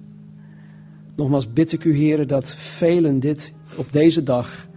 Nogmaals 1.16 1.52
bid 1.52 1.72
ik 1.72 1.84
u, 1.84 1.96
Heren, 1.96 2.28
dat 2.28 2.54
velen 2.54 3.20
dit 3.20 3.52
op 3.76 3.92
deze 3.92 4.22
dag, 4.22 4.68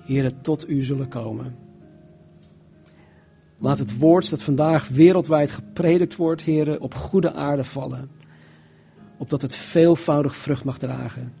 Heren, 0.00 0.40
tot 0.40 0.68
u 0.68 0.82
zullen 0.82 1.08
komen. 1.08 1.63
Laat 3.58 3.78
het 3.78 3.98
woord 3.98 4.30
dat 4.30 4.42
vandaag 4.42 4.88
wereldwijd 4.88 5.50
gepredikt 5.50 6.16
wordt, 6.16 6.42
heren, 6.42 6.80
op 6.80 6.94
goede 6.94 7.32
aarde 7.32 7.64
vallen. 7.64 8.10
Opdat 9.18 9.42
het 9.42 9.54
veelvoudig 9.54 10.36
vrucht 10.36 10.64
mag 10.64 10.78
dragen. 10.78 11.32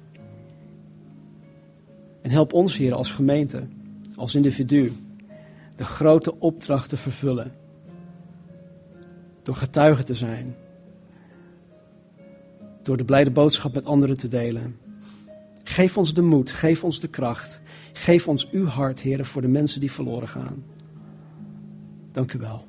En 2.22 2.30
help 2.30 2.52
ons, 2.52 2.76
heren, 2.76 2.96
als 2.96 3.10
gemeente, 3.10 3.66
als 4.16 4.34
individu, 4.34 4.92
de 5.76 5.84
grote 5.84 6.38
opdracht 6.38 6.88
te 6.88 6.96
vervullen. 6.96 7.52
Door 9.42 9.56
getuige 9.56 10.02
te 10.02 10.14
zijn. 10.14 10.54
Door 12.82 12.96
de 12.96 13.04
blijde 13.04 13.30
boodschap 13.30 13.74
met 13.74 13.84
anderen 13.84 14.16
te 14.16 14.28
delen. 14.28 14.76
Geef 15.64 15.98
ons 15.98 16.14
de 16.14 16.22
moed, 16.22 16.50
geef 16.50 16.84
ons 16.84 17.00
de 17.00 17.08
kracht. 17.08 17.60
Geef 17.92 18.28
ons 18.28 18.50
uw 18.50 18.66
hart, 18.66 19.00
heren, 19.00 19.24
voor 19.24 19.42
de 19.42 19.48
mensen 19.48 19.80
die 19.80 19.92
verloren 19.92 20.28
gaan. 20.28 20.64
Dank 22.14 22.32
u 22.32 22.38
wel. 22.38 22.66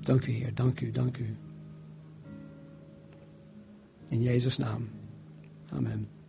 Dank 0.00 0.26
u, 0.26 0.32
Heer. 0.32 0.54
Dank 0.54 0.80
u, 0.80 0.90
dank 0.90 1.18
u. 1.18 1.36
In 4.08 4.22
Jezus' 4.22 4.58
naam. 4.58 4.88
Amen. 5.70 6.21